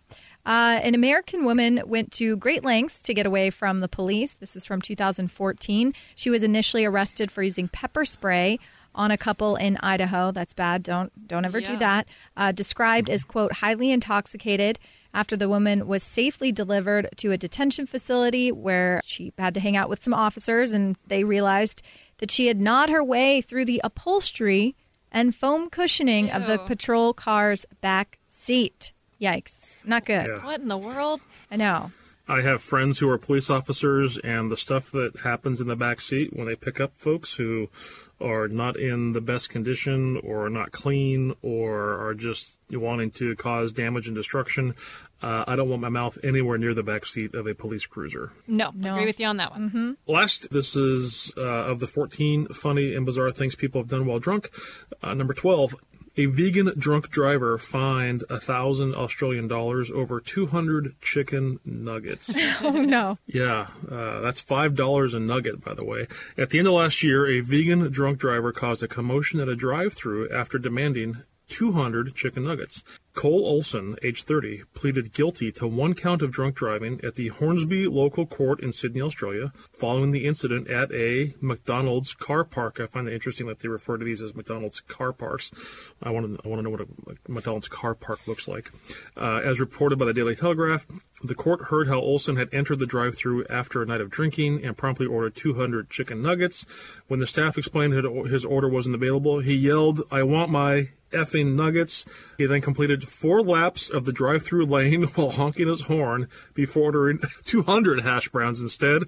Uh, 0.46 0.78
an 0.84 0.94
American 0.94 1.46
woman 1.46 1.82
went 1.86 2.12
to 2.12 2.36
great 2.36 2.66
lengths 2.66 3.02
to 3.04 3.14
get 3.14 3.26
away 3.26 3.50
from 3.50 3.80
the 3.80 3.88
police. 3.88 4.34
This 4.34 4.56
is 4.58 4.66
from 4.66 4.82
2014. 4.82 5.94
She 6.16 6.30
was 6.30 6.44
initially 6.44 6.84
arrested 6.86 7.32
for 7.32 7.42
using 7.44 7.70
pepper 7.70 8.04
spray 8.04 8.60
on 8.94 9.10
a 9.10 9.18
couple 9.18 9.56
in 9.56 9.78
Idaho. 9.78 10.32
That's 10.32 10.54
bad. 10.54 10.84
Don't 10.84 11.28
don't 11.28 11.46
ever 11.46 11.62
do 11.62 11.78
that. 11.78 12.08
Uh, 12.38 12.52
described 12.52 13.10
as 13.10 13.24
quote 13.24 13.54
highly 13.54 13.90
intoxicated 13.90 14.78
after 15.14 15.36
the 15.36 15.50
woman 15.50 15.88
was 15.88 16.04
safely 16.04 16.52
delivered 16.52 17.10
to 17.18 17.32
a 17.32 17.38
detention 17.38 17.86
facility 17.86 18.52
where 18.52 19.02
she 19.06 19.34
had 19.38 19.54
to 19.54 19.60
hang 19.60 19.76
out 19.76 19.90
with 19.90 20.02
some 20.02 20.14
officers 20.14 20.74
and 20.74 20.98
they 21.08 21.24
realized 21.24 21.82
that 22.18 22.32
she 22.32 22.48
had 22.48 22.60
gnawed 22.60 22.90
her 22.90 23.04
way 23.04 23.42
through 23.42 23.66
the 23.66 23.82
upholstery 23.84 24.76
and 25.12 25.36
foam 25.36 25.70
cushioning 25.70 26.32
of 26.32 26.48
the 26.48 26.58
patrol 26.58 27.14
car's 27.14 27.66
back 27.82 28.18
seat. 28.28 28.92
Yikes. 29.22 29.66
Not 29.86 30.06
good. 30.06 30.28
Yeah. 30.28 30.44
What 30.44 30.62
in 30.62 30.68
the 30.68 30.78
world? 30.78 31.22
I 31.52 31.56
know. 31.58 31.92
I 32.28 32.42
have 32.42 32.62
friends 32.62 33.00
who 33.00 33.10
are 33.10 33.18
police 33.18 33.50
officers, 33.50 34.18
and 34.18 34.50
the 34.50 34.56
stuff 34.56 34.92
that 34.92 35.20
happens 35.26 35.60
in 35.60 35.68
the 35.68 35.76
back 35.76 36.00
seat 36.00 36.32
when 36.34 36.48
they 36.48 36.56
pick 36.56 36.80
up 36.80 36.98
folks 36.98 37.36
who 37.36 37.70
are 38.22 38.48
not 38.48 38.78
in 38.78 39.12
the 39.12 39.22
best 39.22 39.50
condition 39.50 40.18
or 40.24 40.50
not 40.50 40.72
clean 40.72 41.34
or 41.42 42.08
are 42.08 42.14
just 42.14 42.58
wanting 42.72 43.12
to 43.12 43.36
cause 43.36 43.72
damage 43.74 44.08
and 44.08 44.16
destruction. 44.16 44.76
Uh, 45.22 45.44
I 45.48 45.56
don't 45.56 45.70
want 45.70 45.82
my 45.82 45.90
mouth 45.90 46.18
anywhere 46.24 46.58
near 46.58 46.74
the 46.74 46.84
back 46.84 47.06
seat 47.06 47.34
of 47.34 47.48
a 47.48 47.54
police 47.56 47.86
cruiser. 47.86 48.32
No, 48.48 48.72
No. 48.76 48.94
agree 48.96 49.06
with 49.06 49.20
you 49.20 49.28
on 49.28 49.38
that 49.38 49.52
one. 49.52 49.98
Last, 50.08 50.52
this 50.52 50.76
is 50.76 51.32
uh, 51.38 51.42
of 51.42 51.80
the 51.80 51.88
14 51.88 52.48
funny 52.48 52.94
and 52.96 53.06
bizarre 53.06 53.32
things 53.32 53.56
people 53.56 53.82
have 53.82 53.90
done 53.90 54.06
while 54.06 54.20
drunk. 54.20 54.50
Uh, 55.02 55.14
number 55.14 55.34
12. 55.34 55.76
A 56.16 56.28
vegan 56.28 56.72
drunk 56.78 57.10
driver 57.10 57.58
fined 57.58 58.24
a 58.30 58.40
thousand 58.40 58.94
Australian 58.94 59.48
dollars 59.48 59.90
over 59.92 60.20
200 60.20 61.00
chicken 61.02 61.60
nuggets. 61.66 62.38
Oh 62.62 62.72
no. 62.72 63.18
Yeah, 63.26 63.68
uh, 63.90 64.22
that's 64.22 64.40
five 64.40 64.76
dollars 64.76 65.14
a 65.14 65.20
nugget, 65.20 65.64
by 65.64 65.74
the 65.74 65.84
way. 65.84 66.08
At 66.38 66.50
the 66.50 66.60
end 66.60 66.68
of 66.68 66.76
last 66.76 67.04
year, 67.04 67.26
a 67.26 67.42
vegan 67.42 67.92
drunk 67.92 68.20
driver 68.20 68.52
caused 68.52 68.84
a 68.84 68.88
commotion 68.88 69.40
at 69.40 69.50
a 69.50 69.56
drive-through 69.56 70.30
after 70.30 70.58
demanding 70.60 71.18
200 71.50 72.16
chicken 72.16 72.44
nuggets. 72.46 72.84
Cole 73.14 73.46
Olson, 73.46 73.96
age 74.02 74.24
30, 74.24 74.64
pleaded 74.74 75.14
guilty 75.14 75.52
to 75.54 75.68
one 75.68 75.94
count 75.94 76.24
of 76.24 76.32
drunk 76.32 76.56
driving 76.56 77.00
at 77.04 77.16
the 77.16 77.28
Hornsby 77.28 77.88
local 77.88 78.26
court 78.26 78.60
in 78.60 78.72
Sydney, 78.72 79.02
Australia, 79.02 79.54
following 79.72 80.12
the 80.12 80.26
incident 80.26 80.68
at 80.68 80.92
a 80.92 81.36
McDonald's 81.40 82.14
car 82.16 82.44
park. 82.44 82.80
I 82.80 82.88
find 82.88 83.08
it 83.08 83.14
interesting 83.14 83.48
that 83.48 83.60
they 83.60 83.70
refer 83.70 83.98
to 83.98 84.06
these 84.06 84.22
as 84.22 84.34
McDonald's 84.34 84.82
car 84.82 85.14
parks. 85.14 85.52
I 86.02 86.10
want 86.10 86.26
to, 86.26 86.46
I 86.46 86.50
want 86.50 86.60
to 86.60 86.64
know 86.64 86.72
what 86.72 86.82
a 86.82 87.32
McDonald's 87.32 87.68
car 87.68 87.94
park 87.94 88.28
looks 88.28 88.48
like. 88.48 88.72
Uh, 89.16 89.42
as 89.44 89.60
reported 89.60 90.00
by 90.00 90.06
the 90.06 90.14
Daily 90.14 90.36
Telegraph, 90.36 90.88
the 91.24 91.36
court 91.36 91.66
heard 91.66 91.88
how 91.88 92.00
Olson 92.00 92.36
had 92.36 92.50
entered 92.52 92.80
the 92.80 92.88
drive-through 92.88 93.46
after 93.46 93.82
a 93.82 93.86
night 93.86 94.02
of 94.02 94.10
drinking 94.10 94.66
and 94.66 94.76
promptly 94.76 95.06
ordered 95.06 95.36
200 95.36 95.90
chicken 95.90 96.22
nuggets. 96.22 96.66
When 97.08 97.20
the 97.20 97.28
staff 97.28 97.60
explained 97.60 97.94
that 97.94 98.28
his 98.30 98.44
order 98.44 98.68
wasn't 98.68 98.96
available, 98.96 99.40
he 99.40 99.54
yelled, 99.54 100.02
"I 100.12 100.24
want 100.24 100.52
my 100.52 100.90
effing 101.14 101.56
nuggets. 101.56 102.06
He 102.38 102.46
then 102.46 102.62
completed 102.62 103.08
four 103.08 103.42
laps 103.42 103.90
of 103.90 104.06
the 104.06 104.12
drive 104.12 104.44
through 104.44 104.66
lane 104.66 105.04
while 105.16 105.32
honking 105.32 105.68
his 105.68 105.82
horn 105.82 106.28
before 106.54 106.84
ordering 106.84 107.20
200 107.46 108.02
hash 108.02 108.30
browns 108.30 108.62
instead. 108.62 109.04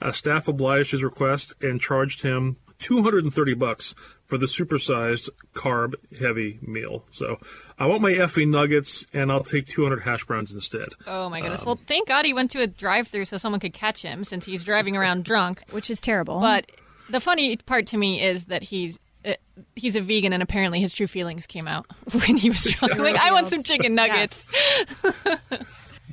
Uh, 0.00 0.12
staff 0.12 0.48
obliged 0.48 0.92
his 0.92 1.04
request 1.04 1.54
and 1.60 1.80
charged 1.80 2.22
him 2.22 2.56
230 2.78 3.54
bucks 3.54 3.94
for 4.26 4.38
the 4.38 4.46
supersized 4.46 5.30
carb 5.54 5.94
heavy 6.18 6.58
meal. 6.62 7.04
So 7.10 7.38
I 7.78 7.86
want 7.86 8.02
my 8.02 8.12
effing 8.12 8.50
nuggets 8.50 9.06
and 9.12 9.32
I'll 9.32 9.42
take 9.42 9.66
200 9.66 10.02
hash 10.02 10.24
browns 10.24 10.52
instead. 10.52 10.88
Oh 11.06 11.28
my 11.28 11.40
goodness. 11.40 11.64
well, 11.64 11.78
thank 11.86 12.08
God 12.08 12.24
he 12.24 12.34
went 12.34 12.50
to 12.52 12.60
a 12.60 12.66
drive-through 12.66 13.24
so 13.24 13.38
someone 13.38 13.60
could 13.60 13.72
catch 13.72 14.02
him 14.02 14.24
since 14.24 14.44
he's 14.44 14.64
driving 14.64 14.96
around 14.96 15.24
drunk. 15.24 15.62
Which 15.70 15.90
is 15.90 16.00
terrible. 16.00 16.40
But 16.40 16.70
the 17.10 17.20
funny 17.20 17.56
part 17.56 17.86
to 17.88 17.96
me 17.96 18.22
is 18.22 18.44
that 18.46 18.62
he's 18.62 18.98
uh, 19.24 19.34
he's 19.76 19.96
a 19.96 20.00
vegan 20.00 20.32
and 20.32 20.42
apparently 20.42 20.80
his 20.80 20.92
true 20.92 21.06
feelings 21.06 21.46
came 21.46 21.66
out 21.66 21.86
when 22.12 22.36
he 22.36 22.50
was 22.50 22.62
drunk. 22.64 22.98
like 22.98 23.16
I 23.16 23.32
want 23.32 23.48
some 23.48 23.62
chicken 23.62 23.94
nuggets. 23.94 24.44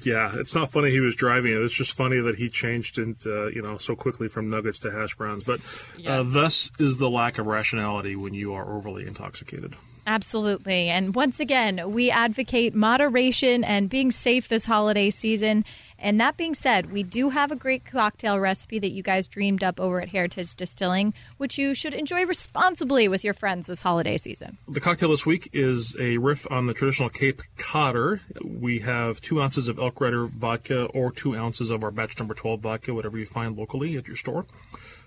Yeah, 0.03 0.33
it's 0.35 0.53
not 0.53 0.71
funny 0.71 0.91
he 0.91 0.99
was 0.99 1.15
driving 1.15 1.53
it. 1.53 1.57
It's 1.61 1.73
just 1.73 1.93
funny 1.95 2.19
that 2.19 2.35
he 2.35 2.49
changed 2.49 2.99
into, 2.99 3.49
you 3.55 3.61
know, 3.61 3.77
so 3.77 3.95
quickly 3.95 4.27
from 4.27 4.49
nuggets 4.49 4.77
to 4.79 4.91
hash 4.91 5.15
browns. 5.15 5.43
But 5.43 5.61
Yeah. 5.97 6.19
uh, 6.19 6.23
thus 6.23 6.69
is 6.77 6.97
the 6.97 7.09
lack 7.09 7.37
of 7.39 7.47
rationality 7.47 8.15
when 8.15 8.33
you 8.33 8.53
are 8.53 8.71
overly 8.75 9.07
intoxicated. 9.07 9.75
Absolutely. 10.07 10.89
And 10.89 11.15
once 11.15 11.39
again, 11.39 11.91
we 11.91 12.11
advocate 12.11 12.75
moderation 12.75 13.63
and 13.63 13.89
being 13.89 14.11
safe 14.11 14.47
this 14.47 14.65
holiday 14.65 15.09
season. 15.09 15.65
And 15.97 16.19
that 16.19 16.37
being 16.37 16.53
said, 16.53 16.91
we 16.91 17.01
do 17.01 17.29
have 17.29 17.51
a 17.51 17.55
great 17.55 17.85
cocktail 17.85 18.39
recipe 18.39 18.77
that 18.79 18.91
you 18.91 19.01
guys 19.01 19.25
dreamed 19.25 19.63
up 19.63 19.79
over 19.79 19.99
at 20.01 20.09
Heritage 20.09 20.53
Distilling, 20.53 21.13
which 21.37 21.57
you 21.57 21.73
should 21.73 21.95
enjoy 21.95 22.25
responsibly 22.25 23.07
with 23.07 23.23
your 23.23 23.33
friends 23.33 23.65
this 23.65 23.81
holiday 23.81 24.17
season. 24.17 24.57
The 24.67 24.79
cocktail 24.79 25.09
this 25.09 25.25
week 25.25 25.49
is 25.53 25.95
a 25.99 26.17
riff 26.17 26.49
on 26.51 26.67
the 26.67 26.73
traditional 26.73 27.09
Cape 27.09 27.41
Codder. 27.57 28.21
We 28.43 28.79
have 28.79 29.21
two 29.21 29.41
ounces 29.41 29.67
of 29.67 29.79
Elk 29.79 29.99
Rider 29.99 30.27
vodka 30.27 30.85
or 30.85 31.11
two 31.11 31.35
ounces 31.35 31.71
of 31.71 31.83
our 31.83 31.91
batch 31.91 32.19
number 32.19 32.35
12 32.35 32.59
vodka, 32.59 32.93
whatever 32.93 33.17
you 33.17 33.25
find 33.25 33.57
locally 33.57 33.97
at 33.97 34.05
your 34.05 34.17
store. 34.17 34.45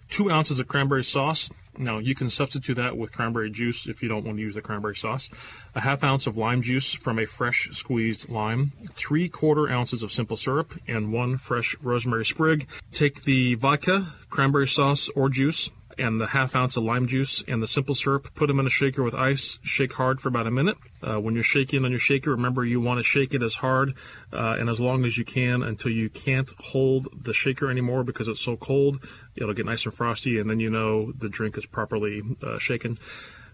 Two 0.09 0.31
ounces 0.31 0.59
of 0.59 0.66
cranberry 0.66 1.05
sauce. 1.05 1.51
Now, 1.79 1.99
you 1.99 2.14
can 2.14 2.29
substitute 2.29 2.74
that 2.74 2.97
with 2.97 3.12
cranberry 3.12 3.51
juice 3.51 3.87
if 3.87 4.03
you 4.03 4.09
don't 4.09 4.24
want 4.24 4.37
to 4.39 4.43
use 4.43 4.57
the 4.57 4.62
cranberry 4.62 4.97
sauce. 4.97 5.31
A 5.74 5.81
half 5.81 6.03
ounce 6.03 6.26
of 6.26 6.37
lime 6.37 6.62
juice 6.62 6.93
from 6.93 7.18
a 7.18 7.26
fresh 7.26 7.68
squeezed 7.70 8.29
lime. 8.29 8.72
Three 8.95 9.29
quarter 9.29 9.70
ounces 9.70 10.03
of 10.03 10.11
simple 10.11 10.37
syrup 10.37 10.74
and 10.89 11.12
one 11.12 11.37
fresh 11.37 11.76
rosemary 11.81 12.24
sprig. 12.24 12.66
Take 12.93 13.22
the 13.22 13.55
vodka, 13.55 14.07
cranberry 14.29 14.66
sauce, 14.66 15.09
or 15.14 15.29
juice 15.29 15.70
and 15.99 16.21
the 16.21 16.27
half 16.27 16.55
ounce 16.55 16.77
of 16.77 16.85
lime 16.85 17.07
juice 17.07 17.43
and 17.47 17.63
the 17.63 17.67
simple 17.67 17.95
syrup. 17.95 18.35
Put 18.35 18.47
them 18.47 18.61
in 18.61 18.67
a 18.67 18.71
shaker 18.71 19.03
with 19.03 19.15
ice. 19.15 19.59
Shake 19.63 19.93
hard 19.93 20.21
for 20.21 20.29
about 20.29 20.47
a 20.47 20.51
minute. 20.51 20.77
Uh, 21.03 21.21
when 21.21 21.35
you're 21.35 21.43
shaking 21.43 21.85
on 21.85 21.91
your 21.91 21.99
shaker, 21.99 22.31
remember 22.31 22.65
you 22.65 22.81
want 22.81 22.99
to 22.99 23.05
shake 23.05 23.35
it 23.35 23.43
as 23.43 23.55
hard 23.55 23.95
uh, 24.33 24.57
and 24.59 24.69
as 24.69 24.81
long 24.81 25.05
as 25.05 25.17
you 25.17 25.25
can 25.25 25.63
until 25.63 25.91
you 25.93 26.09
can't 26.09 26.51
hold 26.59 27.09
the 27.23 27.33
shaker 27.33 27.71
anymore 27.71 28.05
because 28.05 28.29
it's 28.29 28.43
so 28.43 28.57
cold. 28.57 29.05
It'll 29.37 29.55
get 29.55 29.67
nice 29.67 29.85
and 29.85 29.95
frosty, 29.95 30.39
and 30.39 30.49
then 30.49 30.61
you 30.61 30.71
know 30.71 31.13
the 31.13 31.29
drink 31.29 31.57
is 31.57 31.67
properly 31.67 32.23
uh, 32.43 32.59
shaken. 32.59 32.97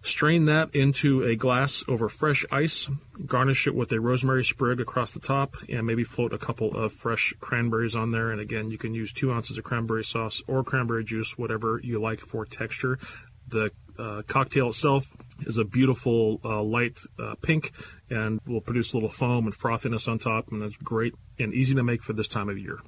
Strain 0.04 0.44
that 0.44 0.74
into 0.74 1.22
a 1.22 1.34
glass 1.34 1.82
over 1.88 2.10
fresh 2.10 2.44
ice. 2.52 2.90
Garnish 3.24 3.66
it 3.66 3.74
with 3.74 3.90
a 3.90 3.98
rosemary 3.98 4.44
sprig 4.44 4.78
across 4.78 5.14
the 5.14 5.20
top, 5.20 5.56
and 5.70 5.86
maybe 5.86 6.04
float 6.04 6.34
a 6.34 6.38
couple 6.38 6.76
of 6.76 6.92
fresh 6.92 7.32
cranberries 7.40 7.96
on 7.96 8.10
there. 8.10 8.30
And 8.30 8.38
again, 8.38 8.70
you 8.70 8.76
can 8.76 8.92
use 8.92 9.14
two 9.14 9.32
ounces 9.32 9.56
of 9.56 9.64
cranberry 9.64 10.04
sauce 10.04 10.42
or 10.46 10.62
cranberry 10.62 11.04
juice, 11.04 11.38
whatever 11.38 11.80
you 11.82 11.98
like 11.98 12.20
for 12.20 12.44
texture. 12.44 12.98
The 13.48 13.70
uh, 13.98 14.20
cocktail 14.26 14.68
itself 14.68 15.06
is 15.46 15.56
a 15.56 15.64
beautiful 15.64 16.38
uh, 16.44 16.62
light 16.62 16.98
uh, 17.18 17.36
pink 17.40 17.72
and 18.10 18.40
will 18.46 18.60
produce 18.60 18.92
a 18.92 18.96
little 18.96 19.08
foam 19.08 19.46
and 19.46 19.54
frothiness 19.54 20.06
on 20.06 20.18
top, 20.18 20.52
and 20.52 20.62
it's 20.62 20.76
great 20.76 21.14
and 21.38 21.54
easy 21.54 21.74
to 21.76 21.82
make 21.82 22.02
for 22.02 22.12
this 22.12 22.28
time 22.28 22.50
of 22.50 22.58
year. 22.58 22.78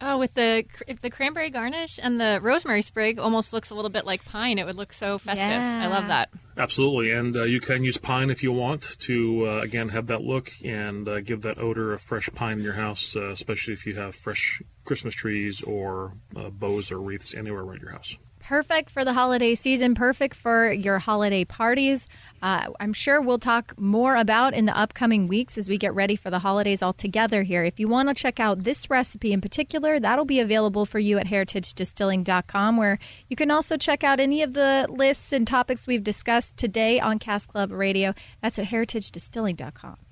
Oh, 0.00 0.18
with 0.18 0.34
the 0.34 0.64
if 0.88 1.00
the 1.00 1.10
cranberry 1.10 1.50
garnish 1.50 2.00
and 2.02 2.20
the 2.20 2.40
rosemary 2.42 2.82
sprig 2.82 3.20
almost 3.20 3.52
looks 3.52 3.70
a 3.70 3.74
little 3.74 3.90
bit 3.90 4.04
like 4.04 4.24
pine. 4.24 4.58
It 4.58 4.66
would 4.66 4.76
look 4.76 4.92
so 4.92 5.18
festive. 5.18 5.46
I 5.46 5.86
love 5.86 6.08
that. 6.08 6.28
Absolutely, 6.58 7.10
and 7.10 7.36
uh, 7.36 7.42
you 7.42 7.60
can 7.60 7.84
use 7.84 7.98
pine 7.98 8.30
if 8.30 8.42
you 8.42 8.50
want 8.50 8.98
to 9.00 9.46
uh, 9.46 9.60
again 9.60 9.90
have 9.90 10.06
that 10.06 10.22
look 10.22 10.50
and 10.64 11.06
uh, 11.06 11.20
give 11.20 11.42
that 11.42 11.58
odor 11.58 11.92
of 11.92 12.00
fresh 12.00 12.30
pine 12.34 12.58
in 12.58 12.64
your 12.64 12.72
house, 12.72 13.14
uh, 13.14 13.28
especially 13.30 13.74
if 13.74 13.84
you 13.84 13.94
have 13.94 14.14
fresh 14.14 14.62
Christmas 14.84 15.14
trees 15.14 15.60
or 15.62 16.14
uh, 16.34 16.48
bows 16.48 16.90
or 16.90 16.98
wreaths 16.98 17.34
anywhere 17.34 17.60
around 17.60 17.82
your 17.82 17.90
house. 17.90 18.16
Perfect 18.46 18.90
for 18.90 19.04
the 19.04 19.12
holiday 19.12 19.56
season, 19.56 19.96
perfect 19.96 20.36
for 20.36 20.70
your 20.70 21.00
holiday 21.00 21.44
parties. 21.44 22.06
Uh, 22.40 22.68
I'm 22.78 22.92
sure 22.92 23.20
we'll 23.20 23.40
talk 23.40 23.74
more 23.76 24.14
about 24.14 24.54
in 24.54 24.66
the 24.66 24.78
upcoming 24.78 25.26
weeks 25.26 25.58
as 25.58 25.68
we 25.68 25.78
get 25.78 25.96
ready 25.96 26.14
for 26.14 26.30
the 26.30 26.38
holidays 26.38 26.80
all 26.80 26.92
together 26.92 27.42
here. 27.42 27.64
If 27.64 27.80
you 27.80 27.88
want 27.88 28.08
to 28.08 28.14
check 28.14 28.38
out 28.38 28.62
this 28.62 28.88
recipe 28.88 29.32
in 29.32 29.40
particular, 29.40 29.98
that'll 29.98 30.24
be 30.24 30.38
available 30.38 30.86
for 30.86 31.00
you 31.00 31.18
at 31.18 31.26
heritagedistilling.com, 31.26 32.76
where 32.76 33.00
you 33.28 33.34
can 33.34 33.50
also 33.50 33.76
check 33.76 34.04
out 34.04 34.20
any 34.20 34.42
of 34.42 34.52
the 34.52 34.86
lists 34.90 35.32
and 35.32 35.44
topics 35.44 35.88
we've 35.88 36.04
discussed 36.04 36.56
today 36.56 37.00
on 37.00 37.18
Cask 37.18 37.50
Club 37.50 37.72
Radio. 37.72 38.14
That's 38.42 38.60
at 38.60 38.66
heritagedistilling.com. 38.66 40.05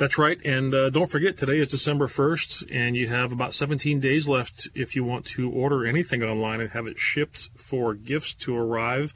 That's 0.00 0.16
right, 0.16 0.38
and 0.46 0.72
uh, 0.74 0.88
don't 0.88 1.10
forget 1.10 1.36
today 1.36 1.58
is 1.58 1.68
December 1.68 2.08
first, 2.08 2.62
and 2.70 2.96
you 2.96 3.08
have 3.08 3.32
about 3.32 3.52
17 3.52 4.00
days 4.00 4.30
left 4.30 4.66
if 4.74 4.96
you 4.96 5.04
want 5.04 5.26
to 5.26 5.50
order 5.50 5.84
anything 5.84 6.22
online 6.22 6.62
and 6.62 6.70
have 6.70 6.86
it 6.86 6.98
shipped 6.98 7.50
for 7.54 7.92
gifts 7.92 8.32
to 8.32 8.56
arrive 8.56 9.12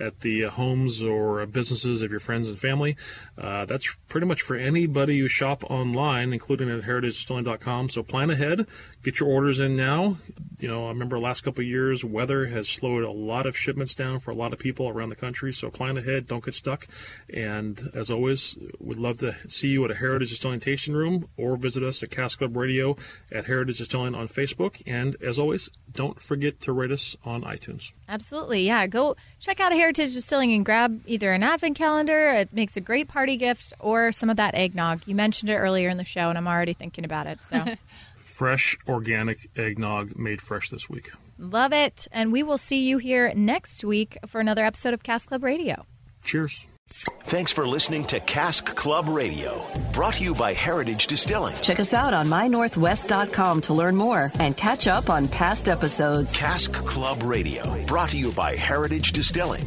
at 0.00 0.20
the 0.20 0.42
homes 0.42 1.02
or 1.02 1.44
businesses 1.46 2.02
of 2.02 2.10
your 2.10 2.20
friends 2.20 2.48
and 2.48 2.58
family. 2.58 2.96
Uh, 3.38 3.64
that's 3.64 3.96
pretty 4.08 4.26
much 4.26 4.42
for 4.42 4.56
anybody 4.56 5.18
who 5.18 5.28
shop 5.28 5.64
online, 5.70 6.32
including 6.32 6.70
at 6.70 6.82
heritagedistilling.com. 6.82 7.88
So 7.88 8.02
plan 8.02 8.30
ahead, 8.30 8.66
get 9.02 9.20
your 9.20 9.28
orders 9.28 9.60
in 9.60 9.74
now. 9.74 10.18
You 10.58 10.68
know, 10.68 10.86
I 10.86 10.88
remember 10.88 11.18
last 11.18 11.42
couple 11.42 11.62
of 11.62 11.68
years, 11.68 12.04
weather 12.04 12.46
has 12.46 12.68
slowed 12.68 13.04
a 13.04 13.10
lot 13.10 13.46
of 13.46 13.56
shipments 13.56 13.94
down 13.94 14.18
for 14.18 14.30
a 14.30 14.34
lot 14.34 14.52
of 14.52 14.58
people 14.58 14.88
around 14.88 15.10
the 15.10 15.16
country. 15.16 15.52
So 15.52 15.70
plan 15.70 15.96
ahead, 15.96 16.26
don't 16.26 16.44
get 16.44 16.54
stuck. 16.54 16.86
And 17.32 17.90
as 17.94 18.10
always, 18.10 18.58
we'd 18.80 18.98
love 18.98 19.18
to 19.18 19.34
see 19.48 19.68
you 19.68 19.84
at 19.84 19.90
a 19.90 19.94
Heritage 19.94 20.30
Distilling 20.30 20.60
tasting 20.60 20.94
room 20.94 21.28
or 21.36 21.56
visit 21.56 21.82
us 21.82 22.02
at 22.02 22.10
Cask 22.10 22.38
Club 22.38 22.56
Radio 22.56 22.96
at 23.32 23.44
Heritage 23.44 23.78
Distilling 23.78 24.14
on 24.14 24.28
Facebook. 24.28 24.82
And 24.86 25.16
as 25.22 25.38
always, 25.38 25.70
don't 25.92 26.20
forget 26.20 26.60
to 26.60 26.72
rate 26.72 26.90
us 26.90 27.16
on 27.24 27.42
iTunes. 27.42 27.92
Absolutely. 28.08 28.62
Yeah. 28.62 28.86
Go 28.86 29.16
check 29.40 29.60
out 29.60 29.72
Heritage 29.86 30.14
Distilling 30.14 30.52
and 30.52 30.64
grab 30.64 31.00
either 31.06 31.32
an 31.32 31.44
advent 31.44 31.76
calendar. 31.76 32.30
It 32.30 32.52
makes 32.52 32.76
a 32.76 32.80
great 32.80 33.06
party 33.06 33.36
gift 33.36 33.72
or 33.78 34.10
some 34.10 34.30
of 34.30 34.36
that 34.38 34.56
eggnog. 34.56 35.02
You 35.06 35.14
mentioned 35.14 35.48
it 35.48 35.54
earlier 35.54 35.88
in 35.88 35.96
the 35.96 36.02
show, 36.02 36.28
and 36.28 36.36
I'm 36.36 36.48
already 36.48 36.72
thinking 36.72 37.04
about 37.04 37.28
it. 37.28 37.38
So 37.44 37.64
Fresh, 38.18 38.78
organic 38.88 39.48
eggnog 39.56 40.16
made 40.16 40.42
fresh 40.42 40.70
this 40.70 40.90
week. 40.90 41.12
love 41.38 41.72
it. 41.72 42.08
And 42.10 42.32
we 42.32 42.42
will 42.42 42.58
see 42.58 42.88
you 42.88 42.98
here 42.98 43.32
next 43.36 43.84
week 43.84 44.18
for 44.26 44.40
another 44.40 44.64
episode 44.64 44.92
of 44.92 45.04
Cask 45.04 45.28
Club 45.28 45.44
Radio. 45.44 45.86
Cheers. 46.24 46.66
Thanks 46.88 47.50
for 47.50 47.66
listening 47.66 48.04
to 48.06 48.20
Cask 48.20 48.64
Club 48.64 49.08
Radio, 49.08 49.66
brought 49.92 50.14
to 50.14 50.24
you 50.24 50.34
by 50.34 50.52
Heritage 50.52 51.08
Distilling. 51.08 51.56
Check 51.60 51.80
us 51.80 51.92
out 51.92 52.14
on 52.14 52.26
mynorthwest.com 52.26 53.60
to 53.62 53.74
learn 53.74 53.96
more 53.96 54.32
and 54.38 54.56
catch 54.56 54.86
up 54.86 55.10
on 55.10 55.26
past 55.26 55.68
episodes. 55.68 56.32
Cask 56.36 56.72
Club 56.72 57.22
Radio, 57.24 57.84
brought 57.86 58.10
to 58.10 58.18
you 58.18 58.30
by 58.32 58.54
Heritage 58.54 59.12
Distilling. 59.12 59.66